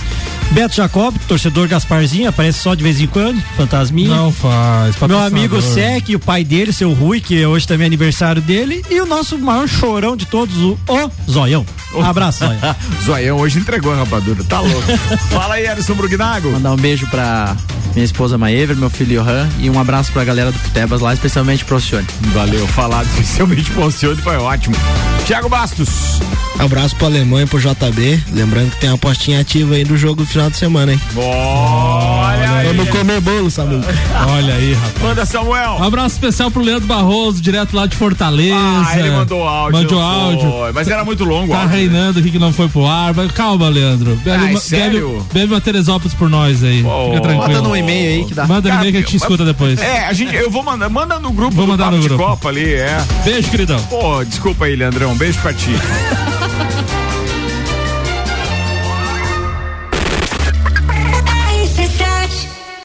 Beto 0.51 0.75
Jacob, 0.75 1.15
torcedor 1.27 1.67
Gasparzinho, 1.67 2.29
aparece 2.29 2.59
só 2.59 2.73
de 2.73 2.83
vez 2.83 2.99
em 2.99 3.07
quando, 3.07 3.41
fantasminha. 3.55 4.15
Não 4.15 4.31
faz. 4.31 4.95
Meu 5.07 5.19
amigo 5.19 5.61
Sec, 5.61 6.09
o 6.15 6.19
pai 6.19 6.43
dele, 6.43 6.71
seu 6.73 6.93
Rui, 6.93 7.19
que 7.19 7.45
hoje 7.45 7.67
também 7.67 7.85
é 7.85 7.87
aniversário 7.87 8.41
dele. 8.41 8.83
E 8.89 8.99
o 8.99 9.05
nosso 9.05 9.37
maior 9.37 9.67
chorão 9.67 10.15
de 10.15 10.25
todos, 10.25 10.57
o, 10.57 10.77
o 10.87 11.31
Zoião. 11.31 11.65
Um 11.93 12.03
abraço, 12.03 12.39
Zoião. 12.39 12.75
Zoião 13.05 13.37
hoje 13.37 13.59
entregou 13.59 13.93
a 13.93 13.97
rapadura, 13.97 14.43
tá 14.43 14.59
louco. 14.59 14.97
Fala 15.29 15.55
aí, 15.55 15.67
Alisson 15.67 15.95
Brugnago. 15.95 16.51
Mandar 16.51 16.71
um 16.71 16.77
beijo 16.77 17.07
pra 17.07 17.55
minha 17.97 18.05
esposa 18.05 18.37
Maever, 18.37 18.75
meu 18.75 18.91
filho 18.91 19.23
Johan 19.23 19.49
e 19.57 19.71
um 19.71 19.79
abraço 19.79 20.11
pra 20.11 20.23
galera 20.23 20.51
do 20.51 20.59
Futebas 20.59 21.01
lá, 21.01 21.15
especialmente 21.15 21.65
pro 21.65 21.75
Alcione. 21.75 22.05
Valeu, 22.33 22.67
falado 22.67 23.07
especialmente 23.09 23.71
pro 23.71 23.83
Alcione 23.83 24.21
foi 24.21 24.37
ótimo. 24.37 24.75
Tiago 25.25 25.49
Bastos. 25.49 26.19
Abraço 26.59 26.95
pro 26.95 27.07
Alemanha 27.07 27.45
e 27.45 27.47
pro 27.47 27.59
JB. 27.59 28.23
Lembrando 28.31 28.71
que 28.71 28.77
tem 28.77 28.89
uma 28.89 28.95
apostinha 28.95 29.39
ativa 29.39 29.75
aí 29.75 29.83
do 29.83 29.97
jogo 29.97 30.23
do 30.23 30.29
final 30.37 30.51
de 30.51 30.57
semana, 30.57 30.93
hein? 30.93 31.01
Olha 31.15 32.51
aí. 32.51 32.67
Vamos 32.67 32.89
comer 32.89 33.19
bolo, 33.21 33.49
Samuca. 33.49 33.87
Olha 34.29 34.53
aí, 34.53 34.73
rapaz. 34.73 35.01
Manda 35.01 35.25
Samuel. 35.25 35.77
Um 35.79 35.83
abraço 35.83 36.15
especial 36.15 36.51
pro 36.51 36.61
Leandro 36.61 36.85
Barroso, 36.85 37.41
direto 37.41 37.75
lá 37.75 37.87
de 37.87 37.95
Fortaleza. 37.95 38.55
Ah, 38.55 38.99
ele 38.99 39.09
mandou 39.09 39.47
áudio. 39.47 39.79
Mandou 39.79 39.99
áudio. 39.99 40.51
Foi, 40.51 40.71
mas 40.73 40.87
era 40.87 41.03
muito 41.03 41.23
longo. 41.23 41.51
Tá 41.51 41.61
áudio, 41.61 41.75
reinando 41.75 42.19
aqui 42.19 42.29
que 42.29 42.37
não 42.37 42.53
foi 42.53 42.67
pro 42.69 42.85
ar. 42.85 43.15
Mas 43.15 43.31
calma, 43.31 43.67
Leandro. 43.67 44.15
Bebe, 44.17 44.43
Ai, 44.45 44.51
uma, 44.51 44.59
sério? 44.59 45.09
bebe, 45.09 45.23
bebe 45.33 45.53
uma 45.53 45.61
Teresópolis 45.61 46.13
por 46.13 46.29
nós 46.29 46.63
aí. 46.63 46.83
Fica 46.83 47.21
tranquilo. 47.21 47.37
Manda 47.37 47.61
no 47.61 47.75
e-mail 47.75 48.19
aí 48.19 48.25
que 48.25 48.35
dá. 48.35 48.45
Manda 48.45 48.69
no 48.69 48.75
e-mail 48.75 48.91
que 48.91 48.97
a 48.97 49.01
gente 49.01 49.17
escuta 49.17 49.43
depois. 49.43 49.81
É, 49.81 50.05
a 50.05 50.13
gente, 50.13 50.35
eu 50.35 50.51
vou 50.51 50.61
mandar, 50.61 50.87
manda 50.87 51.17
no 51.19 51.31
grupo 51.31 51.55
Vou 51.55 51.65
do 51.65 51.71
mandar 51.71 51.85
Papo 51.85 51.95
no 51.97 52.01
de 52.03 52.09
grupo. 52.09 52.23
Copa 52.23 52.49
ali, 52.49 52.73
é. 52.75 53.03
Beijo, 53.25 53.49
queridão. 53.49 53.79
Pô, 53.89 54.23
desculpa 54.23 54.65
aí, 54.65 54.75
Leandrão, 54.75 55.15
beijo 55.15 55.39
pra 55.39 55.51
ti. 55.51 55.71